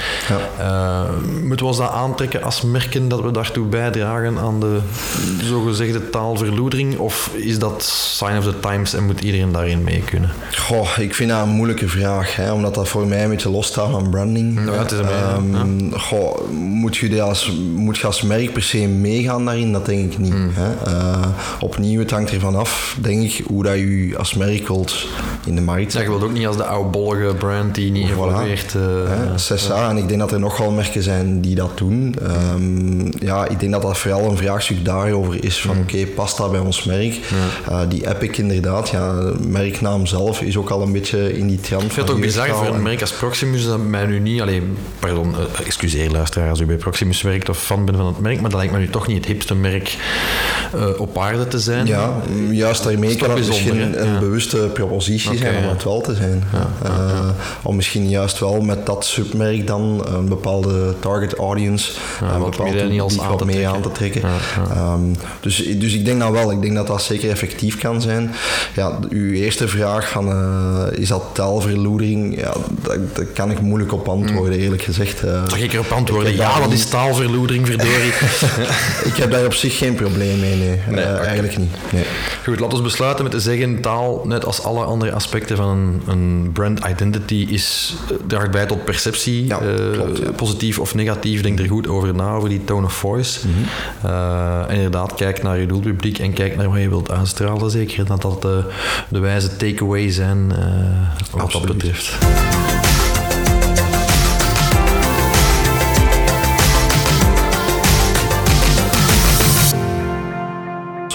Uh, 0.59 1.01
moeten 1.41 1.58
we 1.58 1.71
ons 1.71 1.78
dat 1.78 1.89
aantrekken 1.89 2.43
als 2.43 2.62
merken 2.62 3.08
dat 3.08 3.21
we 3.21 3.32
daartoe 3.32 3.65
bijdragen 3.65 4.38
aan 4.38 4.60
de 4.60 4.80
zogezegde 5.43 6.10
taalverloedering? 6.10 6.97
Of 6.97 7.30
is 7.34 7.60
dat 7.60 7.84
sign 7.84 8.38
of 8.38 8.43
the 8.43 8.60
times 8.60 8.93
en 8.93 9.06
moet 9.06 9.21
iedereen 9.21 9.51
daarin 9.51 9.84
mee 9.84 10.01
kunnen? 10.01 10.30
Goh, 10.58 10.97
ik 10.99 11.15
vind 11.15 11.30
dat 11.30 11.41
een 11.41 11.49
moeilijke 11.49 11.88
vraag, 11.88 12.36
hè, 12.36 12.51
omdat 12.51 12.75
dat 12.75 12.88
voor 12.88 13.08
mij 13.08 13.23
een 13.23 13.30
beetje 13.30 13.49
losstaat 13.49 13.89
van 13.91 14.10
branding. 14.10 14.65
Ja, 14.65 14.71
het 14.71 14.91
is 14.91 14.99
een 14.99 15.60
um, 15.60 15.89
ja. 15.89 15.97
goh, 15.97 16.51
moet 16.51 16.97
je 16.97 17.21
als, 17.21 17.51
moet 17.75 17.97
je 17.97 18.06
als 18.06 18.21
merk 18.21 18.54
per 18.54 18.63
se 18.63 18.78
meegaan 18.88 19.45
daarin? 19.45 19.71
Dat 19.71 19.86
denk 19.86 20.12
ik 20.12 20.17
niet. 20.17 20.34
Mm. 20.34 20.51
Hè? 20.54 20.91
Uh, 20.91 21.28
opnieuw, 21.60 21.99
het 21.99 22.12
hangt 22.12 22.32
ervan 22.32 22.56
af, 22.56 22.97
denk 23.01 23.21
ik, 23.21 23.43
hoe 23.45 23.63
dat 23.63 23.75
je 23.75 24.13
als 24.17 24.34
merk 24.34 24.67
wilt 24.67 25.08
in 25.45 25.56
de 25.56 25.62
markt. 25.62 25.93
Ja, 25.93 26.01
je 26.01 26.08
wilt 26.08 26.23
ook 26.23 26.34
niet 26.34 26.47
als 26.47 26.58
de 26.58 26.65
oudbollige 26.65 27.36
brand 27.36 27.75
die 27.75 27.91
niet 27.91 28.10
evolueert. 28.10 28.75
Voilà. 28.75 28.80
Uh, 28.80 29.36
Cessa, 29.36 29.89
en 29.89 29.97
ik 29.97 30.08
denk 30.08 30.19
dat 30.19 30.32
er 30.32 30.39
nogal 30.39 30.71
merken 30.71 31.04
zijn 31.06 31.41
die 31.41 31.56
dat 31.56 31.78
doen. 31.78 32.15
Um, 32.54 33.12
ja, 33.20 33.48
ik 33.48 33.60
denk 33.60 33.72
dat 33.72 33.82
dat 33.82 33.98
vooral 33.98 34.30
een 34.30 34.38
vraagstuk 34.38 34.86
daarover 34.86 35.44
is 35.44 35.62
van, 35.62 35.76
mm. 35.76 35.82
oké, 35.82 35.94
okay, 35.94 36.06
past 36.06 36.38
dat 36.38 36.52
bij 36.52 36.60
ons 36.60 36.84
merk? 36.84 37.13
Ja. 37.13 37.84
Uh, 37.84 37.89
die 37.89 38.10
Epic 38.10 38.38
inderdaad, 38.38 38.89
ja, 38.89 39.20
de 39.20 39.36
merknaam 39.48 40.06
zelf 40.06 40.41
is 40.41 40.58
ook 40.58 40.70
al 40.70 40.82
een 40.82 40.91
beetje 40.91 41.38
in 41.38 41.48
die 41.48 41.60
trend 41.60 41.84
Ik 41.84 41.91
vind 41.91 42.08
het 42.08 42.15
ook 42.15 42.22
bizar 42.22 42.48
voor 42.48 42.76
een 42.76 42.82
merk 42.82 43.02
als 43.02 43.12
Proximus 43.12 43.65
dat 43.65 43.84
mij 43.84 44.06
nu 44.06 44.20
niet, 44.20 44.41
alleen, 44.41 44.78
pardon, 45.00 45.30
uh, 45.30 45.65
excuseer 45.65 46.12
luisteraar 46.12 46.50
als 46.50 46.60
u 46.60 46.65
bij 46.65 46.76
Proximus 46.76 47.22
werkt 47.22 47.50
of 47.50 47.58
fan 47.58 47.86
bent 47.86 47.98
van 47.98 48.08
het 48.08 48.20
merk, 48.20 48.41
maar 48.41 48.50
dat 48.50 48.60
lijkt 48.60 48.74
me 48.74 48.80
nu 48.80 48.89
toch 48.89 49.08
niet 49.08 49.18
het 49.18 49.26
hipste 49.26 49.56
merk 49.56 49.98
uh, 50.76 51.00
op 51.00 51.18
aarde 51.18 51.48
te 51.48 51.60
zijn. 51.60 51.86
Ja, 51.86 52.13
juist 52.52 52.84
daarmee 52.84 53.15
kan 53.15 53.30
het 53.30 53.48
misschien 53.48 53.82
een, 53.82 54.02
een 54.02 54.13
ja. 54.13 54.20
bewuste 54.20 54.58
propositie 54.58 55.32
okay, 55.32 55.41
zijn 55.41 55.63
om 55.63 55.70
het 55.70 55.84
wel 55.84 56.02
te 56.02 56.15
zijn. 56.15 56.44
Ja, 56.52 56.68
om 57.62 57.76
misschien 57.76 58.10
juist 58.10 58.39
wel 58.39 58.62
met 58.62 58.86
dat 58.86 59.06
submerk 59.06 59.68
dan 59.68 60.06
een 60.08 60.28
bepaalde 60.28 60.85
target 61.00 61.34
audience, 61.34 61.91
bepaald 62.19 62.58
publiek 62.58 63.02
wat 63.02 63.45
meer 63.45 63.67
aan 63.67 63.82
te 63.82 63.91
trekken. 63.91 64.21
Um, 64.78 65.15
dus, 65.39 65.56
dus 65.78 65.93
ik 65.93 66.06
denk 66.06 66.19
dat 66.19 66.32
wel, 66.32 66.52
ik 66.52 66.62
denk 66.62 66.76
dat 66.76 66.88
dat 66.88 67.02
zeker 67.02 67.30
effectief 67.30 67.78
kan 67.78 68.02
zijn. 68.02 68.32
Ja, 68.76 69.00
uw 69.10 69.32
eerste 69.32 69.67
vraag 69.67 70.10
van 70.10 70.30
uh, 70.30 70.84
is 70.91 71.08
dat 71.08 71.24
taalverloedering, 71.34 72.39
ja, 72.39 72.54
daar, 72.82 72.98
daar 73.13 73.26
kan 73.26 73.52
ik 73.52 73.60
moeilijk 73.62 73.93
op 73.93 74.08
antwoorden, 74.08 74.60
eerlijk 74.60 74.82
gezegd. 74.82 75.24
Mag 75.24 75.60
ik 75.60 75.74
erop 75.74 75.91
antwoorden? 75.91 76.36
Ja, 76.36 76.60
wat 76.60 76.71
is 76.71 76.86
taalverloedering, 76.86 77.65
verdorie? 77.65 78.13
ik 79.12 79.15
heb 79.15 79.32
daar 79.32 79.45
op 79.45 79.54
zich 79.54 79.78
geen 79.78 79.95
probleem 79.95 80.39
mee, 80.39 80.56
nee. 80.56 80.80
nee 80.89 81.06
uh, 81.06 81.12
okay. 81.12 81.26
Eigenlijk 81.26 81.58
niet. 81.58 81.76
Nee. 81.91 82.04
Goed, 82.43 82.60
laten 82.60 82.78
we 82.78 82.84
besluiten 82.84 83.24
met 83.24 83.34
te 83.34 83.39
zeggen, 83.39 83.82
taal, 83.82 84.21
net 84.26 84.45
als 84.45 84.63
alle 84.63 84.84
andere 84.84 85.12
aspecten 85.12 85.58
van 85.58 85.69
een, 85.69 86.02
een 86.08 86.50
brand 86.54 86.80
identity, 86.89 87.45
is, 87.50 87.95
draagt 88.28 88.52
bij 88.52 88.65
tot 88.65 88.84
perceptie, 88.84 89.45
ja, 89.48 89.62
uh, 89.62 89.91
klopt, 89.91 90.17
ja. 90.17 90.32
positief 90.32 90.74
of 90.79 90.95
negatief. 90.95 91.41
Denk 91.41 91.59
er 91.59 91.67
goed 91.67 91.88
over 91.88 92.15
na, 92.15 92.33
over 92.33 92.49
die 92.49 92.63
tone 92.63 92.85
of 92.85 92.93
voice. 92.93 93.39
Uh, 94.05 94.69
en 94.69 94.75
inderdaad, 94.75 95.13
kijk 95.15 95.43
naar 95.43 95.59
je 95.59 95.65
doelpubliek 95.65 96.19
en 96.19 96.33
kijk 96.33 96.55
naar 96.55 96.69
wat 96.69 96.79
je 96.81 96.89
wilt 96.89 97.11
uitstralen. 97.11 97.71
Zeker 97.71 98.05
dat 98.05 98.21
dat 98.21 98.41
de, 98.41 98.63
de 99.09 99.19
wijze 99.19 99.55
takeaway 99.55 100.11
zijn, 100.11 100.47
wat 101.31 101.41
Absoluut. 101.41 101.67
dat 101.67 101.77
betreft. 101.77 102.17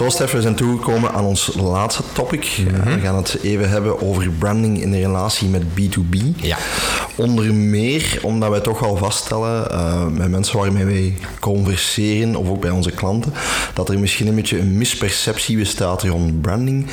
Zo, 0.00 0.08
Stef, 0.08 0.32
we 0.32 0.42
zijn 0.42 0.54
toegekomen 0.54 1.12
aan 1.12 1.24
ons 1.24 1.54
laatste 1.54 2.02
topic. 2.12 2.56
Mm 2.58 2.74
-hmm. 2.74 2.94
We 2.94 3.00
gaan 3.00 3.16
het 3.16 3.38
even 3.42 3.68
hebben 3.70 4.02
over 4.02 4.30
branding 4.30 4.82
in 4.82 4.90
de 4.90 4.98
relatie 4.98 5.48
met 5.48 5.62
B2B. 5.62 6.16
Ja. 6.36 6.58
Onder 7.16 7.54
meer 7.54 8.18
omdat 8.22 8.50
wij 8.50 8.60
toch 8.60 8.82
al 8.82 8.96
vaststellen 8.96 9.68
uh, 9.72 10.06
met 10.06 10.30
mensen 10.30 10.58
waarmee 10.58 10.84
wij 10.84 11.14
converseren, 11.40 12.36
of 12.36 12.48
ook 12.48 12.60
bij 12.60 12.70
onze 12.70 12.90
klanten, 12.90 13.32
dat 13.74 13.88
er 13.88 13.98
misschien 13.98 14.26
een 14.26 14.34
beetje 14.34 14.58
een 14.58 14.78
misperceptie 14.78 15.56
bestaat 15.56 16.02
rond 16.02 16.40
branding. 16.40 16.86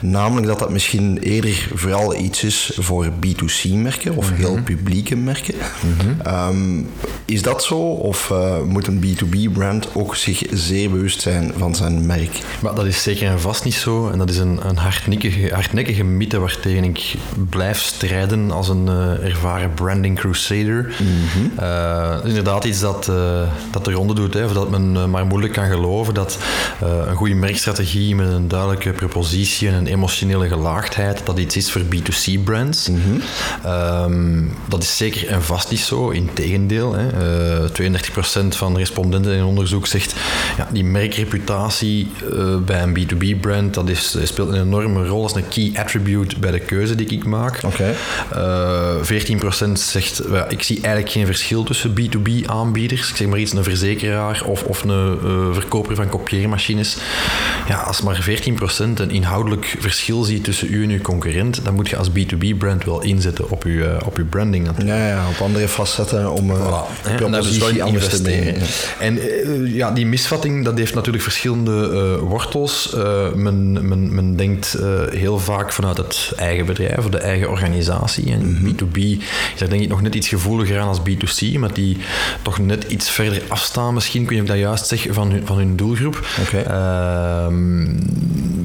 Namelijk 0.00 0.46
dat 0.46 0.58
dat 0.58 0.70
misschien 0.70 1.18
eerder 1.18 1.68
vooral 1.74 2.16
iets 2.16 2.44
is 2.44 2.72
voor 2.78 3.06
B2C-merken 3.06 4.16
of 4.16 4.30
mm 4.30 4.36
-hmm. 4.36 4.44
heel 4.44 4.58
publieke 4.64 5.16
merken. 5.16 5.54
Mhm. 5.54 6.08
Mm 6.08 6.16
-hmm. 6.22 6.48
um, 6.48 6.90
is 7.24 7.42
dat 7.42 7.64
zo? 7.64 7.78
Of 7.78 8.30
uh, 8.32 8.62
moet 8.62 8.86
een 8.86 9.04
B2B-brand 9.04 9.88
ook 9.94 10.16
zich 10.16 10.42
zeer 10.50 10.90
bewust 10.90 11.20
zijn 11.20 11.52
van 11.56 11.74
zijn 11.74 12.06
merk? 12.06 12.40
Maar 12.60 12.74
dat 12.74 12.86
is 12.86 13.02
zeker 13.02 13.28
en 13.28 13.40
vast 13.40 13.64
niet 13.64 13.74
zo. 13.74 14.08
En 14.08 14.18
dat 14.18 14.30
is 14.30 14.38
een, 14.38 14.60
een 14.68 14.76
hardnekkige, 14.76 15.54
hardnekkige 15.54 16.04
mythe 16.04 16.38
waartegen 16.38 16.84
ik 16.84 17.14
blijf 17.48 17.80
strijden 17.80 18.50
als 18.50 18.68
een 18.68 18.86
uh, 18.86 19.24
ervaren 19.24 19.74
Branding 19.74 20.18
Crusader. 20.18 20.94
Eh, 21.56 22.18
inderdaad 22.24 22.64
iets 22.64 22.80
dat, 22.80 23.08
uh, 23.10 23.42
dat 23.70 23.84
de 23.84 23.92
ronde 23.92 24.14
doet. 24.14 24.34
Hè, 24.34 24.44
of 24.44 24.52
dat 24.52 24.70
men 24.70 25.10
maar 25.10 25.26
moeilijk 25.26 25.52
kan 25.52 25.66
geloven 25.66 26.14
dat 26.14 26.38
een 26.80 27.16
goede 27.16 27.34
merkstrategie 27.34 28.14
met 28.14 28.28
een 28.28 28.48
duidelijke 28.48 28.90
propositie 28.90 29.68
en 29.68 29.74
een 29.74 29.86
emotionele 29.86 30.48
gelaagdheid, 30.48 31.20
dat 31.24 31.38
iets 31.38 31.56
is 31.56 31.70
voor 31.70 31.82
B2C-brands. 31.82 32.90
Ehm, 33.64 34.44
dat 34.68 34.82
is 34.82 34.96
zeker 34.96 35.28
en 35.28 35.42
vast 35.42 35.70
niet 35.70 35.80
zo. 35.80 36.10
Integendeel, 36.10 36.94
hè. 36.94 37.10
32% 37.70 38.56
van 38.56 38.72
de 38.72 38.78
respondenten 38.78 39.32
in 39.32 39.44
onderzoek 39.44 39.86
zegt 39.86 40.14
ja, 40.56 40.68
die 40.72 40.84
merkreputatie 40.84 42.10
bij 42.64 42.82
een 42.82 42.98
B2B-brand, 42.98 43.74
dat 43.74 43.88
is, 43.88 44.16
speelt 44.22 44.48
een 44.48 44.60
enorme 44.60 45.06
rol 45.06 45.22
als 45.22 45.34
een 45.34 45.48
key 45.48 45.72
attribute 45.74 46.38
bij 46.38 46.50
de 46.50 46.58
keuze 46.58 46.94
die 46.94 47.06
ik 47.06 47.24
maak. 47.24 47.60
Okay. 47.64 47.94
Uh, 48.34 49.68
14% 49.68 49.72
zegt, 49.72 50.22
ja, 50.30 50.48
ik 50.48 50.62
zie 50.62 50.76
eigenlijk 50.76 51.10
geen 51.10 51.26
verschil 51.26 51.62
tussen 51.62 51.94
B2B 52.00 52.46
aanbieders. 52.46 53.10
Ik 53.10 53.16
zeg 53.16 53.26
maar 53.28 53.38
iets, 53.38 53.52
een 53.52 53.64
verzekeraar 53.64 54.42
of, 54.46 54.62
of 54.62 54.84
een 54.84 55.18
uh, 55.24 55.54
verkoper 55.54 55.94
van 55.94 56.08
kopieermachines. 56.08 56.96
Ja, 57.68 57.76
als 57.76 58.02
maar 58.02 58.24
14% 58.30 58.32
een 58.94 59.10
inhoudelijk 59.10 59.76
verschil 59.78 60.22
ziet 60.22 60.44
tussen 60.44 60.72
u 60.72 60.82
en 60.82 60.90
uw 60.90 61.00
concurrent, 61.00 61.64
dan 61.64 61.74
moet 61.74 61.88
je 61.88 61.96
als 61.96 62.10
B2B-brand 62.10 62.84
wel 62.84 63.02
inzetten 63.02 63.50
op 63.50 63.64
uw, 63.64 63.84
op 64.04 64.16
uw 64.16 64.26
branding. 64.26 64.70
Ja, 64.84 65.08
ja, 65.08 65.28
op 65.28 65.40
andere 65.40 65.68
facetten 65.68 66.30
om 66.30 66.50
en 66.50 67.16
propositie 67.16 67.82
anders 67.82 68.08
te 68.08 68.32
investeren. 68.32 68.62
En 68.98 69.18
ja, 69.74 69.90
die 69.90 70.06
misvatting, 70.06 70.64
dat 70.64 70.78
heeft 70.78 70.94
natuurlijk 70.94 71.22
verschillende 71.22 72.20
wortels. 72.22 72.94
men, 73.34 73.88
men, 73.88 74.14
men 74.14 74.36
denkt 74.36 74.78
heel 75.10 75.38
vaak 75.38 75.72
vanuit 75.72 75.96
het 75.96 76.32
eigen 76.36 76.66
bedrijf 76.66 76.98
of 76.98 77.08
de 77.08 77.18
eigen 77.18 77.50
organisatie. 77.50 78.32
En 78.32 78.58
B2B 78.64 78.98
is 78.98 79.58
daar 79.58 79.68
denk 79.68 79.82
ik 79.82 79.88
nog 79.88 80.02
net 80.02 80.14
iets 80.14 80.28
gevoeliger 80.28 80.80
aan 80.80 80.88
als 80.88 81.00
B2C, 81.00 81.58
maar 81.58 81.74
die 81.74 81.96
toch 82.42 82.58
net 82.58 82.84
iets 82.84 83.10
verder 83.10 83.42
afstaan 83.48 83.94
misschien, 83.94 84.26
kun 84.26 84.36
je 84.36 84.42
dat 84.42 84.56
juist 84.56 84.86
zeggen, 84.86 85.14
van 85.14 85.30
hun, 85.30 85.46
van 85.46 85.56
hun 85.56 85.76
doelgroep. 85.76 86.26
Okay. 86.40 86.64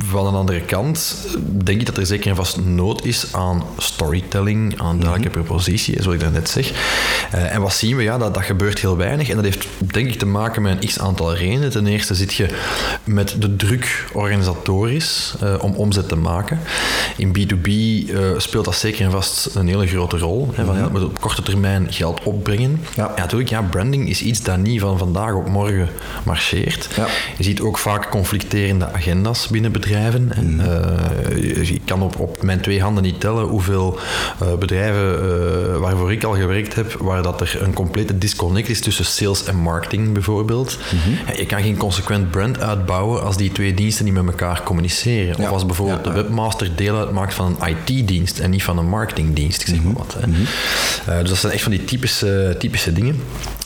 Van 0.10 0.28
een 0.28 0.34
andere 0.34 0.62
kant 0.62 1.16
denk 1.48 1.80
ik 1.80 1.86
dat 1.86 1.98
er 1.98 2.06
zeker 2.06 2.30
en 2.30 2.36
vast 2.36 2.66
nood 2.66 3.06
is 3.06 3.34
aan 3.34 3.64
storytelling, 3.78 4.82
aan 4.82 5.00
duidelijke 5.00 5.38
mm 5.38 5.46
propositie, 5.48 6.02
zoals 6.02 6.16
ik 6.16 6.22
daarnet 6.22 6.50
zeg. 6.50 6.72
Uh, 7.34 7.54
en 7.54 7.62
wat 7.62 7.74
zien 7.74 7.96
we? 7.96 8.04
Ja, 8.04 8.18
dat, 8.18 8.34
dat 8.34 8.44
gebeurt 8.44 8.80
heel 8.80 8.98
weinig. 8.98 9.30
En 9.30 9.36
dat 9.36 9.46
heeft 9.46 9.68
denk 9.80 10.08
ik 10.08 10.20
te 10.20 10.26
maken 10.26 10.62
met 10.62 10.72
een 10.72 10.88
x-aantal 10.88 11.36
redenen. 11.36 11.70
Ten 11.70 11.88
eerste 11.88 12.16
zit 12.16 12.34
je 12.34 12.56
met 13.04 13.36
de 13.40 13.56
druk 13.56 14.06
organisatorisch 14.14 15.36
uh, 15.44 15.56
om 15.62 15.74
omzet 15.74 16.08
te 16.08 16.16
maken. 16.16 16.60
In 17.18 17.38
B2B 17.38 17.68
uh, 17.68 18.30
speelt 18.38 18.66
dat 18.66 18.76
zeker 18.76 19.06
en 19.06 19.12
vast 19.12 19.56
een 19.56 19.68
hele 19.68 19.88
grote 19.88 20.18
rol. 20.18 20.50
Hè, 20.54 20.66
van, 20.66 20.78
ja, 20.78 20.90
moet 20.90 21.04
op 21.04 21.20
korte 21.20 21.42
termijn 21.42 21.94
geld 21.94 22.24
opbrengen. 22.24 22.84
Ja. 22.96 23.12
ja, 23.16 23.22
natuurlijk, 23.22 23.50
ja, 23.50 23.62
branding 23.62 24.10
is 24.10 24.22
iets 24.22 24.42
dat 24.42 24.58
niet 24.58 24.80
van 24.80 24.98
vandaag 24.98 25.34
op 25.34 25.50
morgen 25.50 25.90
marcheert. 26.24 26.90
Ja. 26.96 27.08
Je 27.38 27.44
ziet 27.44 27.62
ook 27.62 27.78
vaak 27.78 28.10
conflicterende 28.10 28.92
agenda's 28.92 29.48
binnen 29.48 29.72
bedrijven. 29.72 29.97
En, 30.06 30.56
Mhm. 30.56 30.60
uh, 30.60 31.70
ik 31.70 31.82
kan 31.86 32.02
op, 32.02 32.20
op 32.20 32.44
mijn 32.44 32.62
twee 32.62 32.82
handen 32.82 33.04
niet 33.04 33.20
tellen 33.20 33.46
hoeveel 33.48 34.00
uh, 34.44 34.54
bedrijven 34.56 35.20
uh, 35.24 35.78
waarvoor 35.78 36.12
ik 36.12 36.24
al 36.24 36.34
gewerkt 36.34 36.76
heb, 36.76 36.94
waar 37.00 37.24
dat 37.24 37.42
er 37.42 37.58
een 37.62 37.74
complete 37.74 38.18
disconnect 38.18 38.70
is 38.70 38.82
tussen 38.82 39.06
sales 39.06 39.46
en 39.46 39.56
marketing 39.56 40.14
bijvoorbeeld. 40.14 40.78
Mhm. 40.78 40.96
Mm 41.10 41.16
-hmm. 41.26 41.36
Je 41.36 41.46
kan 41.46 41.62
geen 41.62 41.78
consequent 41.78 42.32
brand 42.32 42.62
uitbouwen 42.62 43.24
als 43.24 43.38
die 43.38 43.52
twee 43.52 43.74
diensten 43.74 44.06
niet 44.06 44.14
met 44.14 44.26
elkaar 44.26 44.64
communiceren. 44.64 45.36
Ja. 45.38 45.44
Of 45.48 45.50
als 45.54 45.66
bijvoorbeeld 45.66 46.06
Ja, 46.06 46.12
de 46.12 46.22
webmaster 46.22 46.76
deel 46.76 46.98
uitmaakt 46.98 47.34
van 47.34 47.58
een 47.60 47.76
IT-dienst 47.86 48.40
en 48.40 48.50
niet 48.50 48.64
van 48.64 48.78
een 48.78 48.90
marketingdienst, 48.90 49.62
ik 49.62 49.68
zeg 49.68 49.84
maar 49.84 49.94
wat. 49.94 50.16
Hè. 50.20 50.28
Uh, 50.28 51.20
dus 51.20 51.30
dat 51.30 51.38
zijn 51.38 51.54
echt 51.54 51.62
van 51.64 51.72
die 51.72 51.84
typische, 51.86 52.56
typische 52.60 52.94
dingen 52.94 53.22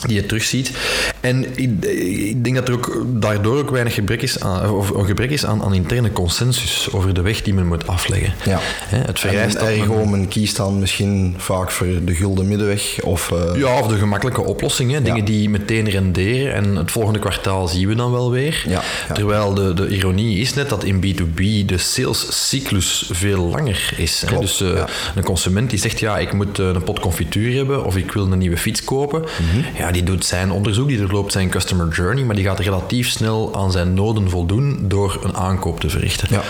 die 0.08 0.16
je 0.16 0.26
terugziet. 0.26 0.72
En 1.20 1.46
ik, 1.56 1.86
ik, 1.86 2.44
denk 2.44 2.56
dat 2.56 2.68
er 2.68 2.74
ook 2.74 3.06
daardoor 3.08 3.58
ook 3.58 3.70
weinig 3.70 3.94
gebrek 3.94 4.22
is 4.22 4.40
aan, 4.40 4.70
of 4.70 4.90
een 4.90 5.06
gebrek 5.06 5.30
is 5.30 5.46
aan, 5.46 5.64
aan 5.64 5.74
interne 5.74 6.12
consensus 6.12 6.92
over 6.92 7.14
de 7.14 7.22
weg 7.22 7.42
die 7.42 7.54
men 7.54 7.68
moet 7.68 7.88
afleggen. 7.88 8.34
Ja. 8.46 8.60
Hè, 8.62 8.98
het 8.98 9.20
vereist 9.20 9.56
en 9.56 9.68
ergo, 9.68 10.06
men 10.06 10.28
kiest 10.28 10.56
dan 10.56 10.80
misschien 10.80 11.36
vaak 11.38 11.72
voor 11.72 11.88
de 12.06 12.16
gulden 12.16 12.48
middenweg 12.48 13.02
of... 13.04 13.32
Uh... 13.32 13.60
Ja, 13.60 13.80
of 13.80 13.88
de 13.88 13.98
gemakkelijke 13.98 14.42
oplossingen. 14.42 15.04
Dingen 15.04 15.26
die 15.26 15.50
meteen 15.50 15.90
renderen 15.90 16.54
en 16.54 16.76
het 16.76 16.92
volgende 16.92 17.20
kwartaal 17.20 17.68
zien 17.68 17.88
we 17.88 17.96
dan 17.96 18.12
wel 18.12 18.32
weer. 18.32 18.64
Ja, 18.68 18.82
ja. 19.08 19.14
Terwijl 19.14 19.54
de, 19.54 19.74
de 19.74 19.88
ironie 19.88 20.38
is 20.38 20.54
net 20.54 20.70
dat 20.70 20.84
in 20.84 20.96
B2B 20.96 21.66
de 21.66 21.78
salescyclus 21.78 23.10
veel 23.12 23.46
langer 23.46 23.94
is. 23.98 24.24
Klopt? 24.26 24.42
Dus 24.42 24.62
uh, 24.62 24.84
een 25.16 25.24
consument 25.24 25.70
die 25.70 25.80
zegt, 25.80 26.00
ja, 26.00 26.18
ik 26.18 26.34
moet 26.34 26.60
uh, 26.60 26.68
een 26.68 26.84
pot 26.84 27.00
confituur 27.00 27.56
hebben 27.56 27.86
of 27.86 27.98
ik 27.98 28.12
wil 28.12 28.32
een 28.32 28.38
nieuwe 28.38 28.58
fiets 28.58 28.84
kopen. 28.84 29.22
Mhm. 29.22 29.30
Mm 29.42 29.64
-hmm. 29.64 29.76
Ja, 29.78 29.91
die 29.92 30.04
doet 30.04 30.26
zijn 30.26 30.52
onderzoek, 30.52 30.88
die 30.88 30.98
doorloopt 30.98 31.32
zijn 31.32 31.50
customer 31.50 31.88
journey, 31.88 32.24
maar 32.24 32.36
die 32.36 32.46
gaat 32.46 32.60
relatief 32.60 33.10
snel 33.10 33.56
aan 33.56 33.72
zijn 33.72 33.94
noden 33.94 34.30
voldoen 34.30 34.80
door 34.82 35.20
een 35.24 35.36
aankoop 35.36 35.80
te 35.80 35.90
verrichten. 35.90 36.28
Ja, 36.32 36.42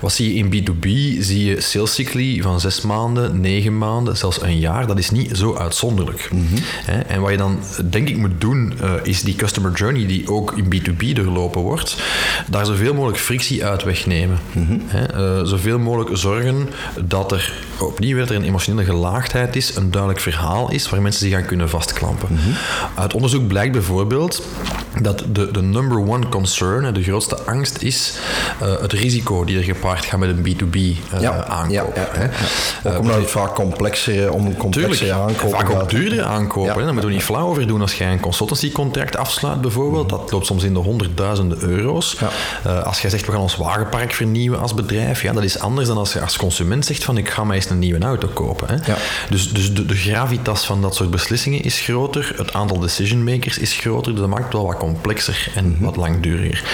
Wat 0.00 0.12
zie 0.12 0.34
je 0.34 0.34
in 0.34 0.46
B2B? 0.46 0.88
Zie 1.20 1.44
je 1.44 1.60
salescycli 1.60 2.42
van 2.42 2.60
zes 2.60 2.80
maanden, 2.80 3.40
negen 3.40 3.78
maanden, 3.78 4.16
zelfs 4.16 4.42
een 4.42 4.58
jaar. 4.58 4.86
Dat 4.86 4.98
is 4.98 5.10
niet 5.10 5.36
zo 5.36 5.54
uitzonderlijk. 5.56 6.28
Mhm. 6.32 6.40
Mm 6.42 6.48
-hmm. 6.48 7.02
En 7.06 7.20
wat 7.20 7.30
je 7.30 7.36
dan 7.36 7.58
denk 7.90 8.08
ik 8.08 8.16
moet 8.16 8.40
doen, 8.40 8.72
uh, 8.82 8.92
is 9.02 9.22
die 9.22 9.34
customer 9.34 9.72
journey 9.72 10.06
die 10.06 10.28
ook 10.30 10.52
in 10.56 10.64
B2B 10.64 11.12
doorlopen 11.12 11.60
wordt, 11.60 11.96
daar 12.48 12.66
zoveel 12.66 12.94
mogelijk 12.94 13.18
frictie 13.18 13.64
uit 13.64 13.82
wegnemen. 13.82 14.38
Mhm. 14.52 14.72
Mm 14.72 14.82
-hmm. 14.88 15.20
uh, 15.20 15.44
zoveel 15.44 15.78
mogelijk 15.78 16.10
zorgen 16.16 16.68
dat 17.04 17.32
er 17.32 17.52
opnieuw 17.78 18.16
weer 18.16 18.30
er 18.30 18.36
een 18.36 18.44
emotionele 18.44 18.84
gelaagdheid 18.84 19.56
is, 19.56 19.76
een 19.76 19.90
duidelijk 19.90 20.20
verhaal 20.20 20.70
is 20.70 20.88
waar 20.88 21.02
mensen 21.02 21.28
zich 21.28 21.36
aan 21.36 21.44
kunnen 21.44 21.68
vastklampen. 21.68 22.28
Mhm. 22.30 22.40
Mm 22.40 22.52
-hmm. 22.52 22.81
Uit 22.94 23.14
onderzoek 23.14 23.46
blijkt 23.46 23.72
bijvoorbeeld 23.72 24.42
dat 25.00 25.24
de, 25.32 25.50
de 25.50 25.62
number 25.62 25.98
one 25.98 26.28
concern, 26.28 26.94
de 26.94 27.02
grootste 27.02 27.42
angst 27.42 27.82
is 27.82 28.18
uh, 28.62 28.80
het 28.80 28.92
risico 28.92 29.44
die 29.44 29.56
er 29.56 29.62
gepaard 29.62 30.04
gaat 30.04 30.18
met 30.18 30.28
een 30.28 30.46
B2B 30.46 30.76
uh, 30.76 31.20
ja, 31.20 31.44
aankoop. 31.44 31.96
Ja, 31.96 32.30
ja. 32.84 32.90
Ook 32.90 32.98
omdat 32.98 33.16
het 33.16 33.30
vaak 33.30 33.54
complexer, 33.54 34.32
om 34.32 34.46
een 34.46 34.56
complexere 34.56 35.12
aankoop 35.12 35.50
vaak 35.50 35.70
ook 35.70 35.78
gaat. 35.78 35.90
duurder 35.90 36.22
aankopen. 36.22 36.74
Daar 36.74 36.92
moeten 36.92 37.10
we 37.10 37.14
niet 37.14 37.24
flauw 37.24 37.46
over 37.46 37.66
doen. 37.66 37.80
Als 37.80 37.94
jij 37.94 38.12
een 38.12 38.20
consultancycontract 38.20 39.16
afsluit 39.16 39.60
bijvoorbeeld, 39.60 40.08
dat 40.08 40.30
loopt 40.30 40.46
soms 40.46 40.62
in 40.62 40.72
de 40.72 40.78
honderdduizenden 40.78 41.58
euro's. 41.62 42.16
Uh, 42.66 42.82
als 42.82 43.00
jij 43.00 43.10
zegt, 43.10 43.26
we 43.26 43.32
gaan 43.32 43.40
ons 43.40 43.56
wagenpark 43.56 44.12
vernieuwen 44.12 44.60
als 44.60 44.74
bedrijf, 44.74 45.22
ja, 45.22 45.32
dat 45.32 45.42
is 45.42 45.58
anders 45.58 45.88
dan 45.88 45.96
als 45.96 46.12
je 46.12 46.20
als 46.20 46.36
consument 46.36 46.86
zegt 46.86 47.04
van 47.04 47.16
ik 47.16 47.30
ga 47.30 47.44
mij 47.44 47.56
eens 47.56 47.70
een 47.70 47.78
nieuwe 47.78 48.04
auto 48.04 48.28
kopen. 48.28 48.68
Hè. 48.68 48.94
Dus, 49.30 49.52
dus 49.52 49.74
de, 49.74 49.86
de, 49.86 49.94
gravitas 49.94 50.64
van 50.64 50.82
dat 50.82 50.94
soort 50.94 51.10
beslissingen 51.10 51.62
is 51.62 51.80
groter, 51.80 52.32
het 52.36 52.52
aantal 52.52 52.71
decision 52.80 53.24
makers 53.24 53.58
is 53.58 53.72
groter, 53.74 54.12
dus 54.12 54.20
dat 54.20 54.30
maakt 54.30 54.44
het 54.44 54.52
wel 54.52 54.66
wat 54.66 54.76
complexer 54.76 55.52
en 55.54 55.64
mm 55.64 55.74
-hmm. 55.74 55.84
wat 55.84 55.96
langduriger. 55.96 56.64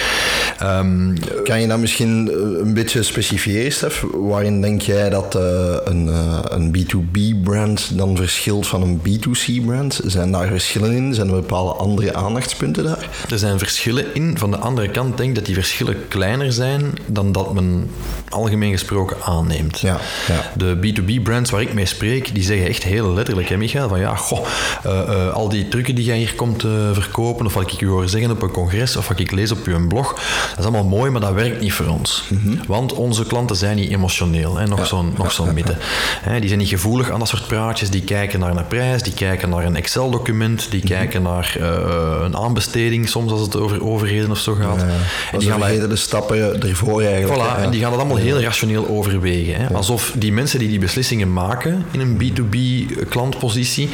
Um, 0.63 1.13
kan 1.43 1.61
je 1.61 1.67
dat 1.67 1.79
misschien 1.79 2.31
een 2.61 2.73
beetje 2.73 3.03
specifieren, 3.03 3.71
Stef? 3.71 4.05
Waarin 4.13 4.61
denk 4.61 4.81
jij 4.81 5.09
dat 5.09 5.35
uh, 5.35 5.41
een, 5.83 6.07
uh, 6.07 6.39
een 6.43 6.75
B2B-brand 6.77 7.97
dan 7.97 8.15
verschilt 8.15 8.67
van 8.67 8.81
een 8.81 9.01
B2C-brand? 9.01 10.01
Zijn 10.05 10.31
daar 10.31 10.47
verschillen 10.47 10.91
in? 10.91 11.13
Zijn 11.13 11.27
er 11.27 11.33
bepaalde 11.33 11.71
andere 11.71 12.13
aandachtspunten 12.13 12.83
daar? 12.83 13.09
Er 13.29 13.39
zijn 13.39 13.59
verschillen 13.59 14.05
in. 14.13 14.37
Van 14.37 14.51
de 14.51 14.57
andere 14.57 14.89
kant 14.89 15.17
denk 15.17 15.29
ik 15.29 15.35
dat 15.35 15.45
die 15.45 15.55
verschillen 15.55 16.07
kleiner 16.07 16.53
zijn 16.53 16.93
dan 17.05 17.31
dat 17.31 17.53
men 17.53 17.89
algemeen 18.29 18.71
gesproken 18.71 19.17
aanneemt. 19.21 19.79
Ja, 19.79 19.99
ja. 20.27 20.51
De 20.55 20.77
B2B-brands 20.77 21.49
waar 21.49 21.61
ik 21.61 21.73
mee 21.73 21.85
spreek, 21.85 22.33
die 22.33 22.43
zeggen 22.43 22.67
echt 22.67 22.83
heel 22.83 23.13
letterlijk, 23.13 23.49
hè 23.49 23.57
Michael, 23.57 23.89
van 23.89 23.99
ja, 23.99 24.15
goh, 24.15 24.45
uh, 24.85 25.33
al 25.33 25.49
die 25.49 25.67
die 25.93 26.05
jij 26.05 26.17
hier 26.17 26.35
komt 26.35 26.61
verkopen, 26.93 27.45
of 27.45 27.53
wat 27.53 27.71
ik 27.71 27.81
u 27.81 27.87
hoor 27.87 28.09
zeggen 28.09 28.31
op 28.31 28.41
een 28.41 28.51
congres, 28.51 28.95
of 28.95 29.07
wat 29.07 29.19
ik 29.19 29.31
lees 29.31 29.51
op 29.51 29.65
uw 29.65 29.87
blog, 29.87 30.13
dat 30.49 30.59
is 30.59 30.63
allemaal 30.63 30.83
mooi, 30.83 31.11
maar 31.11 31.21
dat 31.21 31.33
werkt 31.33 31.61
niet 31.61 31.73
voor 31.73 31.87
ons. 31.87 32.23
Mhm. 32.29 32.47
Mm 32.47 32.53
-hmm. 32.53 32.61
Want 32.67 32.93
onze 32.93 33.25
klanten 33.25 33.55
zijn 33.55 33.75
niet 33.75 33.91
emotioneel, 33.91 34.57
hè, 34.57 34.67
nog 34.67 34.79
Ja, 34.79 34.85
zo'n 34.85 35.13
nog 35.17 35.31
zo'n 35.31 35.53
mythe. 35.53 35.75
Hè, 36.21 36.39
die 36.39 36.47
zijn 36.47 36.59
niet 36.59 36.69
gevoelig 36.69 37.11
aan 37.11 37.19
dat 37.19 37.27
soort 37.27 37.47
praatjes, 37.47 37.89
die 37.89 38.01
kijken 38.03 38.39
naar 38.39 38.57
een 38.57 38.67
prijs, 38.67 39.03
die 39.03 39.13
kijken 39.13 39.49
naar 39.49 39.65
een 39.65 39.75
Excel-document, 39.75 40.67
die 40.71 40.79
Mhm. 40.79 40.87
kijken 40.87 41.21
naar 41.21 41.55
uh, 41.59 41.67
een 42.23 42.37
aanbesteding, 42.37 43.09
soms 43.09 43.31
als 43.31 43.41
het 43.41 43.55
over 43.55 43.83
overheden 43.83 44.31
of 44.31 44.37
zo 44.39 44.53
gaat. 44.53 44.85
En 45.31 45.39
die 45.39 45.49
gaan 45.49 45.89
de 45.89 45.95
stappen 45.95 46.61
ervoor 46.61 47.01
eigenlijk. 47.01 47.41
Voilà, 47.41 47.61
en 47.61 47.69
die 47.69 47.81
gaan 47.81 47.89
dat 47.91 47.99
allemaal 47.99 48.17
heel 48.17 48.41
rationeel 48.41 48.87
overwegen. 48.87 49.55
Hè? 49.55 49.73
Alsof 49.73 50.13
die 50.17 50.31
mensen 50.31 50.59
die 50.59 50.67
die 50.67 50.79
beslissingen 50.79 51.33
maken 51.33 51.85
in 51.91 51.99
een 51.99 52.17
B2B 52.17 52.57
klantpositie, 53.09 53.89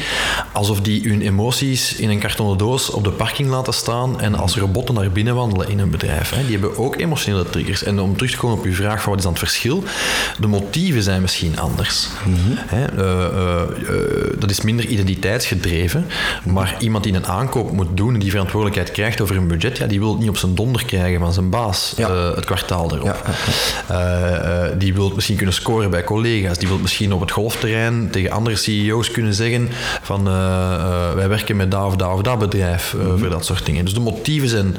alsof 0.52 0.80
die 0.80 1.08
hun 1.08 1.20
emoties 1.20 1.85
in 1.94 2.10
een 2.10 2.18
kartonnen 2.18 2.58
doos 2.58 2.90
op 2.90 3.04
de 3.04 3.10
parking 3.10 3.48
laten 3.48 3.74
staan 3.74 4.20
en 4.20 4.34
als 4.34 4.56
robotten 4.56 4.94
naar 4.94 5.10
binnen 5.10 5.34
wandelen 5.34 5.68
in 5.68 5.78
een 5.78 5.90
bedrijf. 5.90 6.30
Hè. 6.30 6.42
Die 6.42 6.58
hebben 6.58 6.78
ook 6.78 6.96
emotionele 6.96 7.50
triggers. 7.50 7.82
En 7.82 8.00
om 8.00 8.16
terug 8.16 8.30
te 8.30 8.36
komen 8.36 8.58
op 8.58 8.64
uw 8.64 8.74
vraag 8.74 9.02
van 9.02 9.08
wat 9.08 9.18
is 9.18 9.24
dan 9.24 9.32
het 9.32 9.42
verschil, 9.42 9.84
de 10.40 10.46
motieven 10.46 11.02
zijn 11.02 11.20
misschien 11.20 11.58
anders. 11.58 12.08
Hè, 12.66 12.84
eh, 12.84 13.24
eh, 13.26 13.62
eh, 13.62 14.38
dat 14.38 14.50
is 14.50 14.60
minder 14.60 14.86
identiteitsgedreven, 14.86 16.06
maar 16.44 16.76
iemand 16.78 17.04
die 17.04 17.14
een 17.14 17.26
aankoop 17.26 17.72
moet 17.72 17.96
doen 17.96 18.14
en 18.14 18.20
die 18.20 18.30
verantwoordelijkheid 18.30 18.90
krijgt 18.90 19.20
over 19.20 19.36
een 19.36 19.46
budget, 19.46 19.78
ja, 19.78 19.86
die 19.86 19.98
wil 19.98 20.10
het 20.10 20.18
niet 20.18 20.28
op 20.28 20.36
zijn 20.36 20.54
donder 20.54 20.84
krijgen 20.84 21.20
van 21.20 21.32
zijn 21.32 21.50
baas 21.50 21.92
Ja. 21.96 22.10
het 22.34 22.44
kwartaal 22.44 22.94
erop. 22.94 23.24
Ja. 23.88 24.70
Die 24.78 24.94
wil 24.94 25.12
misschien 25.14 25.36
kunnen 25.36 25.54
scoren 25.54 25.90
bij 25.90 26.04
collega's. 26.04 26.58
Die 26.58 26.68
wil 26.68 26.78
misschien 26.78 27.12
op 27.12 27.20
het 27.20 27.30
golfterrein 27.30 28.08
tegen 28.10 28.30
andere 28.30 28.56
CEO's 28.56 29.10
kunnen 29.10 29.34
zeggen 29.34 29.68
van 30.02 30.24
wij 31.14 31.28
werken 31.28 31.56
met 31.56 31.70
dat 31.76 31.86
of 31.86 31.96
dat 31.96 32.12
of 32.12 32.20
dat 32.22 32.38
bedrijf 32.38 32.94
eh, 32.94 33.06
Mhm. 33.06 33.18
voor 33.18 33.28
dat 33.28 33.44
soort 33.44 33.66
dingen. 33.66 33.84
Dus 33.84 33.94
de 33.94 34.00
motieven 34.00 34.48
zijn 34.48 34.76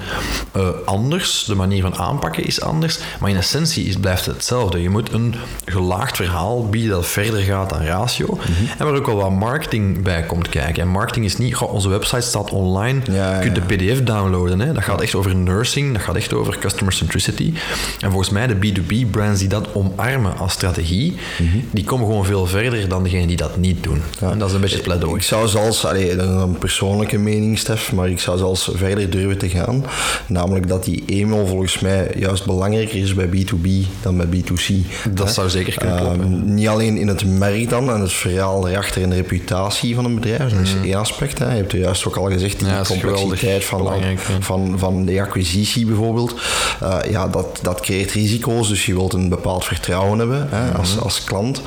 eh, 0.51 0.67
anders, 0.85 1.43
de 1.47 1.55
manier 1.55 1.81
van 1.81 1.95
aanpakken 1.97 2.45
is 2.45 2.61
anders, 2.61 2.99
maar 3.19 3.29
in 3.29 3.35
essentie 3.37 3.85
is, 3.85 3.95
blijft 3.97 4.25
het 4.25 4.35
hetzelfde. 4.35 4.81
Je 4.81 4.89
moet 4.89 5.13
een 5.13 5.35
gelaagd 5.65 6.15
verhaal 6.15 6.69
bieden 6.69 6.91
dat 6.91 7.05
verder 7.07 7.39
gaat 7.41 7.69
dan 7.69 7.81
ratio 7.81 8.25
Mhm. 8.33 8.41
en 8.77 8.85
waar 8.85 8.95
ook 8.95 9.05
wel 9.05 9.15
wat 9.15 9.31
marketing 9.31 10.03
bij 10.03 10.23
komt 10.23 10.49
kijken. 10.49 10.81
En 10.83 10.87
marketing 10.89 11.25
is 11.25 11.37
niet, 11.37 11.55
goh, 11.55 11.73
onze 11.73 11.89
website 11.89 12.21
staat 12.21 12.51
online, 12.51 12.99
Ja, 13.11 13.33
je 13.35 13.41
kunt 13.41 13.55
ja. 13.57 13.63
de 13.67 13.75
pdf 13.75 14.03
downloaden. 14.03 14.59
Hè. 14.59 14.73
Dat 14.73 14.83
gaat 14.83 15.01
echt 15.01 15.15
over 15.15 15.35
nursing, 15.35 15.93
dat 15.93 16.01
gaat 16.01 16.15
echt 16.15 16.33
over 16.33 16.57
customer 16.59 16.93
centricity. 16.93 17.53
En 17.99 18.09
volgens 18.09 18.29
mij 18.29 18.47
de 18.47 18.55
B2B-brands 18.55 19.39
die 19.39 19.49
dat 19.49 19.67
omarmen 19.73 20.37
als 20.37 20.51
strategie, 20.53 21.15
Mhm. 21.39 21.57
die 21.71 21.83
komen 21.83 22.05
gewoon 22.07 22.25
veel 22.25 22.45
verder 22.47 22.87
dan 22.89 23.03
degenen 23.03 23.27
die 23.27 23.37
dat 23.37 23.57
niet 23.57 23.83
doen. 23.83 24.01
En 24.21 24.39
dat 24.39 24.47
is 24.49 24.53
een 24.55 24.61
beetje 24.61 24.75
het 24.75 24.85
pleidooi. 24.85 25.15
Ik 25.15 25.23
zou 25.23 25.47
zelfs, 25.47 25.85
allee, 25.85 26.11
een 26.19 26.53
persoonlijke 26.77 27.17
mening, 27.17 27.57
Stef, 27.59 27.91
maar 27.93 28.09
ik 28.09 28.19
zou 28.19 28.37
zelfs 28.37 28.69
verder 28.73 29.09
durven 29.09 29.37
te 29.37 29.49
gaan. 29.49 29.85
Namelijk 30.27 30.67
dat 30.67 30.83
die 30.83 31.03
email 31.05 31.47
volgens 31.47 31.79
mij 31.79 32.11
juist 32.17 32.45
belangrijker 32.45 32.95
is 32.95 33.13
bij 33.13 33.27
B2B 33.27 33.67
dan 34.01 34.17
bij 34.17 34.25
B2C. 34.25 34.73
Dat 35.11 35.27
Hè? 35.27 35.33
zou 35.33 35.49
zeker 35.49 35.77
kunnen 35.77 35.97
kloppen. 35.97 36.21
Ehm, 36.21 36.53
niet 36.53 36.67
alleen 36.67 36.97
in 36.97 37.07
het 37.07 37.25
merk 37.25 37.69
dan 37.69 37.91
en 37.93 38.01
het 38.01 38.13
verhaal 38.13 38.67
erachter 38.69 39.01
en 39.03 39.09
de 39.09 39.15
reputatie 39.15 39.95
van 39.95 40.05
een 40.05 40.15
bedrijf, 40.15 40.51
dat 40.53 40.61
is 40.61 40.73
één 40.83 40.93
aspect. 40.95 41.39
Hè. 41.39 41.49
Je 41.51 41.55
hebt 41.57 41.71
er 41.73 41.79
juist 41.79 42.05
ook 42.07 42.15
al 42.15 42.25
gezegd, 42.31 42.59
die 42.59 42.67
Mm. 42.67 42.73
Ja, 42.73 42.81
complexiteit 42.83 43.65
van, 43.65 43.91
van, 44.39 44.75
van 44.79 45.05
de 45.05 45.21
acquisitie 45.21 45.85
bijvoorbeeld. 45.85 46.35
Eh, 46.81 46.97
ja, 47.09 47.27
dat, 47.27 47.59
dat 47.61 47.79
creëert 47.81 48.11
risico's, 48.11 48.67
dus 48.67 48.85
je 48.85 48.93
wilt 48.93 49.13
een 49.13 49.29
bepaald 49.29 49.65
vertrouwen 49.65 50.19
hebben 50.19 50.47
hè, 50.51 50.71
als, 50.77 50.93
Mhm. 50.95 51.03
als 51.03 51.23
klant. 51.23 51.61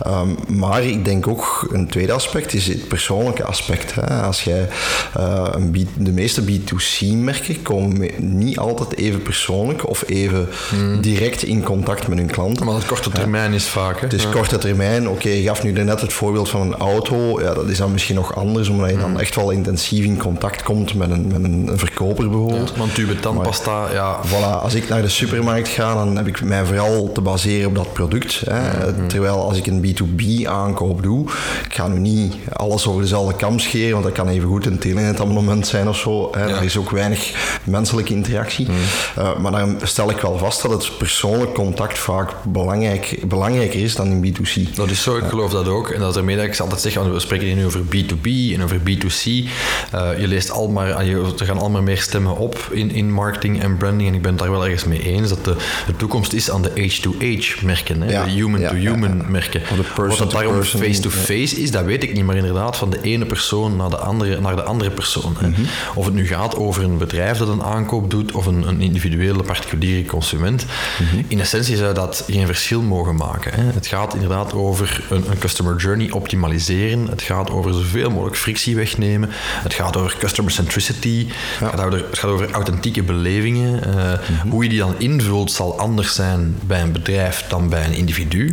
Ehm, 0.00 0.28
maar 0.48 0.82
ik 0.84 1.04
denk 1.04 1.26
ook 1.28 1.68
een 1.72 1.88
tweede 1.88 2.12
aspect 2.12 2.54
is 2.54 2.66
het 2.66 2.88
persoonlijke 2.88 3.44
aspect. 3.44 3.94
Hè. 3.94 4.22
Als 4.22 4.44
jij, 4.46 4.68
eh, 5.14 5.46
een 5.50 5.70
B- 5.70 6.04
de 6.04 6.12
meeste 6.12 6.42
B2C-merken 6.42 7.62
komen 7.62 7.98
me- 7.98 8.12
niet 8.18 8.58
altijd 8.58 8.96
even 8.96 9.22
persoonlijk 9.22 9.88
of 9.88 10.04
even 10.08 10.48
direct 11.00 11.42
in 11.42 11.62
contact 11.62 12.08
met 12.08 12.18
hun 12.18 12.30
klanten. 12.30 12.64
Maar 12.66 12.74
dat 12.74 12.86
korte 12.86 13.10
termijn 13.10 13.52
is 13.52 13.64
vaak. 13.64 13.94
Hè? 14.00 14.04
Het 14.04 14.12
is 14.12 14.28
korte 14.28 14.58
termijn. 14.58 15.08
Oké, 15.08 15.28
je 15.28 15.42
gaf 15.42 15.62
nu 15.62 15.72
net 15.72 16.00
het 16.00 16.12
voorbeeld 16.12 16.48
van 16.48 16.60
een 16.60 16.74
auto. 16.76 17.40
Ja, 17.40 17.54
dat 17.54 17.68
is 17.68 17.78
dan 17.78 17.92
misschien 17.92 18.14
nog 18.14 18.34
anders, 18.36 18.68
omdat 18.68 18.90
je 18.90 18.96
dan 18.98 19.20
echt 19.20 19.34
wel 19.34 19.50
intensief 19.50 20.04
in 20.04 20.16
contact 20.18 20.62
komt 20.62 20.94
met 20.94 21.10
een, 21.10 21.26
met 21.26 21.44
een 21.44 21.70
verkoper 21.74 22.28
bijvoorbeeld. 22.30 22.76
Want 22.76 22.94
tube 22.94 23.20
tandpasta, 23.20 23.92
ja, 23.92 24.20
Voilà, 24.26 24.62
als 24.62 24.74
ik 24.74 24.88
naar 24.88 25.02
de 25.02 25.08
supermarkt 25.08 25.68
ga, 25.68 25.94
dan 25.94 26.16
heb 26.16 26.26
ik 26.26 26.42
mij 26.44 26.64
vooral 26.64 27.12
te 27.12 27.20
baseren 27.20 27.68
op 27.68 27.74
dat 27.74 27.92
product. 27.92 28.42
Hè. 28.50 28.92
Terwijl 29.06 29.34
als 29.48 29.58
ik 29.58 29.66
een 29.66 29.80
B2B 29.84 30.46
aankoop 30.46 31.02
doe, 31.02 31.24
ik 31.64 31.74
ga 31.74 31.88
nu 31.88 31.98
niet 31.98 32.34
alles 32.52 32.86
over 32.86 33.00
dezelfde 33.02 33.34
kam 33.36 33.58
scheren, 33.58 33.92
want 33.92 34.04
dat 34.04 34.12
kan 34.12 34.28
even 34.36 34.48
goed 34.48 34.66
een 34.66 34.78
telenetabonnement 34.78 35.66
zijn 35.66 35.88
of 35.88 35.98
zo. 35.98 36.28
Hè. 36.32 36.44
Ja. 36.44 36.56
Er 36.56 36.62
is 36.62 36.76
ook 36.76 36.90
weinig 36.90 37.30
menselijke 37.64 38.12
interactie. 38.12 38.66
Eh, 39.16 39.38
maar 39.38 39.52
dan 39.52 39.78
stel 39.82 40.10
ik 40.10 40.16
wel 40.20 40.38
vast 40.38 40.62
dat 40.62 40.70
het 40.70 40.98
persoonlijk 40.98 41.54
contact 41.54 41.98
vaak 41.98 42.30
belangrijk, 42.44 43.18
belangrijker 43.26 43.80
is 43.82 43.94
dan 43.94 44.06
in 44.06 44.34
B2C. 44.34 44.74
Dat 44.74 44.90
is 44.90 45.02
zo, 45.02 45.16
ik 45.16 45.24
geloof 45.24 45.50
dat 45.50 45.68
ook. 45.68 45.90
En 45.90 46.00
dat 46.00 46.10
is 46.10 46.16
ermee 46.16 46.36
dat 46.36 46.44
ik 46.44 46.58
altijd 46.58 46.80
zeg, 46.80 46.94
want 46.94 47.12
we 47.12 47.20
spreken 47.20 47.46
hier 47.46 47.56
nu 47.56 47.64
over 47.66 47.80
B2B 47.80 48.54
en 48.54 48.62
over 48.62 48.78
B2C. 48.78 49.24
Eh, 49.92 50.18
je 50.20 50.26
leest 50.28 50.50
al 50.50 50.68
maar, 50.68 51.04
je- 51.04 51.32
er 51.38 51.46
gaan 51.46 51.58
al 51.58 51.70
maar 51.70 51.82
meer 51.82 51.98
stemmen 52.00 52.36
op 52.36 52.68
in, 52.70 52.90
in 52.90 53.12
marketing 53.12 53.62
en 53.62 53.76
branding. 53.76 54.08
En 54.08 54.14
ik 54.14 54.22
ben 54.22 54.30
het 54.30 54.40
daar 54.40 54.50
wel 54.50 54.64
ergens 54.64 54.84
mee 54.84 55.02
eens 55.02 55.28
dat 55.28 55.44
de, 55.44 55.56
de 55.86 55.96
toekomst 55.96 56.32
is 56.32 56.50
aan 56.50 56.62
de 56.62 56.70
H2H 56.70 57.64
merken, 57.64 58.00
hè, 58.02 58.10
Ja, 58.10 58.24
de 58.24 58.30
human-to-human 58.30 59.24
merken. 59.30 59.60
Of 59.70 59.76
de 59.76 59.82
person 59.82 60.08
Wat 60.08 60.18
dat 60.18 60.30
to 60.30 60.36
daarom 60.36 60.54
person, 60.56 60.80
face-to-face 60.80 61.56
is, 61.62 61.70
dat 61.70 61.84
weet 61.84 62.02
ik 62.02 62.12
niet. 62.14 62.24
Maar 62.24 62.36
inderdaad, 62.36 62.76
van 62.76 62.90
de 62.90 62.98
ene 63.02 63.24
persoon 63.26 63.76
naar 63.76 63.90
de 63.90 63.96
andere, 63.96 64.25
naar 64.40 64.56
de 64.56 64.62
andere 64.62 64.90
persoon. 64.90 65.36
Mhm. 65.40 65.60
Of 65.94 66.04
het 66.04 66.14
nu 66.14 66.26
gaat 66.26 66.56
over 66.56 66.84
een 66.84 66.98
bedrijf 66.98 67.38
dat 67.38 67.48
een 67.48 67.62
aankoop 67.62 68.10
doet 68.10 68.32
of 68.32 68.46
een, 68.46 68.68
een 68.68 68.80
individuele 68.80 69.42
particuliere 69.42 70.08
consument. 70.08 70.66
Mhm. 70.98 71.22
In 71.28 71.40
essentie 71.40 71.76
zou 71.76 71.94
dat 71.94 72.24
geen 72.26 72.46
verschil 72.46 72.82
mogen 72.82 73.16
maken. 73.16 73.54
Hè. 73.54 73.62
Het 73.72 73.86
gaat 73.86 74.14
inderdaad 74.14 74.52
over 74.52 75.04
een, 75.10 75.24
een 75.30 75.38
customer 75.38 75.76
journey 75.76 76.10
optimaliseren. 76.10 77.06
Het 77.08 77.22
gaat 77.22 77.50
over 77.50 77.72
zoveel 77.74 78.10
mogelijk 78.10 78.36
frictie 78.36 78.76
wegnemen. 78.76 79.28
Het 79.62 79.74
gaat 79.74 79.96
over 79.96 80.16
customer 80.18 80.52
centricity. 80.52 81.26
Het, 81.58 81.68
gaat 81.68 81.80
over, 81.80 82.04
het 82.10 82.18
gaat 82.18 82.30
over 82.30 82.50
authentieke 82.50 83.02
belevingen. 83.02 83.84
Eh, 83.84 84.14
Mhm. 84.26 84.48
Hoe 84.48 84.62
je 84.62 84.68
die 84.68 84.78
dan 84.78 84.94
invult 84.98 85.52
zal 85.52 85.78
anders 85.78 86.14
zijn 86.14 86.58
bij 86.66 86.80
een 86.82 86.92
bedrijf 86.92 87.44
dan 87.48 87.68
bij 87.68 87.84
een 87.84 87.92
individu. 87.92 88.52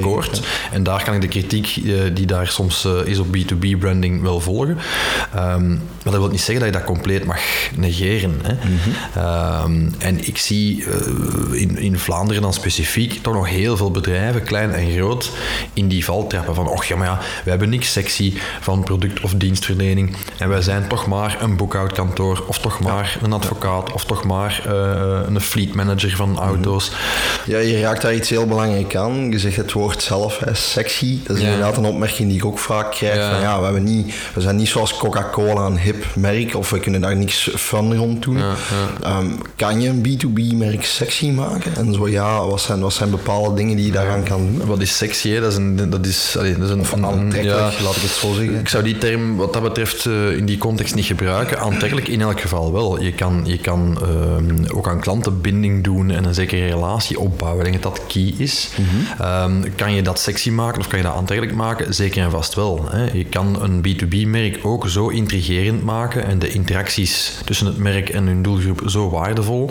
Akkoord. 0.00 0.40
En 0.72 0.82
daar 0.82 1.04
kan 1.04 1.14
ik 1.14 1.20
de 1.20 1.28
kritiek 1.28 1.76
eh, 1.76 2.00
die 2.14 2.26
daar 2.26 2.46
soms 2.46 2.84
eh, 2.84 2.92
is 3.04 3.18
op 3.18 3.26
B2B 3.36 3.78
branding 3.78 4.22
wel 4.22 4.40
volgen. 4.40 4.78
Ehm, 5.34 5.68
maar 5.68 5.78
dat 6.12 6.16
wil 6.16 6.28
niet 6.28 6.40
zeggen 6.40 6.64
dat 6.64 6.74
je 6.74 6.78
dat 6.78 6.84
compleet 6.94 7.24
mag 7.24 7.40
negeren. 7.76 8.40
Hè. 8.42 8.54
Ehm, 9.20 9.88
en 9.98 10.26
ik 10.26 10.38
zie 10.38 10.84
eh, 10.84 11.60
in, 11.60 11.78
in 11.78 11.98
Vlaanderen 11.98 12.42
dan 12.42 12.52
specifiek 12.54 13.22
toch 13.22 13.34
nog 13.34 13.48
heel 13.48 13.76
veel 13.76 13.90
bedrijven, 13.90 14.42
klein 14.42 14.72
en 14.72 14.90
groot, 14.92 15.30
in 15.72 15.88
die 15.88 16.04
val 16.04 16.26
trappen 16.26 16.54
van 16.54 16.68
och 16.68 16.84
ja, 16.84 16.96
maar 16.96 17.06
ja, 17.06 17.18
we 17.44 17.50
hebben 17.50 17.68
niks 17.68 17.92
sexy 17.92 18.34
van 18.60 18.82
product- 18.84 19.20
of 19.20 19.34
dienstverlening 19.34 20.16
en 20.38 20.48
wij 20.48 20.62
zijn 20.62 20.88
toch 20.88 21.06
maar 21.06 21.36
een 21.40 21.56
boekhoudkantoor 21.56 22.44
of 22.46 22.58
toch 22.58 22.80
maar 22.80 23.18
een 23.22 23.32
advocaat 23.32 23.92
of 23.92 24.04
toch 24.04 24.24
maar 24.24 24.62
eh, 24.66 25.20
een 25.28 25.40
fleet 25.40 25.74
manager 25.74 26.16
van 26.16 26.38
auto's. 26.38 26.90
Ja, 27.44 27.58
je 27.58 27.80
raakt 27.80 28.02
daar 28.02 28.14
iets 28.14 28.30
heel 28.30 28.46
belangrijk 28.46 28.94
aan. 28.96 29.30
Je 29.30 29.38
zegt 29.38 29.56
het 29.56 29.72
woord 29.72 30.02
zelf, 30.02 30.38
hè, 30.38 30.54
sexy. 30.54 31.18
Dat 31.24 31.36
is 31.36 31.42
Ja. 31.42 31.48
inderdaad 31.48 31.76
een 31.76 31.84
opmerking 31.84 32.28
die 32.28 32.36
ik 32.38 32.44
ook 32.44 32.58
vaak 32.58 32.90
krijg. 32.90 33.16
Ja. 33.16 33.30
Van, 33.30 33.40
ja, 33.40 33.58
we, 33.58 33.64
hebben 33.64 33.84
niet, 33.84 34.14
we 34.34 34.40
zijn 34.40 34.56
niet 34.56 34.68
zoals 34.68 34.85
Coca-Cola 34.96 35.66
een 35.66 35.78
hip 35.78 36.04
merk 36.14 36.54
of 36.56 36.70
we 36.70 36.80
kunnen 36.80 37.00
daar 37.00 37.16
niks 37.16 37.50
fun 37.56 37.96
rond 37.96 38.22
doen. 38.22 38.38
Ehm, 39.02 39.26
kan 39.56 39.80
je 39.80 39.88
een 39.88 40.02
B2B-merk 40.06 40.84
sexy 40.84 41.30
maken? 41.30 41.76
En 41.76 41.94
zo 41.94 42.08
ja, 42.08 42.46
wat 42.46 42.60
zijn, 42.60 42.80
wat 42.80 42.92
zijn 42.92 43.10
bepaalde 43.10 43.54
dingen 43.56 43.76
die 43.76 43.86
je 43.86 43.92
daaraan 43.92 44.22
kan 44.22 44.38
doen? 44.56 44.66
Wat 44.66 44.80
is 44.80 44.96
sexy? 44.96 45.30
Hè? 45.30 45.40
Dat 45.40 45.50
is 45.50 45.56
een, 45.58 45.90
dat 45.90 46.06
is, 46.06 46.34
allee, 46.38 46.52
dat 46.58 46.62
is 46.68 46.70
een, 46.74 46.80
Of 46.80 46.92
een- 46.92 47.06
aantrekkelijk, 47.06 47.72
ja. 47.78 47.82
laat 47.84 47.96
ik 47.96 48.02
het 48.02 48.10
zo 48.10 48.32
zeggen. 48.34 48.58
Ik 48.58 48.68
zou 48.68 48.84
die 48.84 48.98
term 48.98 49.36
wat 49.36 49.52
dat 49.52 49.62
betreft 49.62 50.06
eh, 50.06 50.30
in 50.36 50.44
die 50.46 50.58
context 50.58 50.94
niet 50.94 51.04
gebruiken. 51.04 51.58
Aantrekkelijk 51.60 52.08
in 52.08 52.20
elk 52.20 52.40
geval 52.40 52.72
wel. 52.72 53.02
Je 53.02 53.12
kan, 53.12 53.40
je 53.44 53.58
kan 53.58 53.98
ehm, 54.02 54.64
ook 54.74 54.88
aan 54.88 55.00
klantenbinding 55.00 55.84
doen 55.84 56.10
en 56.10 56.24
een 56.24 56.34
zekere 56.34 56.66
relatie 56.66 57.18
opbouwen. 57.20 57.64
Ik 57.66 57.70
denk 57.72 57.82
dat 57.82 57.96
dat 57.96 58.06
key 58.06 58.34
is. 58.38 58.68
Mhm. 58.76 59.22
Ehm, 59.22 59.52
kan 59.76 59.92
je 59.94 60.02
dat 60.02 60.18
sexy 60.20 60.50
maken 60.50 60.80
of 60.80 60.86
kan 60.88 60.98
je 60.98 61.04
dat 61.04 61.14
aantrekkelijk 61.14 61.56
maken? 61.56 61.94
Zeker 61.94 62.22
en 62.22 62.30
vast 62.30 62.54
wel. 62.54 62.84
Hè. 62.90 63.04
Je 63.12 63.24
kan 63.24 63.62
een 63.62 63.80
B2B-merk 63.86 64.58
ook 64.62 64.75
zo 64.84 65.08
intrigerend 65.08 65.82
maken 65.82 66.24
en 66.24 66.38
de 66.38 66.48
interacties 66.48 67.32
tussen 67.44 67.66
het 67.66 67.76
merk 67.78 68.08
en 68.08 68.26
hun 68.26 68.42
doelgroep 68.42 68.82
zo 68.86 69.10
waardevol 69.10 69.70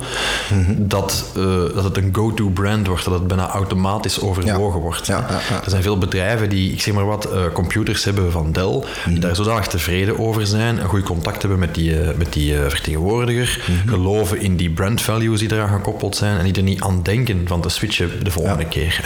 Mhm. 0.54 0.74
dat, 0.78 1.26
eh, 1.36 1.44
dat 1.76 1.84
het 1.84 1.98
een 1.98 2.10
go-to 2.12 2.50
brand 2.50 2.88
wordt, 2.88 3.04
dat 3.04 3.14
het 3.14 3.28
bijna 3.28 3.50
automatisch 3.50 4.22
overwogen 4.22 4.80
wordt. 4.80 5.06
Ja, 5.08 5.26
ja, 5.30 5.40
ja. 5.50 5.64
Er 5.64 5.70
zijn 5.70 5.82
veel 5.84 5.98
bedrijven 5.98 6.50
die, 6.50 6.72
ik 6.72 6.82
zeg 6.82 6.94
maar 6.94 7.06
wat, 7.06 7.26
eh, 7.32 7.42
computers 7.54 8.04
hebben 8.04 8.32
van 8.32 8.52
Dell, 8.52 8.64
Mhm. 8.76 9.10
die 9.10 9.20
daar 9.20 9.36
zodanig 9.36 9.68
tevreden 9.68 10.20
over 10.20 10.48
zijn, 10.48 10.78
een 10.82 10.88
goed 10.88 11.04
contact 11.04 11.42
hebben 11.42 11.60
met 11.60 11.76
die, 11.76 12.00
eh, 12.00 12.18
met 12.18 12.34
die 12.34 12.54
vertegenwoordiger, 12.68 13.64
Mhm. 13.68 13.90
geloven 13.90 14.42
in 14.42 14.56
die 14.56 14.70
brand 14.70 15.02
values 15.02 15.40
die 15.40 15.54
eraan 15.54 15.70
gekoppeld 15.70 16.16
zijn 16.16 16.38
en 16.38 16.44
die 16.44 16.54
er 16.54 16.64
niet 16.64 16.82
aan 16.82 17.00
denken 17.04 17.42
van 17.48 17.62
te 17.62 17.70
switchen 17.70 18.24
de 18.24 18.32
volgende 18.32 18.66
keer. 18.66 19.06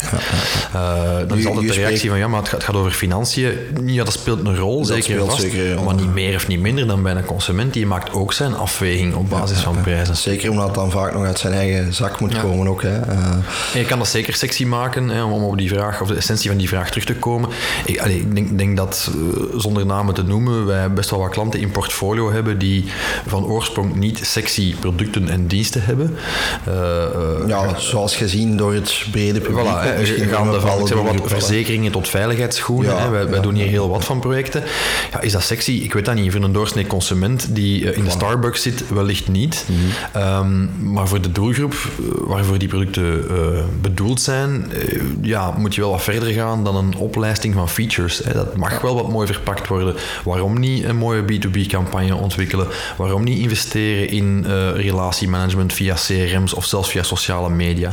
Dan 1.28 1.38
is 1.38 1.46
altijd 1.46 1.68
de 1.68 1.74
reactie 1.74 1.98
spreekt- 1.98 2.08
van 2.08 2.18
ja, 2.18 2.28
maar 2.28 2.40
het 2.40 2.48
gaat, 2.50 2.58
het 2.58 2.64
gaat 2.70 2.76
over 2.76 2.92
financiën. 2.92 3.52
Ja, 3.86 4.04
dat 4.04 4.14
speelt 4.14 4.46
een 4.48 4.58
rol, 4.58 4.86
zeker 4.86 5.26
vast. 5.26 5.42
zeker 5.42 5.80
maar 5.90 6.02
niet 6.02 6.14
meer 6.14 6.36
of 6.36 6.48
niet 6.48 6.60
minder 6.60 6.88
dan 6.88 7.04
bij 7.04 7.16
een 7.16 7.26
consument. 7.26 7.74
Die 7.74 7.86
maakt 7.86 8.14
ook 8.14 8.34
zijn 8.34 8.56
afweging 8.56 9.16
op 9.16 9.30
basis 9.30 9.60
van 9.60 9.82
prijzen. 9.82 10.18
Zeker 10.18 10.50
omdat 10.50 10.66
het 10.66 10.76
dan 10.76 10.92
vaak 10.92 11.14
nog 11.14 11.26
uit 11.26 11.40
zijn 11.40 11.54
eigen 11.54 11.94
zak 11.94 12.20
moet 12.20 12.40
komen 12.40 12.68
ook. 12.68 12.82
Hè. 12.82 13.00
Eh, 13.00 13.32
En 13.74 13.80
je 13.80 13.86
kan 13.86 13.98
dat 13.98 14.08
zeker 14.08 14.34
sexy 14.34 14.66
maken, 14.66 15.10
hè, 15.10 15.24
om 15.24 15.44
op 15.44 15.58
die 15.58 15.70
vraag, 15.70 16.02
of 16.02 16.08
de 16.08 16.16
essentie 16.16 16.50
van 16.50 16.58
die 16.58 16.68
vraag 16.68 16.90
terug 16.90 17.06
te 17.06 17.16
komen. 17.16 17.50
Ik, 17.86 18.00
allee, 18.00 18.18
ik 18.18 18.36
denk, 18.36 18.58
denk 18.58 18.78
dat, 18.78 19.10
eh, 19.12 19.60
zonder 19.60 19.86
namen 19.86 20.14
te 20.14 20.24
noemen, 20.24 20.66
wij 20.66 20.94
best 20.94 21.10
wel 21.10 21.20
wat 21.20 21.30
klanten 21.30 21.60
in 21.60 21.72
portfolio 21.72 22.32
hebben 22.32 22.58
die 22.58 22.86
van 23.28 23.46
oorsprong 23.46 23.96
niet 23.96 24.20
sexy 24.26 24.76
producten 24.76 25.30
en 25.30 25.48
diensten 25.48 25.84
hebben. 25.84 26.18
Eh, 26.66 27.48
ja, 27.48 27.80
zoals 27.80 28.16
gezien 28.16 28.58
door 28.58 28.74
het 28.74 29.06
brede 29.12 29.40
publiek. 29.40 29.66
Voilà, 29.66 29.84
hè, 29.84 30.22
een 30.22 30.30
van 30.30 31.04
wat 31.04 31.22
verzekeringen 31.24 31.92
tot 31.92 32.10
veiligheidsschoenen. 32.10 32.96
Ja, 32.96 33.02
hè. 33.02 33.10
Wij, 33.10 33.26
wij 33.26 33.36
ja, 33.36 33.42
doen 33.42 33.56
hier 33.56 33.68
heel 33.68 33.90
wat 33.90 34.06
van 34.06 34.20
projecten. 34.20 34.64
Ja, 35.12 35.22
is 35.22 35.32
dat 35.32 35.44
sexy? 35.44 35.69
Ik 35.76 35.94
weet 35.94 36.06
dat 36.06 36.16
niet. 36.16 36.32
Voor 36.32 36.44
een 36.44 36.52
doorsnee 36.52 36.88
consument 36.88 37.56
die 37.56 37.80
je 37.80 37.94
in 37.94 38.04
de 38.04 38.10
Starbucks 38.10 38.62
zit, 38.62 38.90
wellicht 38.90 39.28
niet. 39.28 39.66
Ehm, 40.14 40.92
maar 40.92 41.08
voor 41.08 41.22
de 41.22 41.32
doelgroep 41.32 41.74
eh, 41.74 42.06
waarvoor 42.28 42.58
die 42.58 42.68
producten 42.68 43.30
eh, 43.30 43.64
bedoeld 43.82 44.22
zijn, 44.22 44.72
eh, 44.72 45.02
ja, 45.22 45.52
moet 45.58 45.76
je 45.76 45.82
wel 45.82 45.90
wat 45.90 46.02
verder 46.02 46.34
gaan 46.34 46.64
dan 46.64 46.76
een 46.76 46.96
oplijsting 46.96 47.54
van 47.54 47.70
features. 47.70 48.22
Hè. 48.24 48.34
Dat 48.34 48.56
mag 48.56 48.82
wel 48.82 48.96
wat 48.96 49.10
mooi 49.10 49.28
verpakt 49.28 49.68
worden. 49.68 49.96
Waarom 50.24 50.60
niet 50.60 50.84
een 50.84 50.98
mooie 50.98 51.22
B2B-campagne 51.24 52.16
ontwikkelen? 52.16 52.68
Waarom 52.98 53.24
niet 53.24 53.38
investeren 53.38 54.10
in 54.10 54.46
relatiemanagement 54.76 55.74
via 55.74 55.96
CRM's 55.96 56.54
of 56.54 56.66
zelfs 56.66 56.90
via 56.90 57.04
sociale 57.04 57.50
media? 57.50 57.92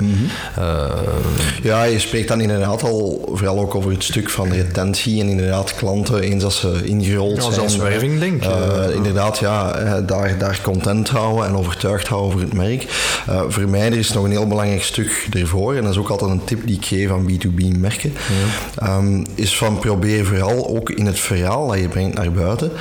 ja, 1.63 1.83
je 1.83 1.99
spreekt 1.99 2.29
dan 2.29 2.41
inderdaad 2.41 2.83
al 2.83 3.29
vooral 3.33 3.59
ook 3.59 3.75
over 3.75 3.91
het 3.91 4.05
stuk 4.05 4.31
van 4.31 4.53
retentie 4.53 5.21
en 5.21 5.29
inderdaad 5.29 5.75
klanten 5.75 6.21
eens 6.21 6.45
als 6.45 6.61
ze 6.61 6.85
ingerold 6.85 7.45
ja, 7.45 7.51
zijn. 7.51 7.66
Werving, 7.77 8.21
denk 8.21 8.45
ik. 8.45 8.51
Inderdaad, 8.95 9.39
ja, 9.39 9.73
daar, 10.01 10.39
daar 10.39 10.61
content 10.63 11.09
houden 11.09 11.47
en 11.47 11.57
overtuigd 11.57 12.09
houden 12.09 12.29
over 12.29 12.41
het 12.41 12.53
merk. 12.53 12.87
Uh, 13.31 13.43
voor 13.49 13.69
mij 13.69 13.87
er 13.87 13.99
is 13.99 14.13
nog 14.13 14.25
een 14.25 14.31
heel 14.31 14.47
belangrijk 14.47 14.83
stuk 14.83 15.29
ervoor, 15.31 15.75
en 15.75 15.83
dat 15.83 15.93
is 15.93 15.99
ook 15.99 16.09
altijd 16.09 16.31
een 16.31 16.45
tip 16.45 16.67
die 16.67 16.77
ik 16.77 16.85
geef 16.85 17.11
aan 17.11 17.31
B2B 17.31 17.79
merken, 17.79 18.13
ehm, 18.77 19.25
is 19.35 19.57
van 19.57 19.79
probeer 19.79 20.25
vooral 20.25 20.69
ook 20.69 20.91
in 20.91 21.07
het 21.07 21.19
verhaal 21.19 21.67
dat 21.67 21.79
je 21.79 21.89
brengt 21.89 22.17
naar 22.17 22.33
buiten, 22.33 22.73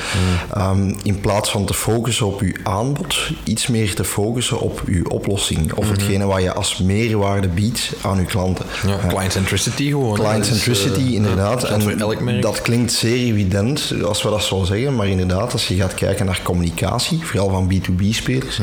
ehm, 0.54 0.94
in 1.04 1.20
plaats 1.20 1.50
van 1.50 1.66
te 1.66 1.74
focussen 1.74 2.26
op 2.26 2.42
je 2.42 2.56
aanbod, 2.64 3.16
iets 3.44 3.68
meer 3.68 3.96
te 3.96 4.04
focussen 4.04 4.60
op 4.60 4.82
je 4.88 5.10
oplossing 5.10 5.74
of 5.74 5.90
hetgene 5.90 6.26
wat 6.26 6.42
je 6.42 6.54
als 6.54 6.78
meerwaarde 6.78 7.48
biedt 7.48 7.94
aan 8.02 8.18
je 8.18 8.26
klanten. 8.26 8.66
Ja, 8.88 9.00
client 9.08 9.32
centricity 9.32 9.90
gewoon. 9.90 10.14
Client 10.14 10.46
centricity, 10.46 11.00
uh, 11.00 11.14
inderdaad. 11.14 11.64
en 11.64 12.42
dat 12.42 12.62
klinkt 12.62 12.92
zeer 12.92 13.34
evident 13.34 13.94
als 14.04 14.24
we 14.24 14.30
dat 14.30 14.44
zo 14.44 14.64
zeggen, 14.64 14.75
maar 14.76 15.08
inderdaad, 15.08 15.52
als 15.52 15.68
je 15.68 15.76
gaat 15.76 15.94
kijken 15.94 16.26
naar 16.26 16.40
communicatie, 16.44 17.26
vooral 17.26 17.50
van 17.50 17.72
B2B-spelers, 17.74 18.60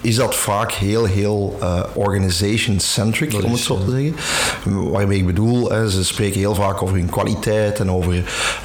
is 0.00 0.16
dat 0.16 0.34
vaak 0.34 0.72
heel, 0.72 1.04
heel 1.04 1.58
uh, 1.62 1.80
organization-centric, 1.94 3.44
om 3.44 3.52
het 3.52 3.60
zo 3.60 3.84
te 3.84 3.90
zeggen. 3.90 4.16
Waarmee 4.90 5.18
ik 5.18 5.26
bedoel, 5.26 5.70
hè, 5.70 5.90
ze 5.90 6.04
spreken 6.04 6.38
heel 6.40 6.54
vaak 6.54 6.82
over 6.82 6.96
hun 6.96 7.10
kwaliteit 7.10 7.80
en 7.80 7.90
over 7.90 8.14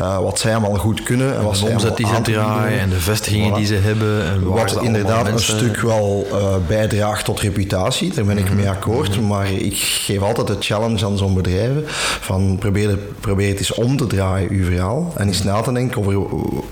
uh, 0.02 0.20
wat 0.20 0.40
zij 0.40 0.56
allemaal 0.56 0.76
goed 0.76 1.04
kunnen. 1.04 1.38
En, 1.38 1.44
wat 1.44 1.56
de 1.56 1.66
omzet 1.66 1.98
die 1.98 2.08
ze 2.08 2.22
draaien 2.22 2.80
en 2.80 2.90
de 2.90 3.00
vestigingen 3.00 3.54
die 3.54 3.66
ze 3.66 3.76
hebben. 3.76 4.26
En 4.26 4.44
wat 4.44 4.82
inderdaad 4.82 5.28
een 5.28 5.40
stuk 5.40 5.82
wel 5.82 6.28
uh, 6.32 6.56
bijdraagt 6.68 7.26
tot 7.26 7.40
reputatie, 7.40 8.14
daar 8.14 8.26
ben 8.26 8.38
ik 8.38 8.54
mee 8.54 8.70
akkoord. 8.70 9.18
Mhm. 9.18 9.28
Maar 9.28 9.52
ik 9.52 9.78
geef 9.78 10.22
altijd 10.22 10.48
de 10.48 10.56
challenge 10.60 11.06
aan 11.06 11.18
zo'n 11.18 11.34
bedrijven 11.34 11.84
van 12.20 12.58
probeer, 12.60 12.98
probeer 13.20 13.50
het 13.50 13.58
eens 13.58 13.74
om 13.74 13.98
te 13.98 14.08
draaien, 14.08 14.50
uw 14.50 14.66
verhaal. 14.66 15.14
En 15.16 15.28
eens 15.28 15.44
na 15.44 15.62
te 15.62 15.72
denken 15.72 16.00
over 16.00 16.14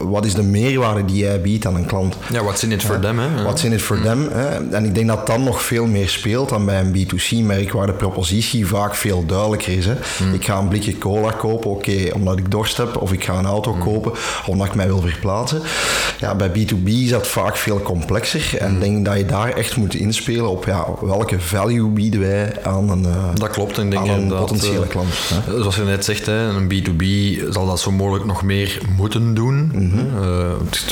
wat 0.10 0.26
is 0.26 0.34
de 0.34 0.44
meerwaarde 0.44 1.06
die 1.06 1.18
jij 1.18 1.42
biedt 1.42 1.66
aan 1.66 1.76
een 1.76 1.86
klant. 1.86 2.16
Ja, 2.32 2.44
what's 2.44 2.64
in 2.64 2.72
it 2.72 2.84
for 2.84 3.00
them, 3.00 3.20
hè? 3.20 3.44
What's 3.44 3.64
in 3.64 3.72
it 3.72 3.82
for 3.82 4.02
them, 4.02 4.30
hè? 4.32 4.70
En 4.70 4.86
ik 4.86 4.96
denk 4.96 5.08
dat 5.08 5.28
dan 5.28 5.44
nog 5.44 5.62
veel 5.62 5.86
meer 5.86 6.10
speelt 6.10 6.50
dan 6.50 6.66
bij 6.66 6.80
een 6.80 6.94
B2C-merk, 6.96 7.72
waar 7.72 7.88
de 7.88 7.94
propositie 7.94 8.68
vaak 8.68 8.96
veel 8.96 9.26
duidelijker 9.26 9.78
is. 9.78 9.86
Hè? 9.86 9.94
Hmm. 10.18 10.34
Ik 10.34 10.46
ga 10.46 10.58
een 10.58 10.68
blikje 10.68 10.98
cola 10.98 11.32
kopen, 11.32 11.70
oké, 11.70 12.10
omdat 12.14 12.38
ik 12.38 12.52
dorst 12.52 12.78
heb, 12.78 13.02
of 13.02 13.12
ik 13.12 13.24
ga 13.24 13.38
een 13.38 13.46
auto 13.46 13.72
hmm. 13.72 13.84
kopen, 13.84 14.12
omdat 14.46 14.68
ik 14.68 14.76
mij 14.76 14.88
wil 14.88 15.02
verplaatsen. 15.02 15.62
Ja, 16.20 16.36
bij 16.36 16.50
B2B 16.50 16.88
is 16.88 17.10
dat 17.10 17.28
vaak 17.28 17.58
veel 17.58 17.82
complexer. 17.82 18.58
En 18.58 18.66
ik 18.66 18.72
hmm. 18.72 18.80
denk 18.80 19.06
dat 19.06 19.18
je 19.18 19.26
daar 19.26 19.50
echt 19.50 19.76
moet 19.76 19.96
inspelen 19.96 20.50
op 20.50 20.66
ja, 20.66 20.86
welke 21.02 21.40
value 21.40 21.90
bieden 21.90 22.20
wij 22.20 22.64
aan 22.64 22.90
een, 22.90 23.04
uh, 23.04 23.30
dat 23.34 23.50
klopt, 23.50 23.78
en 23.78 23.90
denk 23.90 24.08
een 24.08 24.28
potentiële 24.28 24.84
uh, 24.84 24.88
klant. 24.88 25.14
Hè? 25.34 25.60
Zoals 25.60 25.76
je 25.76 25.84
net 25.84 26.06
zegt, 26.06 26.26
hè, 26.26 26.48
een 26.48 26.72
B2B 26.74 27.04
zal 27.50 27.66
dat 27.66 27.80
zo 27.80 27.92
mogelijk 27.92 28.26
nog 28.26 28.44
meer 28.44 28.82
moeten 28.98 29.34
doen. 29.34 29.72
Mm 29.74 29.95
-hmm. 29.98 30.24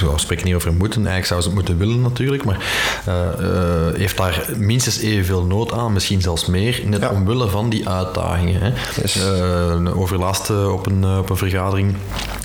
uh, 0.01 0.11
we 0.11 0.19
spreken 0.19 0.45
niet 0.45 0.55
over 0.55 0.73
moeten, 0.73 1.07
eigenlijk 1.07 1.27
zou 1.27 1.41
ze 1.41 1.47
het 1.47 1.55
moeten 1.55 1.77
willen 1.77 2.01
natuurlijk, 2.01 2.43
maar 2.43 2.57
uh, 3.07 3.13
heeft 3.95 4.17
daar 4.17 4.45
minstens 4.57 4.99
evenveel 4.99 5.43
nood 5.43 5.71
aan, 5.71 5.93
misschien 5.93 6.21
zelfs 6.21 6.45
meer, 6.45 6.81
net 6.85 7.09
omwille 7.09 7.47
van 7.47 7.69
die 7.69 7.89
uitdagingen. 7.89 8.61
Hè. 8.61 8.71
Yes. 9.01 9.21
Overlast 9.93 10.49
op, 10.49 10.85
een, 10.85 11.05
op 11.05 11.29
een 11.29 11.37
vergadering 11.37 11.95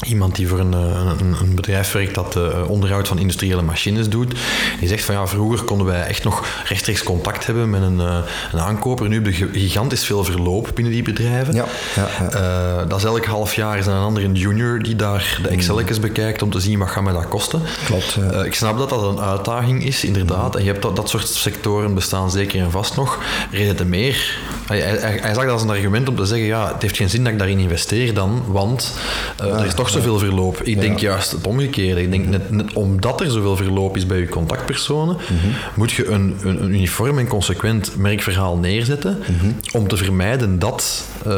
iemand 0.07 0.37
die 0.37 0.49
voor 0.49 0.59
een, 0.59 0.73
een, 0.73 1.37
een 1.41 1.55
bedrijf 1.55 1.93
werkt 1.93 2.15
dat 2.15 2.39
onderhoud 2.67 3.09
van 3.09 3.19
industriële 3.19 3.63
machines 3.63 4.09
doet. 4.09 4.35
Die 4.79 4.89
zegt 4.89 5.05
van 5.05 5.15
ja, 5.15 5.27
vroeger 5.27 5.65
konden 5.65 5.87
wij 5.87 6.03
echt 6.03 6.25
nog 6.25 6.47
rechtstreeks 6.65 7.03
contact 7.03 7.47
hebben 7.47 7.71
met 7.71 7.83
een, 7.83 7.99
een 7.99 8.61
aankoper. 8.61 9.09
Nu 9.09 9.15
heb 9.15 9.35
je 9.35 9.49
gigantisch 9.53 10.05
veel 10.05 10.25
verloop 10.25 10.71
binnen 10.75 10.93
die 10.93 11.03
bedrijven. 11.03 11.55
Ja, 11.55 11.65
ja, 11.95 12.09
ja. 12.21 12.85
Dat 12.85 12.99
is 12.99 13.05
elk 13.05 13.25
half 13.25 13.55
jaar 13.55 13.79
is 13.79 13.87
een 13.87 13.93
andere 13.93 14.33
junior 14.33 14.83
die 14.83 14.97
daar 14.97 15.39
de 15.43 15.49
Excel's 15.49 16.01
bekijkt 16.01 16.43
om 16.49 16.55
te 16.55 16.67
zien 16.67 16.79
wat 16.79 16.89
gaat 16.89 17.05
mij 17.05 17.13
dat 17.13 17.29
kosten. 17.29 17.63
Klopt. 17.85 18.19
ik 18.45 18.55
snap 18.55 18.79
dat 18.79 18.89
dat 18.89 19.03
een 19.03 19.21
uitdaging 19.21 19.85
is, 19.85 20.05
inderdaad. 20.05 20.57
En 20.57 20.65
je 20.65 20.71
hebt 20.71 20.83
dat, 20.83 20.97
dat 20.97 21.09
soort 21.09 21.29
sectoren 21.29 21.95
bestaan 21.95 22.31
zeker 22.31 22.61
en 22.61 22.71
vast 22.71 22.97
nog. 22.97 23.19
Reden 23.51 23.77
te 23.77 23.85
meer. 23.85 24.39
Hij, 24.67 24.81
hij, 24.81 25.19
hij, 25.23 25.35
zag 25.35 25.45
dat 25.45 25.53
als 25.53 25.63
een 25.63 25.71
argument 25.71 26.09
om 26.09 26.17
te 26.17 26.27
zeggen 26.27 26.47
ja, 26.47 26.73
het 26.73 26.83
heeft 26.83 26.97
geen 26.97 27.11
zin 27.11 27.25
dat 27.25 27.33
ik 27.33 27.39
daarin 27.39 27.59
investeer 27.59 28.15
dan, 28.15 28.43
want 28.47 28.95
er 29.37 29.67
is 29.67 29.75
toch 29.75 29.89
zoveel 29.89 30.19
verloop. 30.19 30.61
Ik 30.63 30.81
denk 30.81 30.99
juist 30.99 31.31
het 31.31 31.47
omgekeerde. 31.47 32.03
Ik 32.03 32.11
denk 32.11 32.27
net, 32.27 32.51
net 32.51 32.73
omdat 32.73 33.21
er 33.21 33.31
zoveel 33.31 33.57
verloop 33.57 33.97
is 33.97 34.07
bij 34.07 34.19
je 34.19 34.29
contactpersonen, 34.29 35.17
mhm. 35.17 35.49
moet 35.75 35.93
je 35.93 36.07
een, 36.07 36.37
een, 36.43 36.63
een, 36.63 36.75
uniform 36.75 37.19
en 37.19 37.27
consequent 37.27 37.97
merkverhaal 37.97 38.57
neerzetten 38.57 39.19
mhm. 39.19 39.51
om 39.73 39.89
te 39.89 39.97
vermijden 39.97 40.59
dat, 40.59 41.05
uh, 41.27 41.33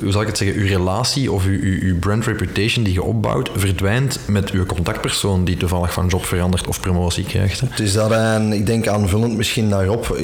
hoe 0.00 0.10
zal 0.10 0.20
ik 0.20 0.26
het 0.26 0.36
zeggen, 0.36 0.56
uw 0.56 0.66
relatie 0.66 1.32
of 1.32 1.44
uw, 1.44 1.98
brand 1.98 2.26
reputation 2.26 2.84
die 2.84 2.92
je 2.92 3.02
opbouwt 3.02 3.50
verdwijnt 3.72 4.18
met 4.26 4.50
uw 4.50 4.66
contactpersoon 4.66 5.44
die 5.44 5.56
toevallig 5.56 5.92
van 5.92 6.06
job 6.06 6.24
verandert 6.24 6.66
of 6.66 6.80
promotie 6.80 7.24
krijgt. 7.24 7.60
Hè. 7.60 7.66
Het 7.70 7.80
is 7.80 7.92
dat, 7.92 8.10
en 8.10 8.52
ik 8.52 8.66
denk 8.66 8.86
aanvullend 8.86 9.36
misschien 9.36 9.68
daarop, 9.68 10.22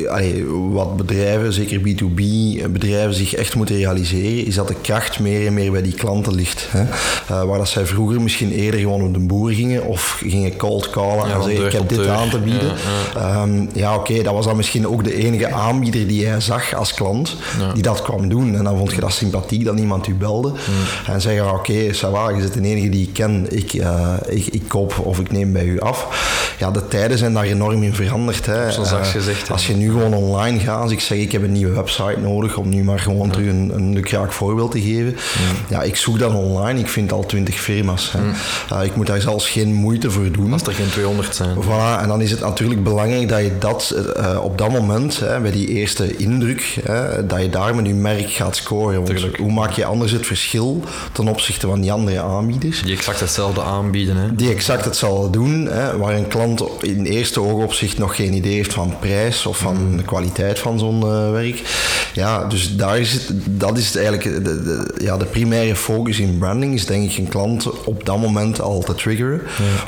wat 0.70 0.96
bedrijven, 0.96 1.52
zeker 1.52 1.80
B2B 1.80 2.22
bedrijven, 2.70 3.14
zich 3.14 3.34
echt 3.34 3.54
moeten 3.54 3.76
realiseren, 3.76 4.46
is 4.46 4.54
dat 4.54 4.68
de 4.68 4.74
kracht 4.82 5.18
meer 5.18 5.46
en 5.46 5.54
meer 5.54 5.72
bij 5.72 5.82
die 5.82 5.94
klanten 5.94 6.34
ligt. 6.34 6.66
Hè. 6.70 6.82
Uh, 6.82 7.44
waar 7.44 7.58
dat 7.58 7.68
zij 7.68 7.86
vroeger 7.86 8.20
misschien 8.20 8.50
eerder 8.52 8.80
gewoon 8.80 9.02
op 9.02 9.14
de 9.14 9.20
boer 9.20 9.50
gingen 9.50 9.84
of 9.84 10.22
gingen 10.26 10.56
cold 10.56 10.90
callen 10.90 11.34
en 11.34 11.42
zeggen 11.42 11.66
ik 11.66 11.72
heb 11.72 11.88
dit 11.88 12.06
aan 12.06 12.30
te 12.30 12.38
bieden. 12.38 12.72
Ja, 13.14 13.20
ja. 13.20 13.42
Um, 13.42 13.68
ja 13.72 13.94
oké, 13.94 14.22
dat 14.22 14.32
was 14.32 14.44
dan 14.44 14.56
misschien 14.56 14.86
ook 14.86 15.04
de 15.04 15.14
enige 15.14 15.52
aanbieder 15.52 16.06
die 16.06 16.20
jij 16.20 16.40
zag 16.40 16.74
als 16.74 16.94
klant 16.94 17.36
die 17.74 17.82
dat 17.82 18.02
kwam 18.02 18.28
doen. 18.28 18.56
En 18.56 18.64
dan 18.64 18.78
vond 18.78 18.94
je 18.94 19.00
dat 19.00 19.12
sympathiek 19.12 19.64
dat 19.64 19.78
iemand 19.78 20.06
u 20.06 20.14
belde 20.14 20.52
en 21.06 21.20
zei 21.20 21.40
oké, 21.40 21.54
okay, 21.54 21.92
Sawa, 21.92 22.28
je 22.28 22.36
bent 22.36 22.54
de 22.54 22.62
enige 22.62 22.88
die 22.88 23.06
ik 23.06 23.12
ken, 23.12 23.37
ik, 23.48 23.72
uh, 23.72 24.14
ik, 24.26 24.46
ik 24.46 24.62
koop 24.68 24.98
of 24.98 25.18
ik 25.18 25.30
neem 25.32 25.52
bij 25.52 25.64
u 25.64 25.80
af. 25.80 26.06
Ja, 26.58 26.70
de 26.70 26.88
tijden 26.88 27.18
zijn 27.18 27.32
daar 27.32 27.44
enorm 27.44 27.82
in 27.82 27.94
veranderd. 27.94 28.46
Hè. 28.46 28.68
Uh, 28.68 29.04
gezegd, 29.04 29.50
als 29.50 29.66
je 29.66 29.74
nu 29.74 29.90
gewoon 29.90 30.14
online 30.14 30.58
gaat, 30.58 30.82
als 30.82 30.90
ik 30.90 31.00
zeg 31.00 31.18
ik 31.18 31.32
heb 31.32 31.42
een 31.42 31.52
nieuwe 31.52 31.74
website 31.74 32.20
nodig 32.20 32.56
om 32.56 32.68
nu 32.68 32.84
maar 32.84 32.98
gewoon 32.98 33.30
terug 33.30 33.48
een, 33.48 33.70
een 33.74 33.92
lukraak 33.92 34.32
voorbeeld 34.32 34.70
te 34.70 34.80
geven. 34.80 35.16
Ja, 35.68 35.82
ik 35.82 35.96
zoek 35.96 36.18
dan 36.18 36.34
online, 36.34 36.80
ik 36.80 36.88
vind 36.88 37.12
al 37.12 37.26
twintig 37.26 37.60
firma's. 37.60 38.12
Hè. 38.12 38.20
Uh, 38.76 38.84
ik 38.84 38.96
moet 38.96 39.06
daar 39.06 39.20
zelfs 39.20 39.48
geen 39.50 39.74
moeite 39.74 40.10
voor 40.10 40.32
doen. 40.32 40.52
Als 40.52 40.62
er 40.62 40.72
geen 40.72 40.90
200 40.90 41.36
zijn. 41.36 41.56
Voilà, 41.56 42.02
en 42.02 42.08
dan 42.08 42.20
is 42.20 42.30
het 42.30 42.40
natuurlijk 42.40 42.82
belangrijk 42.82 43.28
dat 43.28 43.40
je 43.40 43.58
dat 43.58 43.94
op 44.42 44.58
dat 44.58 44.70
moment, 44.70 45.20
hè, 45.20 45.40
bij 45.40 45.50
die 45.50 45.68
eerste 45.68 46.16
indruk, 46.16 46.78
hè, 46.82 47.26
dat 47.26 47.40
je 47.40 47.50
daar 47.50 47.74
met 47.74 47.86
je 47.86 47.94
merk 47.94 48.30
gaat 48.30 48.56
scoren. 48.56 49.04
Want 49.04 49.36
hoe 49.36 49.52
maak 49.52 49.70
je 49.70 49.84
anders 49.84 50.12
het 50.12 50.26
verschil 50.26 50.82
ten 51.12 51.28
opzichte 51.28 51.66
van 51.66 51.80
die 51.80 51.92
andere 51.92 52.20
aanbieders? 52.20 52.82
Die 52.82 52.96
exact 52.96 53.17
hetzelfde 53.20 53.62
aanbieden. 53.62 54.16
Hè? 54.16 54.34
Die 54.34 54.50
exact 54.50 54.84
hetzelfde 54.84 55.30
doen, 55.30 55.66
hè, 55.66 55.96
waar 55.96 56.14
een 56.14 56.28
klant 56.28 56.62
in 56.80 57.04
eerste 57.04 57.40
oogopzicht 57.40 57.98
nog 57.98 58.16
geen 58.16 58.32
idee 58.32 58.54
heeft 58.54 58.72
van 58.72 58.94
prijs 59.00 59.46
of 59.46 59.58
van 59.58 59.76
mm. 59.76 59.96
de 59.96 60.02
kwaliteit 60.02 60.58
van 60.58 60.78
zo'n 60.78 61.00
uh, 61.04 61.30
werk. 61.30 61.62
Ja, 62.12 62.44
dus 62.44 62.76
daar 62.76 62.98
is 62.98 63.12
het, 63.12 63.32
dat 63.46 63.78
is 63.78 63.96
eigenlijk 63.96 64.44
de, 64.44 64.62
de, 64.62 64.94
ja, 64.98 65.16
de 65.16 65.24
primaire 65.24 65.76
focus 65.76 66.18
in 66.18 66.38
branding, 66.38 66.74
is 66.74 66.86
denk 66.86 67.10
ik 67.10 67.18
een 67.18 67.28
klant 67.28 67.84
op 67.84 68.04
dat 68.04 68.18
moment 68.18 68.60
al 68.60 68.80
te 68.80 68.94
triggeren. 68.94 69.40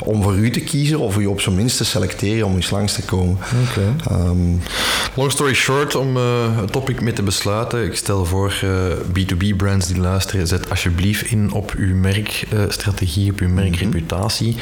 Om 0.03 0.23
voor 0.23 0.35
u 0.35 0.51
te 0.51 0.59
kiezen 0.59 0.99
of 0.99 1.17
u 1.17 1.25
op 1.25 1.41
zijn 1.41 1.55
minst 1.55 1.77
te 1.77 1.85
selecteren 1.85 2.47
om 2.47 2.55
eens 2.55 2.69
langs 2.69 2.93
te 2.93 3.01
komen. 3.01 3.37
Okay. 3.69 4.19
Um, 4.19 4.61
Long 5.15 5.31
story 5.31 5.53
short, 5.53 5.95
om 5.95 6.17
uh, 6.17 6.57
het 6.57 6.71
topic 6.71 7.01
mee 7.01 7.13
te 7.13 7.23
besluiten. 7.23 7.85
Ik 7.85 7.95
stel 7.95 8.25
voor 8.25 8.61
uh, 8.63 8.71
B2B 9.07 9.55
brands 9.57 9.87
die 9.87 9.97
luisteren, 9.97 10.47
zet 10.47 10.69
alsjeblieft 10.69 11.25
in 11.25 11.51
op 11.51 11.73
uw 11.77 11.95
merkstrategie, 11.95 13.20
uh, 13.25 13.31
op 13.31 13.39
uw 13.39 13.49
merkreputatie. 13.49 14.55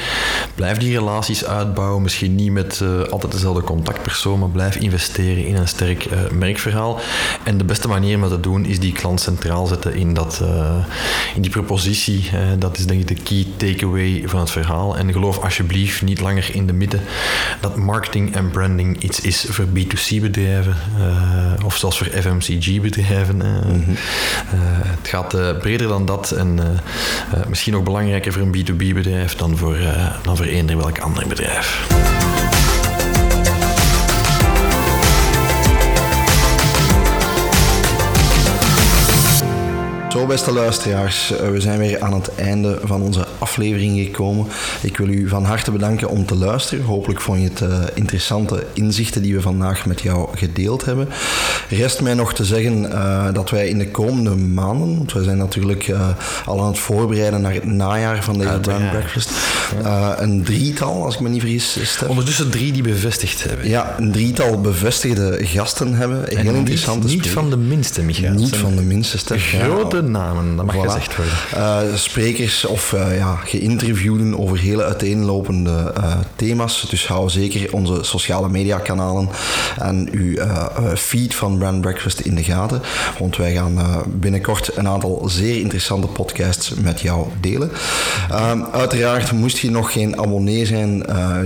Blijf 0.55 0.77
die 0.77 0.97
relaties 0.97 1.45
uitbouwen. 1.45 2.01
Misschien 2.01 2.35
niet 2.35 2.51
met 2.51 2.83
altijd 3.09 3.31
dezelfde 3.31 3.61
contactpersoon, 3.63 4.39
maar 4.39 4.49
blijf 4.49 4.75
investeren 4.75 5.45
in 5.45 5.55
een 5.55 5.67
sterk 5.67 6.09
merkverhaal. 6.31 6.99
En 7.43 7.57
de 7.57 7.63
beste 7.63 7.87
manier 7.87 8.15
om 8.15 8.21
dat 8.21 8.29
te 8.29 8.39
doen 8.39 8.65
is 8.65 8.79
die 8.79 8.91
klant 8.91 9.21
centraal 9.21 9.65
zetten 9.65 9.95
in, 9.95 10.13
dat, 10.13 10.43
in 11.35 11.41
die 11.41 11.51
propositie 11.51 11.99
B2C. 11.99 12.59
dat 12.59 12.77
is 12.77 12.85
denk 12.85 12.99
ik 13.01 13.07
de 13.07 13.23
key 13.23 13.45
takeaway 13.57 14.23
van 14.25 14.39
het 14.39 14.51
verhaal. 14.51 14.97
En 14.97 15.11
geloof 15.11 15.37
alsjeblieft 15.37 16.01
niet 16.01 16.19
langer 16.19 16.55
in 16.55 16.67
de 16.67 16.73
midden 16.73 17.01
dat 17.61 17.75
marketing 17.75 18.35
en 18.35 18.49
branding 18.49 19.03
iets 19.03 19.21
is 19.21 19.45
voor 19.49 19.65
B2C 19.65 20.21
bedrijven 20.21 20.75
of 21.65 21.77
zelfs 21.77 21.97
voor 21.97 22.07
FMCG 22.07 22.81
bedrijven. 22.81 23.37
Mhm. 23.37 23.95
het 24.99 25.07
gaat 25.07 25.59
breder 25.59 25.87
dan 25.87 26.05
dat 26.05 26.31
en 26.31 26.59
misschien 27.47 27.73
nog 27.73 27.83
belangrijker 27.83 28.33
voor 28.33 28.48
een 28.53 28.65
B2B 28.65 28.93
bedrijf 28.93 29.35
dan 29.35 29.57
voor, 29.57 29.77
dan 30.23 30.37
voor 30.37 30.45
eender 30.45 30.77
welk 30.77 30.99
ander 30.99 31.27
bedrijf. 31.27 32.38
Zo, 40.09 40.25
beste 40.25 40.51
luisteraars, 40.51 41.31
eh, 41.31 41.49
we 41.49 41.61
zijn 41.61 41.79
weer 41.79 42.01
aan 42.01 42.13
het 42.13 42.35
einde 42.35 42.79
van 42.83 43.01
onze 43.01 43.25
aflevering 43.39 43.99
gekomen. 43.99 44.47
Ik 44.81 44.97
wil 44.97 45.07
u 45.07 45.27
van 45.27 45.43
harte 45.43 45.71
bedanken 45.71 46.09
om 46.09 46.25
te 46.25 46.35
luisteren. 46.35 46.85
Hopelijk 46.85 47.21
vond 47.21 47.41
je 47.41 47.49
het 47.49 47.61
uh, 47.61 47.77
interessante 47.93 48.65
inzichten 48.73 49.21
die 49.21 49.35
we 49.35 49.41
vandaag 49.41 49.85
met 49.85 50.01
jou 50.01 50.37
gedeeld 50.37 50.85
hebben. 50.85 51.07
Rest 51.69 52.01
mij 52.01 52.13
nog 52.13 52.33
te 52.33 52.45
zeggen 52.45 52.81
uh, 52.81 53.33
dat 53.33 53.49
wij 53.49 53.67
in 53.67 53.77
de 53.77 53.91
komende 53.91 54.35
maanden, 54.35 54.97
want 54.97 55.13
we 55.13 55.23
zijn 55.23 55.37
natuurlijk 55.37 55.91
al 56.45 56.61
aan 56.61 56.67
het 56.67 56.79
voorbereiden 56.79 57.41
naar 57.41 57.53
het 57.53 57.65
najaar 57.65 58.23
van 58.23 58.37
deze 58.37 58.59
Brand 58.59 58.89
Breakfast, 58.89 59.31
een 60.17 60.43
drietal, 60.43 61.05
als 61.05 61.15
ik 61.15 61.21
me 61.21 61.29
niet 61.29 61.41
vergis, 61.41 61.77
Stef. 61.83 62.07
Ondertussen 62.07 62.49
drie 62.49 62.71
die 62.71 62.83
bevestigd 62.83 63.43
hebben. 63.43 63.67
Ja, 63.67 63.95
een 63.97 64.11
drietal 64.11 64.61
bevestigde 64.61 65.37
gasten 65.41 65.93
hebben. 65.93 66.23
Heel 66.27 66.53
interessante 66.53 67.07
Niet, 67.07 67.15
niet 67.15 67.29
van 67.29 67.49
de 67.49 67.57
minste, 67.57 68.01
Michael. 68.01 68.33
Niet 68.33 68.55
van 68.55 68.75
de 68.75 68.81
minste, 68.81 69.17
Stef. 69.17 69.43
Grote 69.43 69.98
namen, 70.03 70.55
dat 70.55 70.65
mag 70.65 70.75
voilà. 70.75 70.79
gezegd 70.79 71.15
worden. 71.15 71.33
Uh, 71.55 71.95
sprekers 71.95 72.65
of 72.65 72.91
uh, 72.91 73.17
ja, 73.17 73.35
geïnterviewden 73.35 74.39
over 74.39 74.57
hele 74.57 74.83
uiteenlopende 74.83 75.93
uh, 75.97 76.17
thema's. 76.35 76.85
Dus 76.89 77.07
hou 77.07 77.29
zeker 77.29 77.73
onze 77.73 78.03
sociale 78.03 78.49
media 78.49 78.77
kanalen 78.77 79.29
en 79.77 80.07
uw 80.11 80.35
feed 80.95 81.35
van 81.35 81.57
Brand 81.57 81.81
Breakfast 81.81 82.19
in 82.19 82.35
de 82.35 82.43
gaten. 82.43 82.81
Want 83.19 83.37
wij 83.37 83.53
gaan 83.53 84.03
binnenkort 84.07 84.77
een 84.77 84.87
aantal 84.87 85.23
zeer 85.25 85.59
interessante 85.59 86.07
podcasts 86.07 86.73
met 86.73 87.01
jou 87.01 87.27
delen. 87.41 87.71
Ehm, 88.29 88.63
uiteraard 88.71 89.31
moest 89.31 89.57
je 89.57 89.71
nog 89.71 89.91
geen 89.91 90.19
abonnee 90.19 90.65
zijn. 90.65 90.97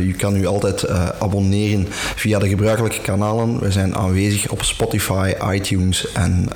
je 0.05 0.13
kan 0.17 0.35
u 0.35 0.45
altijd 0.45 0.89
abonneren 1.19 1.87
via 2.15 2.39
de 2.39 2.47
gebruikelijke 2.47 3.01
kanalen. 3.01 3.59
We 3.59 3.71
zijn 3.71 3.95
aanwezig 3.95 4.49
op 4.49 4.63
Spotify, 4.63 5.33
iTunes 5.51 6.11
en 6.11 6.49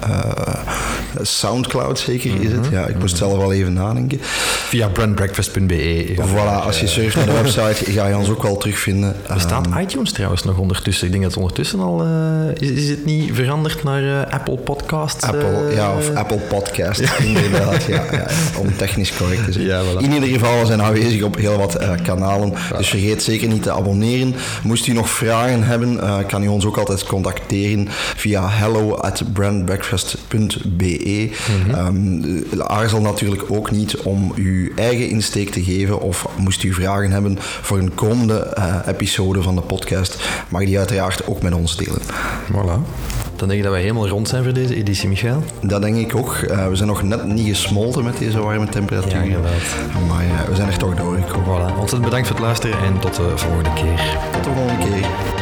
Soundcloud 1.22 1.87
zeker 1.96 2.42
is 2.42 2.52
het. 2.52 2.68
Ja, 2.72 2.86
ik 2.86 3.00
moest 3.00 3.18
zelf 3.18 3.38
wel 3.38 3.54
even 3.54 3.74
nadenken. 3.74 4.18
Via 4.22 4.88
brandbreakfast.be. 4.88 6.16
Voilà, 6.16 6.64
als 6.66 6.80
je 6.80 6.88
surft 6.88 7.16
naar 7.16 7.26
de 7.26 7.32
website 7.32 7.92
ga 7.92 8.08
je 8.08 8.18
ons 8.18 8.30
ook 8.30 8.44
wel 8.44 8.58
terugvinden. 8.58 9.16
Bestaat 9.34 9.66
um, 9.66 9.78
iTunes 9.78 10.12
trouwens 10.12 10.44
nog 10.44 10.58
ondertussen? 10.58 11.06
Ik 11.06 11.12
denk 11.12 11.24
dat 11.24 11.34
het 11.34 11.42
ondertussen 11.42 11.80
al... 11.80 12.06
Uh, 12.06 12.10
is, 12.60 12.70
is 12.70 12.90
het 12.90 13.06
niet 13.06 13.30
veranderd 13.34 13.84
naar 13.84 14.04
uh, 14.04 14.22
Apple 14.30 14.58
Podcasts? 14.58 15.24
Apple, 15.24 15.72
ja, 15.74 15.96
of 15.98 16.16
Apple 16.16 16.38
Podcast, 16.38 17.04
inderdaad. 17.24 17.84
Ja, 17.84 18.04
ja, 18.12 18.26
om 18.62 18.76
technisch 18.76 19.18
correct 19.18 19.46
te 19.46 19.52
zijn. 19.52 19.66
Ja, 19.66 19.82
voilà. 19.84 20.04
In 20.04 20.14
ieder 20.14 20.30
geval, 20.30 20.60
we 20.60 20.66
zijn 20.66 20.82
aanwezig 20.82 21.24
op 21.24 21.36
heel 21.36 21.58
wat 21.58 21.78
kanalen. 22.04 22.54
Dus 22.78 22.90
vergeet 22.90 23.24
zeker 23.24 23.48
niet 23.48 23.64
te 23.64 23.72
abonneren. 23.72 24.36
Moest 24.64 24.88
u 24.88 24.94
nog 24.94 25.10
vragen 25.10 25.64
hebben, 25.64 26.00
kan 26.28 26.44
u 26.44 26.48
ons 26.48 26.66
ook 26.66 26.78
altijd 26.78 27.04
contacteren 27.04 27.88
via 28.16 28.50
hello 28.50 28.96
at 28.96 29.24
brandbreakfast.be. 29.34 31.30
Mm 31.50 31.64
-hmm. 31.64 31.76
Aarzel 32.58 33.02
natuurlijk 33.02 33.44
ook 33.52 33.72
niet 33.72 33.98
om 33.98 34.32
uw 34.36 34.70
eigen 34.76 35.10
insteek 35.10 35.50
te 35.50 35.64
geven 35.64 36.02
of 36.02 36.28
moest 36.38 36.64
u 36.64 36.74
vragen 36.74 37.12
hebben 37.12 37.38
voor 37.40 37.78
een 37.78 37.96
komende 37.96 38.54
uh, 38.58 38.76
episode 38.88 39.42
van 39.42 39.56
de 39.56 39.62
podcast, 39.62 40.18
mag 40.50 40.66
die 40.66 40.78
uiteraard 40.78 41.28
ook 41.28 41.42
met 41.42 41.54
ons 41.54 41.78
delen. 41.78 42.02
Voilà. 42.52 43.06
Dan 43.36 43.48
denk 43.48 43.60
ik 43.60 43.64
dat 43.64 43.72
wij 43.72 43.82
helemaal 43.82 44.08
rond 44.08 44.28
zijn 44.28 44.44
voor 44.44 44.54
deze 44.54 44.76
editie, 44.76 45.10
Michael. 45.10 45.44
Dat 45.62 45.82
denk 45.82 45.96
ik 45.96 46.16
ook. 46.16 46.36
Uh, 46.36 46.68
we 46.68 46.76
zijn 46.76 46.88
nog 46.88 47.04
net 47.04 47.26
niet 47.26 47.48
gesmolten 47.48 48.04
met 48.04 48.18
deze 48.18 48.40
warme 48.40 48.70
temperatuur. 48.70 49.30
Ja, 49.30 49.38
Maar 50.08 50.26
uh, 50.26 50.50
we 50.50 50.56
zijn 50.56 50.68
er 50.68 50.78
toch 50.78 50.96
doorgekomen. 50.96 51.46
Voilà. 51.46 51.70
Ontzettend 51.70 52.04
bedankt 52.04 52.28
voor 52.28 52.36
het 52.36 52.46
luisteren 52.46 52.80
en 52.80 53.00
tot 53.00 53.16
de 53.16 53.32
volgende 53.36 53.74
keer. 53.74 54.18
Tot 54.32 54.44
de 54.44 54.50
volgende 54.50 54.86
keer. 54.86 55.37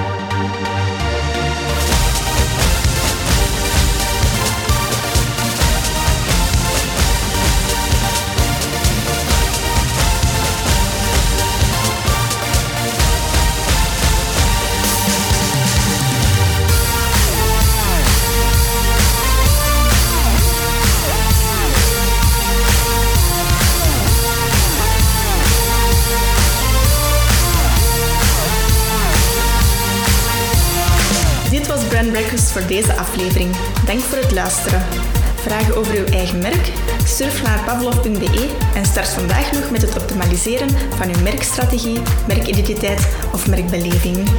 Vragen 34.54 35.76
over 35.76 35.98
uw 35.98 36.06
eigen 36.06 36.40
merk? 36.40 36.72
Surf 37.06 37.44
naar 37.44 37.64
pavlov.be 37.64 38.50
en 38.76 38.86
start 38.86 39.08
vandaag 39.08 39.52
nog 39.52 39.72
met 39.72 39.82
het 39.82 39.98
optimaliseren 39.98 40.70
van 40.70 41.16
uw 41.16 41.22
merkstrategie, 41.22 42.02
merkidentiteit 42.28 43.08
of 43.34 43.48
merkbeleving. 43.48 44.30